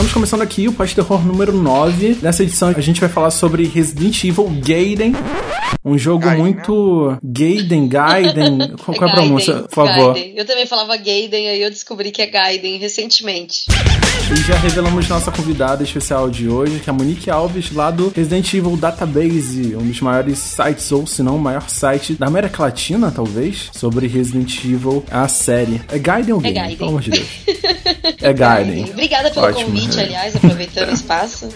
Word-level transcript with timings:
Estamos 0.00 0.14
começando 0.14 0.40
aqui 0.40 0.66
o 0.66 0.72
Pós 0.72 0.94
Terror 0.94 1.22
número 1.26 1.52
9. 1.52 2.20
Nessa 2.22 2.42
edição 2.42 2.70
a 2.74 2.80
gente 2.80 2.98
vai 2.98 3.10
falar 3.10 3.30
sobre 3.30 3.66
Resident 3.66 4.24
Evil 4.24 4.48
Gaiden. 4.66 5.12
Um 5.84 5.98
jogo 5.98 6.24
Gaiden, 6.24 6.40
muito. 6.42 7.18
Gaiden, 7.22 7.86
Gaiden. 7.86 8.76
Qual, 8.82 8.96
é 8.96 8.96
a 8.96 9.00
Gaiden, 9.04 9.10
pronúncia, 9.10 9.54
por 9.64 9.74
favor? 9.74 10.14
Gaiden. 10.14 10.32
Eu 10.38 10.46
também 10.46 10.64
falava 10.64 10.96
Gaiden, 10.96 11.50
aí 11.50 11.60
eu 11.60 11.68
descobri 11.68 12.10
que 12.10 12.22
é 12.22 12.26
Gaiden 12.26 12.78
recentemente. 12.78 13.66
E 14.32 14.36
já 14.42 14.54
revelamos 14.56 15.08
nossa 15.08 15.30
convidada 15.32 15.82
especial 15.82 16.30
de 16.30 16.48
hoje, 16.48 16.78
que 16.78 16.88
é 16.88 16.92
a 16.92 16.94
Monique 16.94 17.28
Alves, 17.30 17.72
lá 17.72 17.90
do 17.90 18.12
Resident 18.14 18.52
Evil 18.54 18.76
Database, 18.76 19.74
um 19.76 19.84
dos 19.86 20.00
maiores 20.00 20.38
sites, 20.38 20.90
ou 20.92 21.04
se 21.06 21.20
não, 21.22 21.36
o 21.36 21.38
maior 21.40 21.68
site 21.68 22.14
da 22.14 22.26
América 22.26 22.62
Latina, 22.62 23.10
talvez, 23.14 23.70
sobre 23.72 24.06
Resident 24.06 24.64
Evil, 24.64 25.04
a 25.10 25.26
série. 25.26 25.80
É 25.88 25.98
Gaiden 25.98 26.34
ou 26.34 26.40
É 26.40 26.44
Gaiden? 26.44 26.60
Gaiden. 26.62 26.76
Pelo 26.76 26.90
amor 26.90 27.00
de 27.02 27.10
Deus. 27.10 27.28
É 28.22 28.32
Gaiden. 28.34 28.84
Obrigada 28.90 29.30
pelo 29.30 29.46
Ótimo. 29.46 29.66
convite, 29.70 29.98
aliás, 29.98 30.36
aproveitando 30.36 30.90
o 30.90 30.94
espaço. 30.94 31.48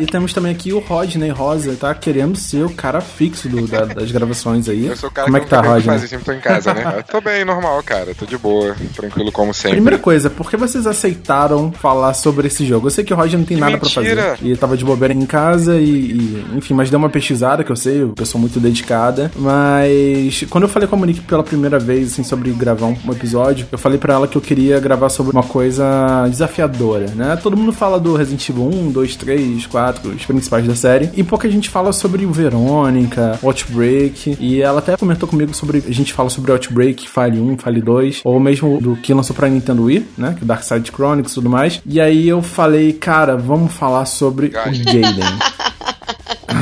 E 0.00 0.06
temos 0.06 0.32
também 0.32 0.52
aqui 0.52 0.72
o 0.72 0.78
Rodney 0.78 1.28
Rosa, 1.30 1.74
tá 1.76 1.94
querendo 1.94 2.36
ser 2.36 2.64
o 2.64 2.70
cara 2.70 3.00
fixo 3.00 3.48
do- 3.48 3.66
da- 3.66 3.84
das 3.84 4.10
gravações 4.10 4.68
aí. 4.68 4.86
Eu 4.86 4.96
sou 4.96 5.08
o 5.08 5.12
cara 5.12 5.26
Como 5.26 5.36
é 5.36 5.40
que, 5.40 5.46
que 5.46 5.50
tá, 5.50 5.60
Rodney? 5.60 5.82
fazer, 5.84 6.08
sempre 6.08 6.24
tô 6.24 6.32
em 6.32 6.40
casa, 6.40 6.72
né? 6.74 6.94
Eu 6.98 7.02
tô 7.04 7.20
bem, 7.20 7.44
normal, 7.44 7.82
cara. 7.82 8.14
Tô 8.14 8.24
de 8.26 8.38
boa, 8.38 8.74
tranquilo 8.94 9.30
como 9.30 9.52
sempre. 9.52 9.72
Primeira 9.72 9.98
coisa, 9.98 10.30
por 10.30 10.48
que 10.50 10.56
vocês 10.56 10.86
aceitaram 10.86 11.70
falar 11.72 12.07
sobre 12.14 12.46
esse 12.48 12.64
jogo? 12.66 12.86
Eu 12.86 12.90
sei 12.90 13.04
que 13.04 13.12
o 13.12 13.16
Roger 13.16 13.38
não 13.38 13.46
tem 13.46 13.56
Que 13.56 13.60
nada 13.60 13.78
pra 13.78 13.88
mentira! 13.88 14.22
fazer. 14.36 14.46
E 14.46 14.56
tava 14.56 14.76
de 14.76 14.84
bobeira 14.84 15.14
em 15.14 15.26
casa 15.26 15.76
e, 15.78 15.84
e, 15.88 16.44
enfim, 16.56 16.74
mas 16.74 16.90
deu 16.90 16.98
uma 16.98 17.08
pesquisada, 17.10 17.62
que 17.64 17.70
eu 17.70 17.76
sei, 17.76 18.02
eu 18.02 18.26
sou 18.26 18.40
muito 18.40 18.58
dedicada. 18.60 19.30
Mas 19.36 20.44
quando 20.50 20.64
eu 20.64 20.68
falei 20.68 20.88
com 20.88 20.96
a 20.96 20.98
Monique 20.98 21.20
pela 21.20 21.42
primeira 21.42 21.78
vez, 21.78 22.12
assim, 22.12 22.22
sobre 22.24 22.50
gravar 22.52 22.86
um, 22.86 22.96
um 23.06 23.12
episódio, 23.12 23.66
eu 23.70 23.78
falei 23.78 23.98
pra 23.98 24.14
ela 24.14 24.28
que 24.28 24.36
eu 24.36 24.42
queria 24.42 24.78
gravar 24.80 25.08
sobre 25.08 25.32
uma 25.32 25.42
coisa 25.42 26.26
desafiadora, 26.28 27.06
né? 27.14 27.36
Todo 27.42 27.56
mundo 27.56 27.72
fala 27.72 27.98
do 27.98 28.14
Resident 28.14 28.48
Evil 28.48 28.68
1, 28.72 28.90
2, 28.92 29.16
3, 29.16 29.66
4, 29.66 30.10
os 30.10 30.24
principais 30.24 30.66
da 30.66 30.74
série. 30.74 31.10
E 31.16 31.22
pouca 31.22 31.48
gente 31.50 31.68
fala 31.68 31.92
sobre 31.92 32.24
o 32.24 32.32
Verônica, 32.32 33.38
Outbreak. 33.42 34.36
E 34.40 34.60
ela 34.62 34.78
até 34.78 34.96
comentou 34.96 35.28
comigo 35.28 35.54
sobre. 35.54 35.82
A 35.86 35.92
gente 35.92 36.12
fala 36.12 36.30
sobre 36.30 36.52
Outbreak, 36.52 37.08
File 37.08 37.40
1, 37.40 37.58
File 37.58 37.80
2, 37.82 38.20
ou 38.24 38.38
mesmo 38.40 38.80
do 38.80 38.96
que 38.96 39.12
lançou 39.12 39.34
pra 39.34 39.48
Nintendo 39.48 39.84
Wii, 39.84 40.06
né? 40.16 40.34
Que 40.38 40.44
é 40.44 40.46
Dark 40.46 40.62
Side 40.62 40.90
Chronicles 40.94 41.32
e 41.32 41.34
tudo 41.34 41.50
mais. 41.50 41.80
E 41.86 41.97
aí 42.00 42.28
eu 42.28 42.42
falei, 42.42 42.92
cara, 42.92 43.36
vamos 43.36 43.72
falar 43.72 44.04
sobre 44.06 44.46
o 44.46 44.50
Gaiden. 44.50 44.84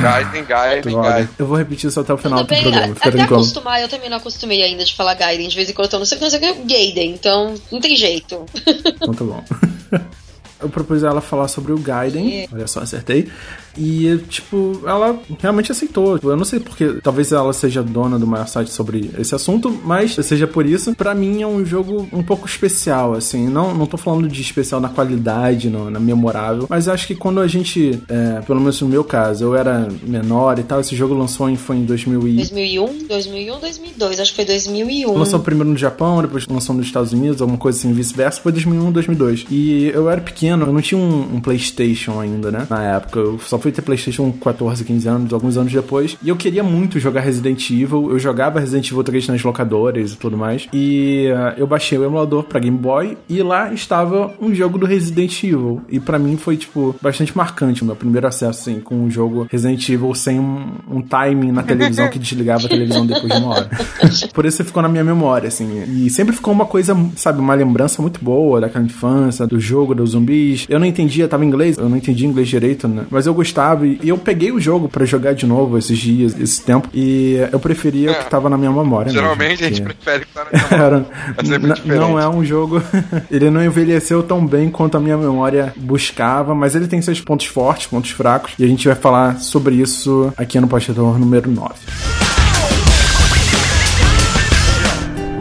Gaiden. 0.03 0.45
Gaiden, 0.45 0.95
Gaiden. 0.95 1.28
Eu 1.39 1.47
vou 1.47 1.56
repetir 1.56 1.89
isso 1.89 1.98
até 1.98 2.12
o 2.12 2.19
final 2.19 2.45
Tudo 2.45 2.55
do 2.55 2.62
programa, 2.62 2.95
fica 2.95 3.09
até 3.09 3.17
tranquilo. 3.19 3.41
acostumar, 3.41 3.81
eu 3.81 3.89
também 3.89 4.11
não 4.11 4.19
acostumei 4.19 4.62
ainda 4.62 4.84
de 4.84 4.95
falar 4.95 5.15
Gaiden. 5.15 5.48
De 5.48 5.56
vez 5.56 5.70
em 5.70 5.73
quando 5.73 5.93
eu 5.93 6.05
sei, 6.06 6.19
não 6.19 6.31
sei 6.31 6.39
o 6.39 6.43
que, 6.43 6.62
Gaiden, 6.62 7.12
então 7.12 7.55
não 7.70 7.81
tem 7.81 7.97
jeito. 7.97 8.45
Então 8.67 9.15
tá 9.15 9.25
bom. 9.25 9.45
Eu 10.59 10.70
propus 10.70 11.05
a 11.05 11.09
ela 11.09 11.20
falar 11.20 11.48
sobre 11.48 11.73
o 11.73 11.78
Gaiden. 11.78 12.48
Olha 12.50 12.67
só, 12.67 12.81
acertei. 12.81 13.31
E, 13.79 14.19
tipo, 14.29 14.81
ela 14.87 15.19
realmente 15.41 15.73
aceitou. 15.73 16.19
Eu 16.23 16.37
não 16.37 16.45
sei 16.45 16.61
porque, 16.61 16.95
talvez 17.03 17.33
ela 17.33 17.53
seja 17.53 17.83
dona 17.83 18.19
do 18.19 18.27
maior 18.27 18.47
site 18.47 18.71
sobre 18.71 19.11
esse 19.19 19.35
assunto, 19.35 19.71
mas 19.85 20.15
seja 20.15 20.47
por 20.47 20.67
isso, 20.67 20.95
pra 20.95 21.15
mim 21.15 21.43
é 21.43 21.47
um 21.47 21.65
jogo 21.65 22.09
um 22.13 22.23
pouco 22.23 22.47
especial, 22.47 23.15
assim. 23.15 23.49
Não, 23.49 23.75
não 23.75 23.87
tô 23.87 23.97
falando 23.97 24.29
de 24.29 24.41
especial 24.41 24.81
na 24.81 24.89
qualidade, 24.89 25.69
no, 25.69 25.91
na 25.91 26.01
memorável, 26.01 26.67
mas 26.69 26.89
acho 26.89 27.07
que 27.07 27.15
quando 27.15 27.41
a 27.41 27.47
gente, 27.47 28.01
é, 28.09 28.41
pelo 28.41 28.61
menos 28.61 28.81
no 28.81 28.89
meu 28.89 29.05
caso, 29.05 29.45
eu 29.45 29.57
era 29.57 29.89
menor 30.03 30.59
e 30.59 30.63
tal, 30.63 30.81
esse 30.81 30.97
jogo 30.97 31.15
lançou 31.15 31.49
em, 31.49 31.57
foi 31.57 31.77
em 31.77 31.85
2000 31.85 32.29
e... 32.29 32.37
2001, 32.37 33.07
2001, 33.09 33.61
2002, 33.61 34.21
acho 34.21 34.31
que 34.31 34.37
foi 34.37 34.45
2001. 34.45 35.13
Lançou 35.13 35.41
primeiro 35.41 35.71
no 35.71 35.77
Japão, 35.77 36.23
depois 36.23 36.47
lançou 36.47 36.75
nos 36.75 36.87
Estados 36.87 37.13
Unidos, 37.13 37.41
alguma 37.41 37.59
coisa 37.59 37.79
assim, 37.79 37.93
vice-versa. 37.93 38.41
Foi 38.41 38.53
2001, 38.53 38.93
2002. 38.93 39.47
E 39.51 39.91
eu 39.95 40.11
era 40.11 40.21
pequeno, 40.21 40.67
eu 40.67 40.73
não 40.73 40.81
tinha 40.81 41.01
um, 41.01 41.37
um 41.37 41.41
PlayStation 41.41 42.21
ainda, 42.21 42.51
né? 42.51 42.67
Na 42.69 42.83
época. 42.83 43.21
Eu 43.21 43.39
só 43.39 43.59
fui 43.59 43.66
ter 43.72 43.83
PlayStation 43.83 44.31
com 44.33 44.39
14, 44.39 44.84
15 44.84 45.09
anos, 45.09 45.32
alguns 45.32 45.56
anos 45.56 45.72
depois. 45.72 46.16
E 46.22 46.28
eu 46.28 46.37
queria 46.37 46.62
muito 46.62 46.99
jogar 46.99 47.21
Resident 47.21 47.71
Evil. 47.71 48.10
Eu 48.10 48.19
jogava 48.19 48.60
Resident 48.60 48.91
Evil 48.91 49.03
3 49.03 49.28
nas 49.28 49.43
locadoras 49.43 50.12
e 50.12 50.16
tudo 50.16 50.37
mais. 50.37 50.69
E 50.72 51.28
uh, 51.31 51.59
eu 51.59 51.66
baixei 51.66 51.99
o 51.99 52.05
emulador 52.05 52.44
pra 52.44 52.60
Game 52.60 52.76
Boy. 52.76 53.16
E 53.28 53.43
lá 53.43 53.72
estava 53.72 54.32
um 54.41 54.55
jogo 54.55 54.78
do 54.78 54.87
Resident 54.87 55.43
Evil. 55.43 55.82
E 55.88 56.00
pra 56.00 56.19
mim 56.19 56.37
foi, 56.37 56.56
tipo, 56.56 56.94
bastante 57.00 57.37
marcante 57.37 57.82
o 57.82 57.87
meu 57.87 57.97
primeiro 57.97 58.26
acesso, 58.26 58.60
assim, 58.60 58.81
com 58.81 58.94
um 58.94 59.10
jogo 59.10 59.47
Resident 59.50 59.88
Evil 59.88 60.15
sem 60.15 60.38
um, 60.38 60.72
um 60.91 61.03
timing 61.03 61.53
na 61.53 61.62
televisão 61.62 62.09
que 62.09 62.19
desligava 62.19 62.66
a 62.66 62.69
televisão 62.69 63.06
depois 63.06 63.32
de 63.32 63.38
uma 63.38 63.55
hora. 63.55 63.71
Por 64.32 64.44
isso 64.44 64.65
ficou 64.65 64.82
na 64.82 64.88
minha 64.88 65.05
memória, 65.05 65.49
assim. 65.49 65.84
E 65.88 66.10
sempre 66.10 66.34
ficou 66.34 66.53
uma 66.53 66.66
coisa, 66.66 66.97
sabe, 67.16 67.41
uma 67.41 67.55
lembrança 67.55 68.00
muito 68.03 68.22
boa 68.22 68.60
daquela 68.60 68.84
infância, 68.84 69.47
do 69.47 69.59
jogo, 69.59 69.94
dos 69.94 70.10
zumbis. 70.10 70.66
Eu 70.69 70.78
não 70.78 70.87
entendia, 70.87 71.28
tava 71.28 71.44
em 71.44 71.49
inglês, 71.49 71.76
eu 71.76 71.88
não 71.88 71.97
entendi 71.97 72.26
inglês 72.26 72.49
direito, 72.49 72.88
né? 72.88 73.06
Mas 73.10 73.26
eu 73.26 73.34
gostava 73.56 73.87
e 73.87 73.99
eu 74.05 74.19
peguei 74.19 74.53
o 74.53 74.61
jogo 74.61 74.87
pra 74.89 75.05
jogar 75.06 75.34
de 75.34 75.47
novo 75.47 75.78
esses 75.78 75.97
dias, 75.99 76.39
esse 76.39 76.61
tempo. 76.62 76.89
E 76.93 77.37
eu 77.50 77.59
preferia 77.59 78.12
o 78.12 78.15
que 78.15 78.28
tava 78.28 78.50
na 78.50 78.59
minha 78.59 78.71
memória. 78.71 79.06
mesmo, 79.11 79.21
Geralmente 79.21 79.65
a 79.65 79.69
gente 79.69 79.81
porque- 79.83 79.94
prefere 80.05 80.27
que 80.27 80.33
tá 80.33 80.44
na 80.44 81.06
É 81.39 81.43
diferente. 81.43 81.89
não 81.89 82.19
é 82.21 82.28
um 82.28 82.44
jogo. 82.44 82.83
ele 83.31 83.49
não 83.50 83.65
envelheceu 83.65 84.22
tão 84.22 84.47
bem 84.47 84.69
quanto 84.69 84.97
a 84.97 85.00
minha 85.00 85.17
memória 85.17 85.72
buscava, 85.77 86.55
mas 86.55 86.75
ele 86.75 86.87
tem 86.87 87.00
seus 87.00 87.21
pontos 87.21 87.47
fortes, 87.47 87.87
pontos 87.87 88.11
fracos, 88.11 88.53
e 88.59 88.65
a 88.65 88.69
gente 88.69 88.87
vai 88.87 88.97
falar 88.97 89.39
sobre 89.41 89.75
isso 89.77 90.33
aqui 90.37 90.61
no 90.61 90.69
Postador 90.69 91.19
número 91.19 91.50
9. 91.50 91.73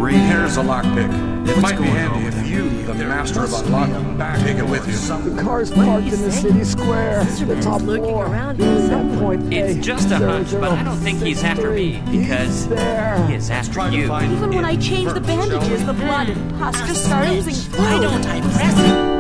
Reed, 0.01 0.17
here's 0.29 0.57
a 0.57 0.61
lockpick. 0.61 1.09
It 1.49 1.61
might 1.61 1.77
be 1.77 1.87
handy 1.87 2.27
if 2.27 2.47
you, 2.49 2.54
the 2.97 3.05
master 3.05 3.43
of 3.43 3.53
unlocking, 3.53 4.17
take 4.43 4.57
it 4.57 4.67
with 4.67 4.87
you. 4.87 4.93
The 5.29 5.41
car's 5.41 5.71
parked 5.71 6.07
in 6.07 6.21
the 6.21 6.31
city 6.31 6.63
square. 6.63 7.23
The 7.23 7.61
top 7.61 7.81
looking 7.81 8.05
floor. 8.05 8.25
around 8.25 8.57
Here's 8.57 8.83
for 8.83 8.87
that 8.87 9.19
point. 9.19 9.53
It's 9.53 9.85
just 9.85 10.11
a 10.11 10.17
hunch, 10.17 10.51
but 10.51 10.71
I 10.71 10.83
don't 10.83 10.97
think 10.97 11.21
he's 11.21 11.43
after 11.43 11.71
me 11.71 12.01
because 12.11 12.67
there. 12.67 13.25
he 13.27 13.35
is 13.35 13.49
after 13.49 13.73
Try 13.73 13.89
you. 13.89 14.05
Even 14.05 14.51
when 14.51 14.65
I 14.65 14.75
change 14.77 15.11
the 15.13 15.21
bandages, 15.21 15.85
the 15.85 15.93
blood 15.93 16.29
and 16.29 16.57
pus 16.57 16.79
just 16.87 17.05
start 17.05 17.27
oozing 17.27 17.55
Why 17.77 17.99
don't 17.99 18.25
I 18.25 18.39
press 18.41 18.79
it? 18.79 19.14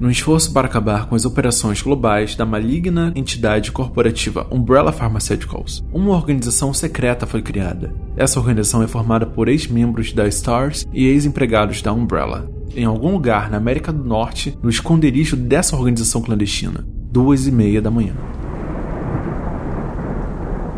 No 0.00 0.08
esforço 0.08 0.52
para 0.52 0.68
acabar 0.68 1.06
com 1.06 1.16
as 1.16 1.24
operações 1.24 1.82
globais 1.82 2.36
da 2.36 2.46
maligna 2.46 3.12
entidade 3.16 3.72
corporativa 3.72 4.46
Umbrella 4.48 4.92
Pharmaceuticals, 4.92 5.84
uma 5.92 6.12
organização 6.14 6.72
secreta 6.72 7.26
foi 7.26 7.42
criada. 7.42 7.92
Essa 8.16 8.38
organização 8.38 8.80
é 8.80 8.86
formada 8.86 9.26
por 9.26 9.48
ex-membros 9.48 10.12
da 10.12 10.30
STARS 10.30 10.86
e 10.92 11.04
ex-empregados 11.06 11.82
da 11.82 11.92
Umbrella. 11.92 12.48
Em 12.76 12.84
algum 12.84 13.10
lugar 13.10 13.50
na 13.50 13.56
América 13.56 13.92
do 13.92 14.04
Norte, 14.04 14.56
no 14.62 14.70
esconderijo 14.70 15.36
dessa 15.36 15.74
organização 15.74 16.22
clandestina, 16.22 16.86
duas 17.10 17.48
e 17.48 17.50
meia 17.50 17.82
da 17.82 17.90
manhã. 17.90 18.14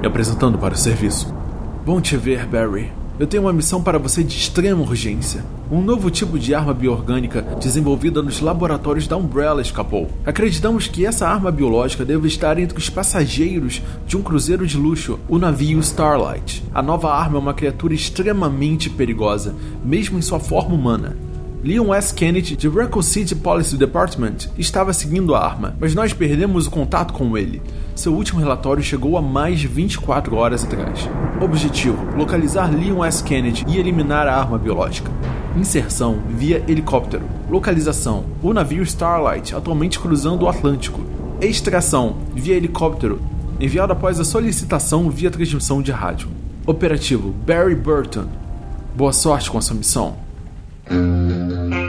Me 0.00 0.06
apresentando 0.06 0.56
para 0.56 0.72
o 0.72 0.78
serviço. 0.78 1.34
Bom 1.84 2.00
te 2.00 2.16
ver, 2.16 2.46
Barry. 2.46 2.99
Eu 3.20 3.26
tenho 3.26 3.42
uma 3.42 3.52
missão 3.52 3.82
para 3.82 3.98
você 3.98 4.24
de 4.24 4.34
extrema 4.34 4.80
urgência. 4.80 5.44
Um 5.70 5.82
novo 5.82 6.10
tipo 6.10 6.38
de 6.38 6.54
arma 6.54 6.72
bioorgânica 6.72 7.42
desenvolvida 7.60 8.22
nos 8.22 8.40
laboratórios 8.40 9.06
da 9.06 9.14
Umbrella 9.14 9.60
escapou. 9.60 10.08
Acreditamos 10.24 10.88
que 10.88 11.04
essa 11.04 11.28
arma 11.28 11.52
biológica 11.52 12.02
deve 12.02 12.28
estar 12.28 12.58
entre 12.58 12.78
os 12.78 12.88
passageiros 12.88 13.82
de 14.06 14.16
um 14.16 14.22
cruzeiro 14.22 14.66
de 14.66 14.78
luxo, 14.78 15.18
o 15.28 15.38
navio 15.38 15.78
Starlight. 15.80 16.64
A 16.72 16.80
nova 16.80 17.12
arma 17.12 17.36
é 17.36 17.40
uma 17.40 17.52
criatura 17.52 17.92
extremamente 17.92 18.88
perigosa, 18.88 19.54
mesmo 19.84 20.18
em 20.18 20.22
sua 20.22 20.40
forma 20.40 20.74
humana. 20.74 21.14
Leon 21.62 21.92
S. 21.92 22.14
Kennedy, 22.14 22.56
de 22.56 22.68
Raccoon 22.68 23.02
City 23.02 23.34
Police 23.34 23.76
Department, 23.76 24.48
estava 24.56 24.94
seguindo 24.94 25.34
a 25.34 25.44
arma, 25.44 25.76
mas 25.78 25.94
nós 25.94 26.10
perdemos 26.10 26.66
o 26.66 26.70
contato 26.70 27.12
com 27.12 27.36
ele. 27.36 27.60
Seu 27.94 28.14
último 28.14 28.40
relatório 28.40 28.82
chegou 28.82 29.18
a 29.18 29.20
mais 29.20 29.60
de 29.60 29.68
24 29.68 30.34
horas 30.36 30.64
atrás. 30.64 31.06
Objetivo: 31.38 32.16
localizar 32.16 32.74
Leon 32.74 33.04
S. 33.04 33.22
Kennedy 33.22 33.66
e 33.68 33.76
eliminar 33.76 34.26
a 34.26 34.34
arma 34.34 34.56
biológica. 34.56 35.12
Inserção 35.54 36.22
via 36.30 36.64
helicóptero. 36.66 37.26
Localização: 37.50 38.24
o 38.42 38.54
navio 38.54 38.82
Starlight, 38.82 39.54
atualmente 39.54 40.00
cruzando 40.00 40.44
o 40.44 40.48
Atlântico. 40.48 41.02
Extração 41.42 42.16
via 42.34 42.56
helicóptero, 42.56 43.20
enviado 43.60 43.92
após 43.92 44.18
a 44.18 44.24
solicitação 44.24 45.10
via 45.10 45.30
transmissão 45.30 45.82
de 45.82 45.92
rádio. 45.92 46.28
Operativo 46.66 47.34
Barry 47.46 47.74
Burton. 47.74 48.24
Boa 48.96 49.12
sorte 49.12 49.50
com 49.50 49.58
a 49.58 49.62
sua 49.62 49.76
missão. 49.76 50.29
Mm-hmm. 50.90 51.79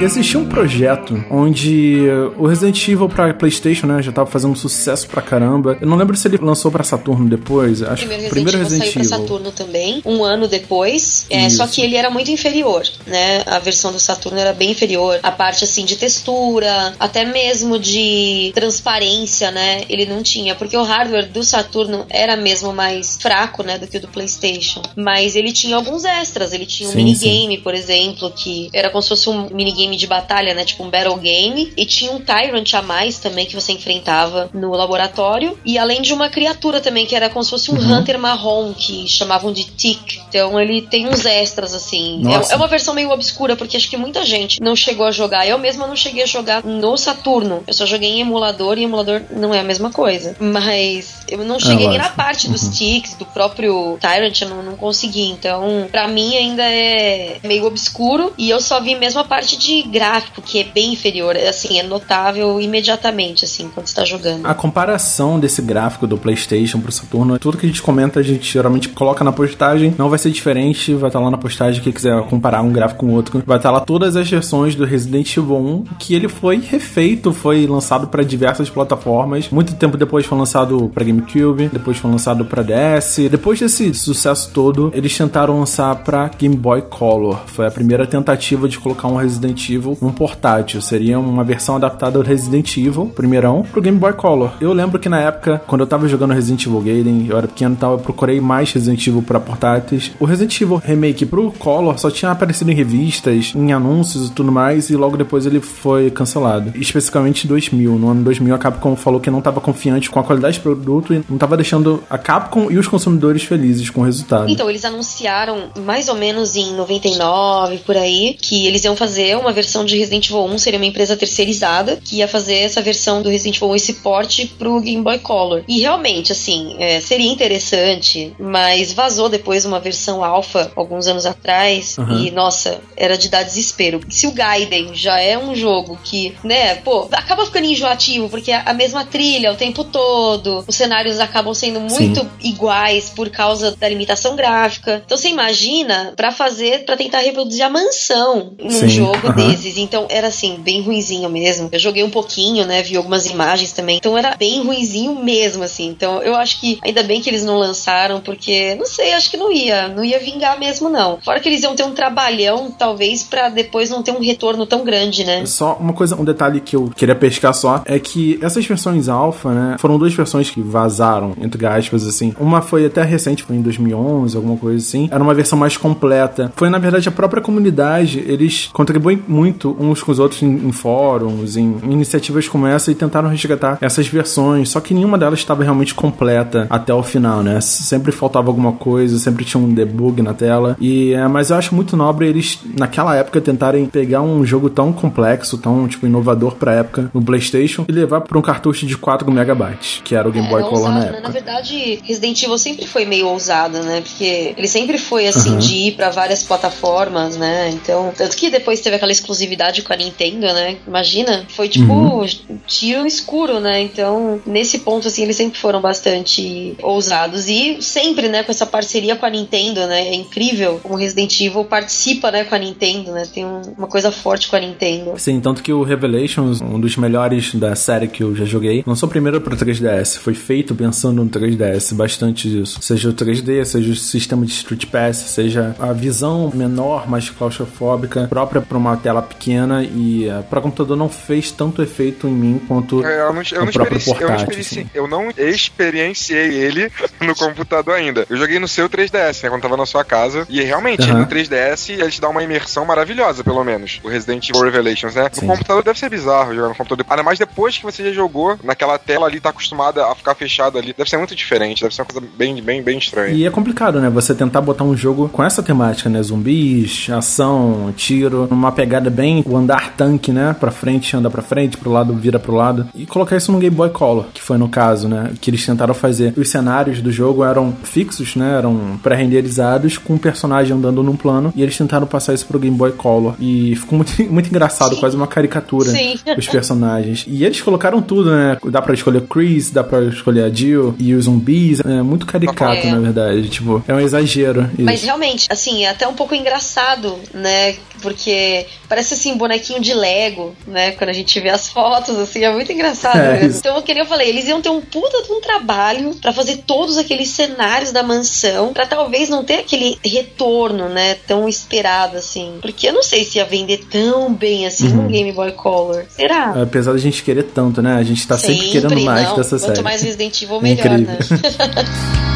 Existia 0.00 0.40
um 0.40 0.48
projeto 0.48 1.22
onde 1.30 2.06
o 2.38 2.46
Resident 2.46 2.88
Evil 2.88 3.08
pra 3.08 3.32
PlayStation, 3.34 3.86
né, 3.86 4.02
já 4.02 4.10
tava 4.10 4.30
fazendo 4.30 4.56
sucesso 4.56 5.06
pra 5.08 5.20
caramba. 5.20 5.76
Eu 5.80 5.86
não 5.86 5.96
lembro 5.96 6.16
se 6.16 6.26
ele 6.26 6.38
lançou 6.38 6.70
pra 6.70 6.82
Saturno 6.82 7.28
depois. 7.28 7.82
Acho 7.82 8.06
Primeiro 8.06 8.22
que 8.22 8.28
Resident, 8.28 8.30
primeiro 8.30 8.56
Evil 8.56 8.64
Resident 8.64 8.82
saiu 8.82 8.92
pra 8.92 9.02
Evil. 9.02 9.18
Saturno 9.18 9.52
também, 9.52 10.02
um 10.04 10.24
ano 10.24 10.48
depois. 10.48 11.26
É, 11.28 11.48
só 11.50 11.66
que 11.66 11.82
ele 11.82 11.96
era 11.96 12.10
muito 12.10 12.30
inferior, 12.30 12.82
né? 13.06 13.42
A 13.46 13.58
versão 13.58 13.92
do 13.92 13.98
Saturno 13.98 14.38
era 14.38 14.52
bem 14.52 14.70
inferior. 14.70 15.20
A 15.22 15.30
parte 15.30 15.64
assim 15.64 15.84
de 15.84 15.96
textura, 15.96 16.94
até 16.98 17.24
mesmo 17.24 17.78
de 17.78 18.52
transparência, 18.54 19.50
né? 19.50 19.82
Ele 19.88 20.06
não 20.06 20.22
tinha, 20.22 20.54
porque 20.54 20.76
o 20.76 20.82
hardware 20.82 21.30
do 21.30 21.44
Saturno 21.44 22.06
era 22.08 22.36
mesmo 22.36 22.72
mais 22.72 23.18
fraco, 23.20 23.62
né, 23.62 23.78
do 23.78 23.86
que 23.86 23.98
o 23.98 24.00
do 24.00 24.08
PlayStation. 24.08 24.82
Mas 24.96 25.36
ele 25.36 25.52
tinha 25.52 25.76
alguns 25.76 26.04
extras. 26.04 26.52
Ele 26.52 26.66
tinha 26.66 26.88
um 26.88 26.92
Sim, 26.92 27.04
minigame, 27.04 27.58
por 27.58 27.74
exemplo, 27.74 28.30
que 28.30 28.68
era 28.72 28.90
como 28.90 29.02
se 29.02 29.08
fosse 29.10 29.28
um 29.28 29.48
minigame 29.50 29.89
de 29.96 30.06
batalha, 30.06 30.54
né? 30.54 30.64
Tipo 30.64 30.84
um 30.84 30.90
battle 30.90 31.16
game. 31.16 31.72
E 31.76 31.84
tinha 31.86 32.12
um 32.12 32.20
Tyrant 32.20 32.72
a 32.74 32.82
mais 32.82 33.18
também 33.18 33.46
que 33.46 33.54
você 33.54 33.72
enfrentava 33.72 34.50
no 34.52 34.70
laboratório. 34.72 35.58
E 35.64 35.78
além 35.78 36.02
de 36.02 36.12
uma 36.12 36.28
criatura 36.28 36.80
também, 36.80 37.06
que 37.06 37.14
era 37.14 37.28
como 37.30 37.42
se 37.44 37.50
fosse 37.50 37.70
um 37.70 37.80
Uhum. 37.80 37.98
Hunter 37.98 38.18
marrom, 38.18 38.72
que 38.74 39.08
chamavam 39.08 39.52
de 39.52 39.64
Tick. 39.64 40.18
Então 40.28 40.60
ele 40.60 40.82
tem 40.82 41.08
uns 41.08 41.24
extras, 41.24 41.74
assim. 41.74 42.22
É, 42.30 42.52
é 42.52 42.56
uma 42.56 42.66
versão 42.66 42.94
meio 42.94 43.10
obscura, 43.10 43.56
porque 43.56 43.76
acho 43.76 43.88
que 43.88 43.96
muita 43.96 44.24
gente 44.24 44.60
não 44.60 44.76
chegou 44.76 45.06
a 45.06 45.10
jogar. 45.10 45.46
Eu 45.46 45.58
mesma 45.58 45.86
não 45.86 45.96
cheguei 45.96 46.22
a 46.22 46.26
jogar 46.26 46.62
no 46.64 46.96
Saturno. 46.96 47.62
Eu 47.66 47.72
só 47.74 47.86
joguei 47.86 48.10
em 48.10 48.20
emulador 48.20 48.78
e 48.78 48.84
emulador 48.84 49.22
não 49.30 49.54
é 49.54 49.60
a 49.60 49.64
mesma 49.64 49.90
coisa. 49.90 50.36
Mas 50.38 51.22
eu 51.28 51.38
não 51.44 51.58
cheguei 51.58 51.88
nem 51.88 51.98
na 51.98 52.10
parte 52.10 52.48
dos 52.48 52.62
Uhum. 52.64 52.70
ticks, 52.72 53.14
do 53.14 53.24
próprio 53.24 53.98
Tyrant, 54.00 54.40
eu 54.42 54.48
não, 54.48 54.62
não 54.62 54.76
consegui. 54.76 55.28
Então, 55.30 55.88
pra 55.90 56.06
mim 56.06 56.36
ainda 56.36 56.62
é 56.62 57.38
meio 57.42 57.64
obscuro. 57.66 58.32
E 58.36 58.50
eu 58.50 58.60
só 58.60 58.80
vi 58.80 58.94
mesmo 58.94 59.20
a 59.20 59.24
parte 59.24 59.56
de 59.56 59.79
gráfico, 59.82 60.42
que 60.42 60.60
é 60.60 60.64
bem 60.64 60.92
inferior. 60.92 61.36
Assim, 61.36 61.78
é 61.78 61.82
notável 61.82 62.60
imediatamente, 62.60 63.44
assim, 63.44 63.70
quando 63.72 63.86
você 63.86 63.94
tá 63.94 64.04
jogando. 64.04 64.46
A 64.46 64.54
comparação 64.54 65.38
desse 65.38 65.62
gráfico 65.62 66.06
do 66.06 66.16
PlayStation 66.16 66.80
pro 66.80 66.92
Saturno, 66.92 67.38
tudo 67.38 67.56
que 67.56 67.66
a 67.66 67.68
gente 67.68 67.82
comenta, 67.82 68.20
a 68.20 68.22
gente 68.22 68.52
geralmente 68.52 68.88
coloca 68.88 69.24
na 69.24 69.32
postagem. 69.32 69.94
Não 69.98 70.08
vai 70.08 70.18
ser 70.18 70.30
diferente, 70.30 70.94
vai 70.94 71.08
estar 71.08 71.20
lá 71.20 71.30
na 71.30 71.38
postagem. 71.38 71.82
Quem 71.82 71.92
quiser 71.92 72.20
comparar 72.24 72.62
um 72.62 72.72
gráfico 72.72 73.00
com 73.00 73.12
o 73.12 73.14
outro, 73.14 73.42
vai 73.46 73.56
estar 73.56 73.70
lá 73.70 73.80
todas 73.80 74.16
as 74.16 74.28
versões 74.28 74.74
do 74.74 74.84
Resident 74.84 75.36
Evil 75.36 75.56
1, 75.56 75.84
que 75.98 76.14
ele 76.14 76.28
foi 76.28 76.60
refeito, 76.60 77.32
foi 77.32 77.66
lançado 77.66 78.08
para 78.08 78.22
diversas 78.22 78.68
plataformas. 78.68 79.48
Muito 79.50 79.74
tempo 79.74 79.96
depois 79.96 80.26
foi 80.26 80.36
lançado 80.36 80.90
para 80.92 81.04
GameCube, 81.04 81.68
depois 81.68 81.96
foi 81.96 82.10
lançado 82.10 82.44
para 82.44 82.62
DS. 82.62 83.28
Depois 83.30 83.58
desse 83.58 83.94
sucesso 83.94 84.50
todo, 84.52 84.90
eles 84.94 85.16
tentaram 85.16 85.58
lançar 85.58 85.94
para 85.96 86.28
Game 86.28 86.56
Boy 86.56 86.82
Color. 86.82 87.40
Foi 87.46 87.66
a 87.66 87.70
primeira 87.70 88.06
tentativa 88.06 88.68
de 88.68 88.78
colocar 88.78 89.08
um 89.08 89.16
Resident 89.16 89.69
Evil 89.70 89.96
portátil. 90.16 90.80
Seria 90.80 91.18
uma 91.18 91.44
versão 91.44 91.76
adaptada 91.76 92.18
do 92.18 92.24
Resident 92.24 92.76
Evil, 92.76 93.06
primeirão, 93.06 93.62
pro 93.62 93.80
Game 93.80 93.98
Boy 93.98 94.12
Color. 94.12 94.52
Eu 94.60 94.72
lembro 94.72 94.98
que 94.98 95.08
na 95.08 95.20
época, 95.20 95.62
quando 95.66 95.82
eu 95.82 95.86
tava 95.86 96.08
jogando 96.08 96.34
Resident 96.34 96.66
Evil 96.66 96.80
Gaiden, 96.80 97.26
eu 97.28 97.36
era 97.36 97.48
pequeno 97.48 97.74
e 97.74 97.78
tal, 97.78 97.92
eu 97.92 97.98
procurei 97.98 98.40
mais 98.40 98.72
Resident 98.72 99.06
Evil 99.06 99.22
pra 99.22 99.40
portáteis. 99.40 100.10
O 100.18 100.24
Resident 100.24 100.60
Evil 100.60 100.82
Remake 100.84 101.24
pro 101.24 101.52
Color 101.52 101.98
só 101.98 102.10
tinha 102.10 102.30
aparecido 102.30 102.70
em 102.70 102.74
revistas, 102.74 103.52
em 103.54 103.72
anúncios 103.72 104.28
e 104.28 104.32
tudo 104.32 104.50
mais, 104.50 104.90
e 104.90 104.96
logo 104.96 105.16
depois 105.16 105.46
ele 105.46 105.60
foi 105.60 106.10
cancelado. 106.10 106.72
Especificamente 106.74 107.44
em 107.44 107.48
2000. 107.48 107.98
No 107.98 108.10
ano 108.10 108.22
2000, 108.24 108.54
a 108.54 108.58
Capcom 108.58 108.96
falou 108.96 109.20
que 109.20 109.30
não 109.30 109.40
tava 109.40 109.60
confiante 109.60 110.10
com 110.10 110.18
a 110.18 110.24
qualidade 110.24 110.58
do 110.58 110.62
produto 110.62 111.14
e 111.14 111.22
não 111.28 111.38
tava 111.38 111.56
deixando 111.56 112.02
a 112.08 112.18
Capcom 112.18 112.70
e 112.70 112.78
os 112.78 112.88
consumidores 112.88 113.42
felizes 113.42 113.90
com 113.90 114.00
o 114.00 114.04
resultado. 114.04 114.48
Então, 114.50 114.68
eles 114.68 114.84
anunciaram 114.84 115.70
mais 115.84 116.08
ou 116.08 116.14
menos 116.14 116.56
em 116.56 116.74
99, 116.74 117.78
por 117.78 117.96
aí, 117.96 118.36
que 118.40 118.66
eles 118.66 118.84
iam 118.84 118.96
fazer 118.96 119.36
uma 119.36 119.49
versão 119.52 119.84
de 119.84 119.96
Resident 119.98 120.26
Evil 120.28 120.44
1, 120.44 120.58
seria 120.58 120.78
uma 120.78 120.86
empresa 120.86 121.16
terceirizada, 121.16 122.00
que 122.04 122.16
ia 122.16 122.28
fazer 122.28 122.56
essa 122.56 122.80
versão 122.82 123.22
do 123.22 123.28
Resident 123.28 123.56
Evil 123.56 123.70
1, 123.70 123.76
esse 123.76 123.92
porte 123.94 124.46
pro 124.46 124.80
Game 124.80 125.02
Boy 125.02 125.18
Color. 125.18 125.62
E 125.68 125.80
realmente, 125.80 126.32
assim, 126.32 126.76
é, 126.78 127.00
seria 127.00 127.30
interessante, 127.30 128.32
mas 128.38 128.92
vazou 128.92 129.28
depois 129.28 129.64
uma 129.64 129.80
versão 129.80 130.24
alfa, 130.24 130.70
alguns 130.74 131.06
anos 131.06 131.26
atrás, 131.26 131.96
Uhum. 131.98 132.24
e 132.26 132.30
nossa, 132.30 132.80
era 132.96 133.16
de 133.16 133.28
dar 133.28 133.42
desespero. 133.42 134.00
Se 134.08 134.26
o 134.26 134.32
Gaiden 134.32 134.94
já 134.94 135.20
é 135.20 135.36
um 135.38 135.54
jogo 135.54 135.98
que, 136.02 136.34
né, 136.44 136.76
pô, 136.76 137.08
acaba 137.12 137.44
ficando 137.44 137.66
enjoativo, 137.66 138.28
porque 138.28 138.50
é 138.50 138.62
a 138.64 138.72
mesma 138.74 139.04
trilha 139.04 139.52
o 139.52 139.56
tempo 139.56 139.84
todo, 139.84 140.64
os 140.66 140.74
cenários 140.74 141.18
acabam 141.20 141.54
sendo 141.54 141.80
muito 141.80 142.26
iguais 142.42 143.10
por 143.10 143.28
causa 143.30 143.74
da 143.76 143.88
limitação 143.88 144.36
gráfica. 144.36 145.02
Então 145.04 145.16
você 145.16 145.28
imagina 145.28 146.12
pra 146.16 146.32
fazer, 146.32 146.84
pra 146.84 146.96
tentar 146.96 147.20
reproduzir 147.20 147.62
a 147.64 147.70
mansão 147.70 148.52
num 148.58 148.70
Sim, 148.70 148.88
jogo 148.88 149.28
aham. 149.28 149.39
Então 149.76 150.06
era 150.08 150.28
assim, 150.28 150.58
bem 150.58 150.82
ruinzinho 150.82 151.28
mesmo. 151.28 151.68
Eu 151.72 151.78
joguei 151.78 152.02
um 152.02 152.10
pouquinho, 152.10 152.66
né, 152.66 152.82
vi 152.82 152.96
algumas 152.96 153.26
imagens 153.26 153.72
também. 153.72 153.96
Então 153.96 154.16
era 154.16 154.36
bem 154.36 154.62
ruinzinho 154.64 155.14
mesmo, 155.22 155.62
assim. 155.62 155.88
Então 155.88 156.22
eu 156.22 156.36
acho 156.36 156.60
que 156.60 156.78
ainda 156.82 157.02
bem 157.02 157.20
que 157.20 157.28
eles 157.28 157.44
não 157.44 157.58
lançaram, 157.58 158.20
porque, 158.20 158.74
não 158.76 158.86
sei, 158.86 159.12
acho 159.12 159.30
que 159.30 159.36
não 159.36 159.52
ia, 159.52 159.88
não 159.88 160.04
ia 160.04 160.18
vingar 160.18 160.58
mesmo, 160.58 160.88
não. 160.88 161.18
Fora 161.24 161.40
que 161.40 161.48
eles 161.48 161.62
iam 161.62 161.74
ter 161.74 161.84
um 161.84 161.92
trabalhão, 161.92 162.70
talvez, 162.70 163.22
pra 163.22 163.48
depois 163.48 163.90
não 163.90 164.02
ter 164.02 164.12
um 164.12 164.20
retorno 164.20 164.66
tão 164.66 164.84
grande, 164.84 165.24
né? 165.24 165.44
Só 165.46 165.76
uma 165.80 165.92
coisa, 165.92 166.16
um 166.16 166.24
detalhe 166.24 166.60
que 166.60 166.76
eu 166.76 166.90
queria 166.94 167.14
pescar 167.14 167.54
só 167.54 167.82
é 167.84 167.98
que 167.98 168.38
essas 168.42 168.64
versões 168.64 169.08
alfa, 169.08 169.52
né, 169.52 169.76
foram 169.78 169.98
duas 169.98 170.12
versões 170.14 170.50
que 170.50 170.60
vazaram, 170.60 171.34
entre 171.40 171.66
aspas, 171.66 172.06
assim. 172.06 172.34
Uma 172.38 172.62
foi 172.62 172.86
até 172.86 173.02
recente, 173.02 173.42
foi 173.42 173.56
em 173.56 173.62
2011, 173.62 174.36
alguma 174.36 174.56
coisa 174.56 174.78
assim. 174.78 175.08
Era 175.10 175.22
uma 175.22 175.34
versão 175.34 175.58
mais 175.58 175.76
completa. 175.76 176.52
Foi, 176.56 176.68
na 176.68 176.78
verdade, 176.78 177.08
a 177.08 177.12
própria 177.12 177.42
comunidade, 177.42 178.18
eles 178.26 178.68
contribuem 178.72 179.22
muito 179.30 179.76
uns 179.78 180.02
com 180.02 180.12
os 180.12 180.18
outros 180.18 180.42
em, 180.42 180.48
em 180.68 180.72
fóruns, 180.72 181.56
em 181.56 181.76
iniciativas 181.84 182.48
como 182.48 182.66
essa 182.66 182.90
e 182.90 182.94
tentaram 182.94 183.28
resgatar 183.28 183.78
essas 183.80 184.06
versões, 184.08 184.68
só 184.70 184.80
que 184.80 184.92
nenhuma 184.94 185.16
delas 185.18 185.38
estava 185.38 185.62
realmente 185.62 185.94
completa 185.94 186.66
até 186.68 186.92
o 186.92 187.02
final, 187.02 187.42
né? 187.42 187.60
Sempre 187.60 188.12
faltava 188.12 188.48
alguma 188.48 188.72
coisa, 188.72 189.18
sempre 189.18 189.44
tinha 189.44 189.62
um 189.62 189.72
debug 189.72 190.20
na 190.22 190.34
tela. 190.34 190.76
E, 190.80 191.12
é, 191.12 191.26
mas 191.28 191.50
eu 191.50 191.56
acho 191.56 191.74
muito 191.74 191.96
nobre 191.96 192.26
eles, 192.26 192.58
naquela 192.76 193.14
época, 193.16 193.40
tentarem 193.40 193.86
pegar 193.86 194.22
um 194.22 194.44
jogo 194.44 194.68
tão 194.70 194.92
complexo, 194.92 195.58
tão, 195.58 195.86
tipo, 195.88 196.06
inovador 196.06 196.54
pra 196.56 196.72
época 196.74 197.10
no 197.14 197.22
PlayStation 197.22 197.84
e 197.88 197.92
levar 197.92 198.20
pra 198.22 198.38
um 198.38 198.42
cartucho 198.42 198.86
de 198.86 198.96
4 198.96 199.30
megabytes, 199.30 200.00
que 200.04 200.14
era 200.14 200.28
o 200.28 200.32
Game 200.32 200.48
Boy 200.48 200.62
É, 200.62 200.64
Color 200.64 200.76
ousado, 200.78 200.94
na 200.94 201.00
né? 201.00 201.06
época. 201.08 201.22
Na 201.22 201.30
verdade, 201.30 202.00
Resident 202.04 202.42
Evil 202.42 202.58
sempre 202.58 202.86
foi 202.86 203.04
meio 203.04 203.26
ousado, 203.28 203.78
né? 203.82 204.00
Porque 204.00 204.54
ele 204.56 204.68
sempre 204.68 204.98
foi 204.98 205.26
assim 205.26 205.50
Uhum. 205.52 205.58
de 205.58 205.74
ir 205.74 205.92
pra 205.92 206.10
várias 206.10 206.42
plataformas, 206.42 207.36
né? 207.36 207.70
Então, 207.70 208.12
tanto 208.16 208.36
que 208.36 208.50
depois 208.50 208.80
teve 208.80 208.96
aquela 208.96 209.12
exclusividade 209.20 209.82
com 209.82 209.92
a 209.92 209.96
Nintendo, 209.96 210.46
né? 210.46 210.76
Imagina, 210.86 211.44
foi 211.48 211.68
tipo 211.68 211.92
Uhum. 211.92 212.26
tiro 212.66 213.06
escuro, 213.06 213.60
né? 213.60 213.80
Então, 213.82 214.40
nesse 214.46 214.80
ponto 214.80 215.08
assim, 215.08 215.22
eles 215.22 215.36
sempre 215.36 215.58
foram 215.58 215.80
bastante 215.80 216.74
ousados 216.82 217.48
e 217.48 217.78
sempre, 217.80 218.28
né, 218.28 218.42
com 218.42 218.50
essa 218.50 218.66
parceria 218.66 219.16
com 219.16 219.26
a 219.26 219.30
Nintendo, 219.30 219.86
né? 219.86 220.08
É 220.08 220.14
incrível 220.14 220.80
como 220.82 220.96
Resident 220.96 221.40
Evil 221.40 221.64
participa, 221.64 222.30
né, 222.30 222.44
com 222.44 222.54
a 222.54 222.58
Nintendo, 222.58 223.12
né? 223.12 223.26
Tem 223.32 223.44
um- 223.44 223.62
uma 223.76 223.86
coisa 223.86 224.10
forte 224.10 224.48
com 224.48 224.56
a 224.56 224.60
Nintendo. 224.60 225.14
Sim, 225.16 225.40
tanto 225.40 225.62
que 225.62 225.72
o 225.72 225.82
Revelations, 225.82 226.60
um 226.60 226.78
dos 226.80 226.96
melhores 226.96 227.54
da 227.54 227.74
série 227.74 228.08
que 228.08 228.22
eu 228.22 228.34
já 228.34 228.44
joguei, 228.44 228.82
lançou 228.86 229.08
primeiro 229.08 229.40
pro 229.40 229.56
3DS. 229.56 230.16
Foi 230.18 230.34
feito 230.34 230.74
pensando 230.74 231.22
no 231.22 231.28
3DS, 231.30 231.92
bastante 231.94 232.48
disso. 232.48 232.78
Seja 232.80 233.08
o 233.08 233.12
3D, 233.12 233.64
seja 233.64 233.92
o 233.92 233.96
sistema 233.96 234.46
de 234.46 234.52
Street 234.52 234.86
Pass, 234.86 235.16
seja 235.16 235.74
a 235.78 235.92
visão 235.92 236.50
menor, 236.54 237.08
mais 237.08 237.28
claustrofóbica, 237.30 238.26
própria 238.28 238.60
pra 238.60 238.78
uma 238.78 238.96
tela 238.96 239.09
pequena 239.20 239.82
e 239.82 240.28
uh, 240.28 240.42
para 240.44 240.60
computador 240.60 240.96
não 240.96 241.08
fez 241.08 241.50
tanto 241.50 241.82
efeito 241.82 242.28
em 242.28 242.32
mim 242.32 242.60
quanto 242.68 243.04
É, 243.04 243.20
Eu 243.22 243.32
não, 243.32 243.42
eu 243.42 243.62
o 243.62 243.64
não 243.64 243.72
próprio 243.72 243.98
eu 243.98 244.04
portátil. 244.04 244.36
experienci- 244.36 244.78
assim. 244.80 244.90
eu 244.94 245.08
não 245.08 245.30
experienciei 245.36 246.54
ele 246.54 246.90
no 247.20 247.34
computador 247.34 247.94
ainda. 247.94 248.26
Eu 248.28 248.36
joguei 248.36 248.58
no 248.58 248.68
seu 248.68 248.88
3DS, 248.88 249.42
né, 249.42 249.48
quando 249.48 249.62
tava 249.62 249.76
na 249.76 249.86
sua 249.86 250.04
casa. 250.04 250.46
E 250.48 250.60
realmente, 250.62 251.02
Aham. 251.10 251.20
no 251.20 251.26
3DS, 251.26 251.90
ele 251.90 252.10
te 252.10 252.20
dá 252.20 252.28
uma 252.28 252.42
imersão 252.42 252.84
maravilhosa, 252.84 253.42
pelo 253.42 253.62
menos. 253.64 254.00
O 254.04 254.08
Resident 254.08 254.48
Evil 254.50 254.62
Revelations, 254.62 255.14
né? 255.14 255.28
Sim. 255.32 255.46
No 255.46 255.52
computador 255.52 255.82
deve 255.82 255.98
ser 255.98 256.10
bizarro 256.10 256.54
jogar 256.54 256.68
no 256.68 256.74
computador. 256.74 257.06
Ainda 257.08 257.22
mais 257.22 257.38
depois 257.38 257.78
que 257.78 257.84
você 257.84 258.04
já 258.04 258.12
jogou 258.12 258.58
naquela 258.62 258.98
tela 258.98 259.26
ali, 259.26 259.40
tá 259.40 259.50
acostumada 259.50 260.06
a 260.06 260.14
ficar 260.14 260.34
fechado 260.34 260.78
ali. 260.78 260.92
Deve 260.96 261.08
ser 261.08 261.16
muito 261.16 261.34
diferente, 261.34 261.82
deve 261.82 261.94
ser 261.94 262.02
uma 262.02 262.06
coisa 262.08 262.26
bem, 262.36 262.62
bem, 262.62 262.82
bem 262.82 262.98
estranha. 262.98 263.32
E 263.34 263.46
é 263.46 263.50
complicado, 263.50 264.00
né? 264.00 264.10
Você 264.10 264.34
tentar 264.34 264.60
botar 264.60 264.84
um 264.84 264.96
jogo 264.96 265.28
com 265.28 265.42
essa 265.42 265.62
temática, 265.62 266.10
né? 266.10 266.22
Zumbis, 266.22 267.08
ação, 267.10 267.92
tiro, 267.96 268.48
uma 268.50 268.72
pegada 268.72 268.99
bem 269.08 269.42
o 269.46 269.56
andar 269.56 269.94
tanque, 269.96 270.32
né? 270.32 270.54
Pra 270.58 270.70
frente, 270.70 271.16
anda 271.16 271.30
pra 271.30 271.40
frente, 271.42 271.76
pro 271.76 271.90
lado, 271.90 272.12
vira 272.14 272.38
pro 272.38 272.54
lado. 272.54 272.88
E 272.94 273.06
colocar 273.06 273.36
isso 273.36 273.52
no 273.52 273.58
Game 273.58 273.74
Boy 273.74 273.90
Color, 273.90 274.26
que 274.34 274.42
foi 274.42 274.58
no 274.58 274.68
caso, 274.68 275.08
né? 275.08 275.30
Que 275.40 275.50
eles 275.50 275.64
tentaram 275.64 275.94
fazer. 275.94 276.34
Os 276.36 276.48
cenários 276.50 277.00
do 277.00 277.12
jogo 277.12 277.44
eram 277.44 277.72
fixos, 277.84 278.34
né? 278.36 278.58
Eram 278.58 278.98
pré-renderizados 279.02 279.96
com 279.98 280.14
o 280.14 280.18
personagem 280.18 280.76
andando 280.76 281.02
num 281.02 281.16
plano. 281.16 281.52
E 281.54 281.62
eles 281.62 281.76
tentaram 281.76 282.06
passar 282.06 282.34
isso 282.34 282.46
pro 282.46 282.58
Game 282.58 282.76
Boy 282.76 282.92
Color. 282.92 283.34
E 283.38 283.76
ficou 283.76 283.96
muito, 283.96 284.22
muito 284.30 284.48
engraçado, 284.48 284.96
quase 284.96 285.16
uma 285.16 285.26
caricatura. 285.26 285.88
Sim. 285.90 286.18
Os 286.36 286.48
personagens. 286.48 287.24
E 287.28 287.44
eles 287.44 287.60
colocaram 287.60 288.02
tudo, 288.02 288.30
né? 288.30 288.56
Dá 288.64 288.82
pra 288.82 288.94
escolher 288.94 289.18
o 289.18 289.26
Chris, 289.26 289.70
dá 289.70 289.84
pra 289.84 290.02
escolher 290.02 290.42
a 290.44 290.48
Jill 290.50 290.94
e 290.98 291.14
os 291.14 291.24
zumbis. 291.24 291.80
É 291.80 292.02
muito 292.02 292.26
caricato, 292.26 292.86
É. 292.86 292.90
na 292.90 292.98
verdade. 292.98 293.48
Tipo, 293.48 293.82
é 293.86 293.94
um 293.94 294.00
exagero. 294.00 294.68
Mas 294.78 294.96
Isso. 294.96 295.06
realmente, 295.06 295.46
assim, 295.50 295.84
é 295.84 295.90
até 295.90 296.06
um 296.08 296.14
pouco 296.14 296.34
engraçado, 296.34 297.14
né? 297.34 297.74
Porque 298.02 298.66
Parece 298.90 299.14
assim, 299.14 299.36
bonequinho 299.36 299.80
de 299.80 299.94
Lego, 299.94 300.52
né? 300.66 300.90
Quando 300.90 301.10
a 301.10 301.12
gente 301.12 301.38
vê 301.38 301.48
as 301.48 301.68
fotos, 301.68 302.18
assim, 302.18 302.42
é 302.44 302.52
muito 302.52 302.70
engraçado. 302.72 303.16
É, 303.16 303.40
mesmo. 303.40 303.58
Então, 303.60 303.80
que 303.82 303.94
nem 303.94 304.02
eu 304.02 304.08
falei, 304.08 304.28
eles 304.28 304.48
iam 304.48 304.60
ter 304.60 304.68
um 304.68 304.80
puta 304.80 305.22
de 305.22 305.30
um 305.32 305.40
trabalho 305.40 306.12
pra 306.20 306.32
fazer 306.32 306.64
todos 306.66 306.98
aqueles 306.98 307.28
cenários 307.30 307.92
da 307.92 308.02
mansão, 308.02 308.72
pra 308.72 308.86
talvez 308.86 309.28
não 309.28 309.44
ter 309.44 309.60
aquele 309.60 309.96
retorno, 310.04 310.88
né? 310.88 311.14
Tão 311.26 311.48
esperado, 311.48 312.16
assim. 312.16 312.58
Porque 312.60 312.88
eu 312.88 312.92
não 312.92 313.02
sei 313.04 313.22
se 313.22 313.38
ia 313.38 313.44
vender 313.44 313.86
tão 313.90 314.34
bem 314.34 314.66
assim 314.66 314.88
Uhum. 314.88 315.02
no 315.04 315.08
Game 315.08 315.30
Boy 315.32 315.52
Color. 315.52 316.04
Será? 316.10 316.60
Apesar 316.60 316.92
da 316.92 316.98
gente 316.98 317.22
querer 317.22 317.44
tanto, 317.44 317.80
né? 317.80 317.94
A 317.94 318.02
gente 318.02 318.26
tá 318.26 318.36
sempre, 318.36 318.70
querendo 318.70 319.00
mais 319.02 319.28
não. 319.28 319.36
dessa 319.36 319.50
Quanto 319.56 319.66
série. 319.68 319.82
mais 319.82 320.02
Resident 320.02 320.42
Evil, 320.42 320.56
É 320.58 320.62
melhor, 320.62 320.86
incrível. 320.98 321.14
né? 321.14 321.18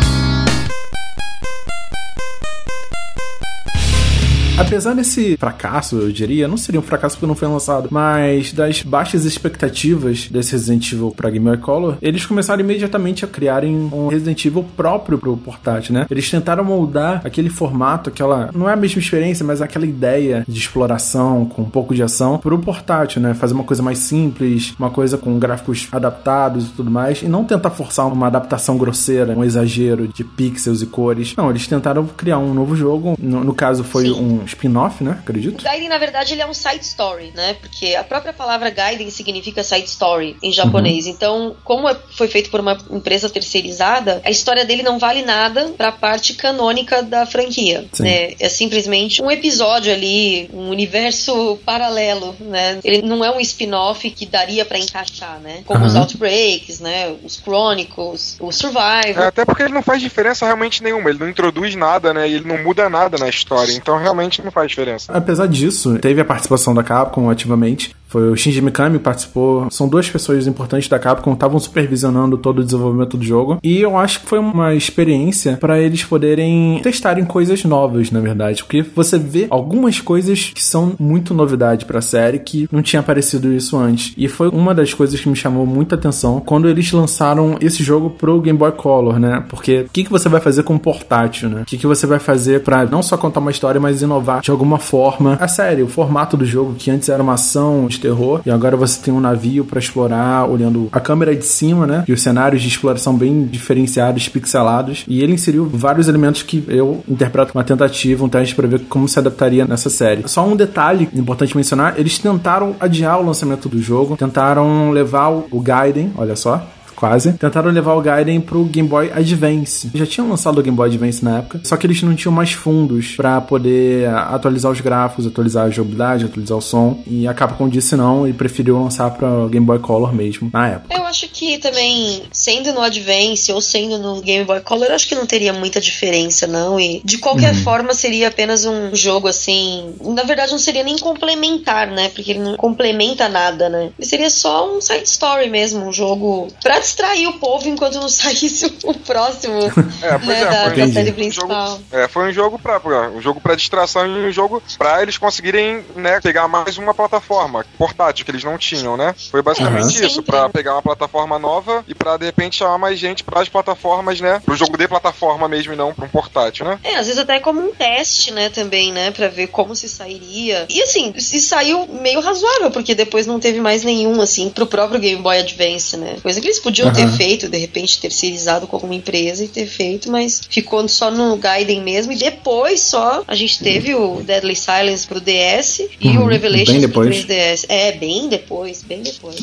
Apesar 4.56 4.94
desse 4.94 5.36
fracasso, 5.36 5.96
eu 5.96 6.12
diria, 6.12 6.46
não 6.46 6.56
seria 6.56 6.80
um 6.80 6.82
fracasso 6.82 7.16
porque 7.16 7.26
não 7.26 7.34
foi 7.34 7.48
lançado, 7.48 7.88
mas 7.90 8.52
das 8.52 8.82
baixas 8.82 9.24
expectativas 9.24 10.28
desse 10.28 10.52
Resident 10.52 10.92
Evil 10.92 11.10
pra 11.10 11.28
Game 11.28 11.44
Boy 11.44 11.56
Color, 11.58 11.96
eles 12.00 12.24
começaram 12.24 12.60
imediatamente 12.60 13.24
a 13.24 13.28
criarem 13.28 13.90
um 13.92 14.06
Resident 14.06 14.44
Evil 14.44 14.64
próprio 14.76 15.18
pro 15.18 15.36
portátil, 15.36 15.92
né? 15.92 16.06
Eles 16.08 16.30
tentaram 16.30 16.64
moldar 16.64 17.20
aquele 17.24 17.50
formato, 17.50 18.10
aquela. 18.10 18.50
Não 18.54 18.70
é 18.70 18.72
a 18.72 18.76
mesma 18.76 19.00
experiência, 19.00 19.44
mas 19.44 19.60
aquela 19.60 19.86
ideia 19.86 20.44
de 20.46 20.58
exploração 20.58 21.46
com 21.46 21.62
um 21.62 21.70
pouco 21.70 21.92
de 21.92 22.02
ação 22.02 22.38
pro 22.38 22.58
portátil, 22.58 23.20
né? 23.20 23.34
Fazer 23.34 23.54
uma 23.54 23.64
coisa 23.64 23.82
mais 23.82 23.98
simples, 23.98 24.72
uma 24.78 24.90
coisa 24.90 25.18
com 25.18 25.36
gráficos 25.36 25.88
adaptados 25.90 26.66
e 26.66 26.70
tudo 26.70 26.92
mais, 26.92 27.22
e 27.22 27.26
não 27.26 27.44
tentar 27.44 27.70
forçar 27.70 28.06
uma 28.06 28.28
adaptação 28.28 28.78
grosseira, 28.78 29.36
um 29.36 29.42
exagero 29.42 30.06
de 30.06 30.22
pixels 30.22 30.80
e 30.80 30.86
cores. 30.86 31.34
Não, 31.36 31.50
eles 31.50 31.66
tentaram 31.66 32.06
criar 32.06 32.38
um 32.38 32.54
novo 32.54 32.76
jogo. 32.76 33.16
No, 33.18 33.42
no 33.42 33.52
caso, 33.54 33.82
foi 33.82 34.04
Sim. 34.04 34.43
Um 34.44 34.46
spin-off, 34.46 35.02
né? 35.02 35.18
Acredito. 35.20 35.64
Gaiden, 35.64 35.88
na 35.88 35.98
verdade, 35.98 36.32
ele 36.34 36.42
é 36.42 36.46
um 36.46 36.54
side 36.54 36.84
story, 36.84 37.32
né? 37.34 37.54
Porque 37.60 37.94
a 37.94 38.04
própria 38.04 38.32
palavra 38.32 38.70
Gaiden 38.70 39.10
significa 39.10 39.62
side 39.64 39.88
story 39.88 40.36
em 40.42 40.52
japonês. 40.52 41.06
Então, 41.06 41.56
como 41.64 41.88
é- 41.88 41.96
foi 42.16 42.28
feito 42.28 42.50
por 42.50 42.60
uma 42.60 42.76
empresa 42.90 43.28
terceirizada, 43.30 44.20
a 44.24 44.30
história 44.30 44.64
dele 44.64 44.82
não 44.82 44.98
vale 44.98 45.22
nada 45.22 45.72
pra 45.76 45.90
parte 45.92 46.34
canônica 46.34 47.02
da 47.02 47.26
franquia. 47.26 47.86
Sim. 47.92 48.02
Né? 48.04 48.34
É 48.38 48.48
simplesmente 48.48 49.22
um 49.22 49.30
episódio 49.30 49.92
ali, 49.92 50.48
um 50.52 50.68
universo 50.68 51.58
paralelo, 51.64 52.36
né? 52.40 52.78
Ele 52.84 53.02
não 53.02 53.24
é 53.24 53.30
um 53.30 53.40
spin-off 53.40 54.08
que 54.10 54.26
daria 54.26 54.64
pra 54.64 54.78
encaixar, 54.78 55.40
né? 55.40 55.62
Como 55.64 55.84
os 55.84 55.92
Aham. 55.94 56.02
Outbreaks, 56.02 56.80
né? 56.80 57.14
Os 57.24 57.36
Chronicles, 57.38 58.36
o 58.40 58.48
É, 58.48 58.52
Survivor. 58.52 59.22
até 59.24 59.44
porque 59.44 59.62
ele 59.62 59.72
não 59.72 59.82
faz 59.82 60.00
diferença 60.00 60.44
realmente 60.44 60.82
nenhuma, 60.82 61.08
ele 61.10 61.18
não 61.18 61.28
introduz 61.28 61.74
nada, 61.74 62.12
né? 62.12 62.28
E 62.28 62.34
ele 62.34 62.46
não 62.46 62.62
muda 62.62 62.88
nada 62.88 63.16
na 63.18 63.28
história, 63.28 63.72
então 63.72 63.98
realmente 63.98 64.33
não 64.42 64.50
faz 64.50 64.68
diferença. 64.68 65.12
Apesar 65.12 65.46
disso, 65.46 65.98
teve 65.98 66.20
a 66.20 66.24
participação 66.24 66.74
da 66.74 66.82
Capcom 66.82 67.30
ativamente. 67.30 67.94
Foi 68.14 68.30
o 68.30 68.36
Shinji 68.36 68.60
Mikami 68.60 68.98
que 68.98 69.02
participou. 69.04 69.66
São 69.72 69.88
duas 69.88 70.08
pessoas 70.08 70.46
importantes 70.46 70.88
da 70.88 71.00
Capcom 71.00 71.32
que 71.32 71.36
estavam 71.36 71.58
supervisionando 71.58 72.38
todo 72.38 72.60
o 72.60 72.64
desenvolvimento 72.64 73.16
do 73.16 73.24
jogo. 73.24 73.58
E 73.60 73.80
eu 73.80 73.96
acho 73.96 74.20
que 74.20 74.28
foi 74.28 74.38
uma 74.38 74.72
experiência 74.72 75.56
para 75.56 75.80
eles 75.80 76.04
poderem 76.04 76.78
testarem 76.80 77.24
coisas 77.24 77.64
novas, 77.64 78.12
na 78.12 78.20
verdade. 78.20 78.62
Porque 78.62 78.84
você 78.94 79.18
vê 79.18 79.48
algumas 79.50 80.00
coisas 80.00 80.52
que 80.54 80.62
são 80.62 80.92
muito 80.96 81.34
novidade 81.34 81.86
pra 81.86 82.00
série 82.00 82.38
que 82.38 82.68
não 82.70 82.82
tinha 82.82 83.00
aparecido 83.00 83.52
isso 83.52 83.76
antes. 83.76 84.14
E 84.16 84.28
foi 84.28 84.48
uma 84.48 84.72
das 84.72 84.94
coisas 84.94 85.20
que 85.20 85.28
me 85.28 85.34
chamou 85.34 85.66
muita 85.66 85.96
atenção 85.96 86.38
quando 86.38 86.68
eles 86.68 86.92
lançaram 86.92 87.56
esse 87.60 87.82
jogo 87.82 88.10
pro 88.10 88.40
Game 88.40 88.56
Boy 88.56 88.70
Color, 88.70 89.18
né? 89.18 89.44
Porque 89.48 89.80
o 89.80 89.90
que, 89.92 90.04
que 90.04 90.10
você 90.10 90.28
vai 90.28 90.40
fazer 90.40 90.62
com 90.62 90.74
um 90.74 90.78
portátil, 90.78 91.48
né? 91.48 91.62
O 91.62 91.64
que, 91.64 91.76
que 91.76 91.86
você 91.86 92.06
vai 92.06 92.20
fazer 92.20 92.62
pra 92.62 92.84
não 92.84 93.02
só 93.02 93.16
contar 93.16 93.40
uma 93.40 93.50
história, 93.50 93.80
mas 93.80 94.02
inovar 94.02 94.40
de 94.40 94.52
alguma 94.52 94.78
forma 94.78 95.36
a 95.40 95.48
série, 95.48 95.82
o 95.82 95.88
formato 95.88 96.36
do 96.36 96.46
jogo, 96.46 96.74
que 96.74 96.92
antes 96.92 97.08
era 97.08 97.20
uma 97.20 97.34
ação 97.34 97.88
terror, 98.04 98.40
e 98.44 98.50
agora 98.50 98.76
você 98.76 99.00
tem 99.00 99.14
um 99.14 99.20
navio 99.20 99.64
pra 99.64 99.78
explorar, 99.78 100.48
olhando 100.48 100.88
a 100.92 101.00
câmera 101.00 101.34
de 101.34 101.44
cima, 101.44 101.86
né? 101.86 102.04
E 102.06 102.12
os 102.12 102.22
cenários 102.22 102.60
de 102.60 102.68
exploração 102.68 103.16
bem 103.16 103.44
diferenciados, 103.44 104.28
pixelados. 104.28 105.04
E 105.08 105.22
ele 105.22 105.32
inseriu 105.32 105.68
vários 105.72 106.06
elementos 106.08 106.42
que 106.42 106.62
eu 106.68 107.02
interpreto 107.08 107.52
como 107.52 107.60
uma 107.60 107.66
tentativa, 107.66 108.24
um 108.24 108.28
teste 108.28 108.54
pra 108.54 108.68
ver 108.68 108.80
como 108.88 109.08
se 109.08 109.18
adaptaria 109.18 109.64
nessa 109.64 109.88
série. 109.88 110.24
Só 110.26 110.46
um 110.46 110.56
detalhe 110.56 111.08
importante 111.14 111.56
mencionar: 111.56 111.94
eles 111.96 112.18
tentaram 112.18 112.76
adiar 112.78 113.20
o 113.20 113.24
lançamento 113.24 113.68
do 113.68 113.80
jogo, 113.80 114.16
tentaram 114.16 114.90
levar 114.90 115.30
o 115.30 115.44
o 115.54 115.60
Gaiden, 115.60 116.12
olha 116.16 116.34
só, 116.34 116.66
quase. 116.94 117.32
Tentaram 117.34 117.70
levar 117.70 117.94
o 117.94 118.00
Gaiden 118.00 118.40
pro 118.40 118.64
Game 118.64 118.88
Boy 118.88 119.10
Advance. 119.12 119.90
Já 119.94 120.06
tinham 120.06 120.28
lançado 120.28 120.58
o 120.58 120.62
Game 120.62 120.76
Boy 120.76 120.88
Advance 120.88 121.24
na 121.24 121.38
época, 121.38 121.60
só 121.64 121.76
que 121.76 121.86
eles 121.86 122.02
não 122.02 122.14
tinham 122.14 122.32
mais 122.32 122.52
fundos 122.52 123.14
pra 123.16 123.40
poder 123.40 124.08
atualizar 124.08 124.70
os 124.70 124.80
gráficos, 124.80 125.26
atualizar 125.26 125.66
a 125.66 125.70
jogabilidade, 125.70 126.24
atualizar 126.24 126.58
o 126.58 126.62
som. 126.62 127.02
E 127.06 127.26
a 127.26 127.34
Capcom 127.34 127.68
disse 127.68 127.96
não 127.96 128.26
e 128.26 128.32
preferiu 128.32 128.82
lançar 128.82 129.10
pra 129.10 129.46
Game 129.48 129.66
Boy 129.66 129.78
Color 129.78 130.14
mesmo, 130.14 130.50
na 130.52 130.68
época. 130.68 130.94
Eu 130.94 131.04
acho 131.04 131.28
que 131.28 131.58
também, 131.58 132.22
sendo 132.32 132.72
no 132.72 132.80
Advance 132.80 133.52
ou 133.52 133.60
sendo 133.60 133.98
no 133.98 134.20
Game 134.20 134.44
Boy 134.44 134.60
Color, 134.60 134.88
eu 134.88 134.94
acho 134.94 135.08
que 135.08 135.14
não 135.14 135.26
teria 135.26 135.52
muita 135.52 135.80
diferença, 135.80 136.46
não. 136.46 136.78
E 136.78 137.00
de 137.04 137.18
qualquer 137.18 137.54
forma 137.54 137.94
seria 137.94 138.28
apenas 138.28 138.64
um 138.64 138.94
jogo 138.94 139.28
assim. 139.28 139.94
Na 140.00 140.22
verdade, 140.22 140.52
não 140.52 140.58
seria 140.58 140.82
nem 140.82 140.98
complementar, 140.98 141.88
né? 141.88 142.08
Porque 142.08 142.32
ele 142.32 142.40
não 142.40 142.56
complementa 142.56 143.28
nada, 143.28 143.68
né? 143.68 143.90
Ele 143.98 144.06
seria 144.06 144.30
só 144.30 144.76
um 144.76 144.80
side 144.80 145.04
story 145.04 145.48
mesmo, 145.50 145.86
um 145.86 145.92
jogo 145.92 146.48
pra 146.62 146.80
distrair 146.84 147.26
o 147.26 147.34
povo 147.38 147.68
enquanto 147.68 147.94
não 147.94 148.08
saísse 148.08 148.66
o 148.84 148.94
próximo 148.94 149.58
É, 150.02 150.18
pois 150.18 150.26
né, 150.26 150.40
é, 150.40 150.44
da, 150.50 150.64
foi 150.70 150.76
da 150.86 150.92
série 150.92 151.10
um 151.10 151.14
principal. 151.14 151.68
jogo, 151.68 151.82
é, 151.92 152.08
foi 152.08 152.28
um 152.28 152.32
jogo 152.32 152.58
pra, 152.58 152.78
pra- 152.80 153.10
um 153.10 153.20
jogo 153.20 153.40
pra 153.40 153.54
distração 153.54 154.06
e 154.06 154.26
um 154.28 154.32
jogo 154.32 154.62
pra 154.78 155.02
eles 155.02 155.18
conseguirem, 155.18 155.84
né, 155.96 156.20
pegar 156.20 156.46
mais 156.48 156.78
uma 156.78 156.94
plataforma 156.94 157.64
portátil 157.78 158.24
que 158.24 158.30
eles 158.30 158.44
não 158.44 158.56
tinham, 158.58 158.96
né? 158.96 159.14
Foi 159.30 159.42
basicamente 159.42 159.98
Aham. 159.98 160.06
isso, 160.06 160.22
pra 160.22 160.48
pegar 160.48 160.74
uma 160.74 160.82
plataforma 160.82 161.38
nova 161.38 161.84
e 161.88 161.94
pra 161.94 162.16
de 162.16 162.26
repente 162.26 162.56
chamar 162.56 162.78
mais 162.78 162.98
gente 162.98 163.24
pras 163.24 163.48
plataformas, 163.48 164.20
né? 164.20 164.40
Pro 164.44 164.54
jogo 164.56 164.76
de 164.76 164.86
plataforma 164.86 165.48
mesmo 165.48 165.72
e 165.72 165.76
não 165.76 165.92
pra 165.94 166.04
um 166.04 166.08
portátil, 166.08 166.66
né? 166.66 166.78
É, 166.84 166.96
às 166.96 167.06
vezes 167.06 167.18
até 167.20 167.40
como 167.40 167.60
um 167.60 167.72
teste, 167.72 168.32
né, 168.32 168.48
também, 168.48 168.92
né, 168.92 169.10
pra 169.10 169.28
ver 169.28 169.46
como 169.48 169.74
se 169.74 169.88
sairia. 169.88 170.66
E 170.68 170.82
assim, 170.82 171.14
se 171.18 171.40
saiu 171.40 171.86
meio 171.86 172.20
razoável, 172.20 172.70
porque 172.70 172.94
depois 172.94 173.26
não 173.26 173.40
teve 173.40 173.60
mais 173.60 173.82
nenhum, 173.84 174.20
assim, 174.20 174.50
pro 174.50 174.66
próprio 174.66 175.00
Game 175.00 175.22
Boy 175.22 175.38
Advance, 175.38 175.96
né. 175.96 176.16
Coisa 176.22 176.40
que 176.40 176.46
eles 176.46 176.60
podiam 176.60 176.73
ter 176.82 177.02
Aham. 177.02 177.12
feito, 177.16 177.48
de 177.48 177.58
repente, 177.58 178.00
terceirizado 178.00 178.66
com 178.66 178.76
alguma 178.76 178.94
empresa 178.94 179.44
e 179.44 179.48
ter 179.48 179.66
feito, 179.66 180.10
mas 180.10 180.40
ficou 180.48 180.86
só 180.88 181.10
no 181.10 181.36
Gaiden 181.36 181.82
mesmo. 181.82 182.12
E 182.12 182.16
depois 182.16 182.80
só 182.80 183.22
a 183.26 183.34
gente 183.34 183.58
teve 183.62 183.94
o 183.94 184.22
Deadly 184.22 184.56
Silence 184.56 185.06
pro 185.06 185.20
DS 185.20 185.80
e 186.00 186.08
Uhum, 186.08 186.24
o 186.24 186.26
Revelations 186.26 186.78
bem 186.78 186.88
pro 186.88 187.04
depois. 187.04 187.24
3DS. 187.26 187.66
É, 187.68 187.92
bem 187.92 188.28
depois, 188.28 188.82
bem 188.82 189.02
depois. 189.02 189.36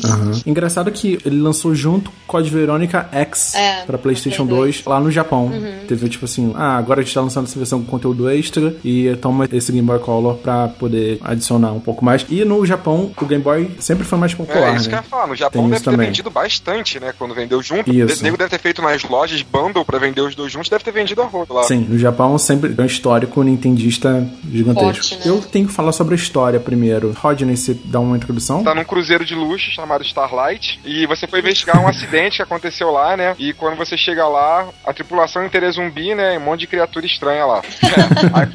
Engraçado 0.46 0.90
que 0.90 1.18
ele 1.24 1.40
lançou 1.40 1.74
junto 1.74 2.10
Code 2.26 2.50
Veronica 2.50 3.08
X 3.12 3.54
É, 3.54 3.82
pra 3.84 3.98
PlayStation 3.98 4.46
Play 4.46 4.58
2 4.58 4.84
lá 4.86 5.00
no 5.00 5.10
Japão. 5.10 5.50
Teve 5.88 6.08
tipo 6.08 6.24
assim: 6.24 6.52
ah, 6.56 6.76
agora 6.76 7.00
a 7.00 7.02
gente 7.04 7.14
tá 7.14 7.20
lançando 7.20 7.44
essa 7.46 7.58
versão 7.58 7.80
com 7.82 7.90
conteúdo 7.90 8.28
extra 8.28 8.74
e 8.84 9.14
toma 9.20 9.48
esse 9.52 9.70
Game 9.72 9.86
Boy 9.86 9.98
Color 9.98 10.36
pra 10.36 10.68
poder 10.68 11.18
adicionar 11.22 11.72
um 11.72 11.80
pouco 11.80 12.04
mais. 12.04 12.24
E 12.28 12.44
no 12.44 12.64
Japão, 12.64 13.12
o 13.20 13.26
Game 13.26 13.42
Boy 13.42 13.70
sempre 13.78 14.04
foi 14.04 14.18
mais 14.18 14.34
popular. 14.34 14.72
É, 14.74 14.76
isso 14.76 14.88
que 14.88 14.94
eu 14.94 14.98
né? 14.98 15.02
ia 15.04 15.10
falar. 15.10 15.26
No 15.26 15.34
Japão 15.36 15.62
Tem 15.62 15.70
deve 15.70 15.82
ter 15.84 15.90
também. 15.90 16.06
vendido 16.06 16.30
bastante, 16.30 17.00
né? 17.00 17.12
Quando 17.22 17.34
vendeu 17.36 17.62
junto. 17.62 17.88
Isso. 17.88 18.20
O 18.20 18.24
nego 18.24 18.36
deve 18.36 18.50
ter 18.50 18.58
feito 18.58 18.82
nas 18.82 19.04
lojas 19.04 19.42
bundle 19.42 19.84
pra 19.84 19.96
vender 19.96 20.22
os 20.22 20.34
dois 20.34 20.50
juntos, 20.50 20.68
deve 20.68 20.82
ter 20.82 20.90
vendido 20.90 21.22
a 21.22 21.26
roda 21.26 21.54
lá. 21.54 21.62
Sim, 21.62 21.86
no 21.88 21.96
Japão 21.96 22.36
sempre 22.36 22.74
é 22.76 22.82
um 22.82 22.84
histórico 22.84 23.40
nintendista 23.44 24.28
gigantesco. 24.50 25.04
Forte, 25.04 25.14
né? 25.14 25.20
Eu 25.32 25.40
tenho 25.40 25.68
que 25.68 25.72
falar 25.72 25.92
sobre 25.92 26.14
a 26.14 26.16
história 26.16 26.58
primeiro. 26.58 27.12
Rodney, 27.12 27.56
você 27.56 27.78
dá 27.84 28.00
uma 28.00 28.16
introdução? 28.16 28.64
tá 28.64 28.74
num 28.74 28.82
cruzeiro 28.82 29.24
de 29.24 29.36
luxo 29.36 29.70
chamado 29.70 30.02
Starlight 30.02 30.80
e 30.84 31.06
você 31.06 31.28
foi 31.28 31.38
investigar 31.38 31.80
um 31.80 31.86
acidente 31.86 32.36
que 32.38 32.42
aconteceu 32.42 32.90
lá, 32.90 33.16
né? 33.16 33.36
E 33.38 33.52
quando 33.52 33.76
você 33.76 33.96
chega 33.96 34.26
lá, 34.26 34.68
a 34.84 34.92
tripulação 34.92 35.46
inteira 35.46 35.68
é 35.68 35.70
zumbi, 35.70 36.16
né? 36.16 36.34
E 36.34 36.38
um 36.38 36.40
monte 36.40 36.60
de 36.60 36.66
criatura 36.66 37.06
estranha 37.06 37.46
lá. 37.46 37.62
É, 37.62 38.30
aí, 38.34 38.48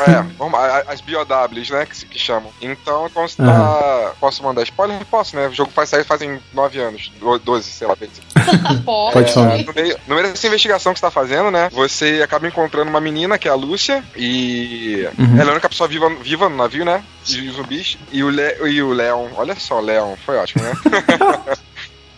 é, 0.00 0.22
vamos, 0.38 0.58
as 0.88 1.00
BOWs, 1.00 1.70
né? 1.70 1.86
Que, 1.86 1.96
se- 1.96 2.06
que 2.06 2.18
chamam. 2.18 2.50
Então, 2.60 3.08
quando 3.12 3.28
você 3.28 3.36
tá. 3.42 4.12
Posso 4.20 4.42
mandar 4.42 4.62
spoiler? 4.62 5.04
Posso, 5.06 5.36
né? 5.36 5.48
O 5.48 5.52
jogo 5.52 5.70
faz 5.72 5.88
sair 5.88 6.04
fazem 6.04 6.40
9 6.52 6.80
anos, 6.80 7.12
do- 7.20 7.38
12, 7.38 7.70
sei 7.70 7.86
lá. 7.86 7.96
Pode. 8.84 9.32
Falar. 9.32 9.58
No 9.58 9.72
meio, 9.74 9.96
no 10.06 10.14
meio 10.16 10.28
dessa 10.28 10.46
investigação 10.46 10.92
que 10.92 10.98
você 11.00 11.06
tá 11.06 11.10
fazendo, 11.10 11.50
né? 11.50 11.68
Você 11.72 12.20
acaba 12.22 12.46
encontrando 12.46 12.90
uma 12.90 13.00
menina, 13.00 13.38
que 13.38 13.48
é 13.48 13.50
a 13.50 13.54
Lúcia, 13.54 14.02
e 14.16 15.08
Uhum. 15.18 15.34
ela 15.40 15.44
é 15.44 15.48
a 15.50 15.52
única 15.52 15.68
pessoa 15.68 15.88
viva, 15.88 16.08
viva 16.22 16.48
no 16.48 16.56
navio, 16.56 16.84
né? 16.84 17.02
E 17.28 17.48
os 17.48 17.56
zumbis. 17.56 17.96
E 18.12 18.22
o, 18.22 18.30
Le, 18.30 18.56
e 18.68 18.82
o 18.82 18.92
Leon, 18.92 19.28
olha 19.36 19.54
só, 19.56 19.78
o 19.78 19.80
Leon, 19.80 20.14
foi 20.24 20.36
ótimo, 20.36 20.62
né? 20.64 20.72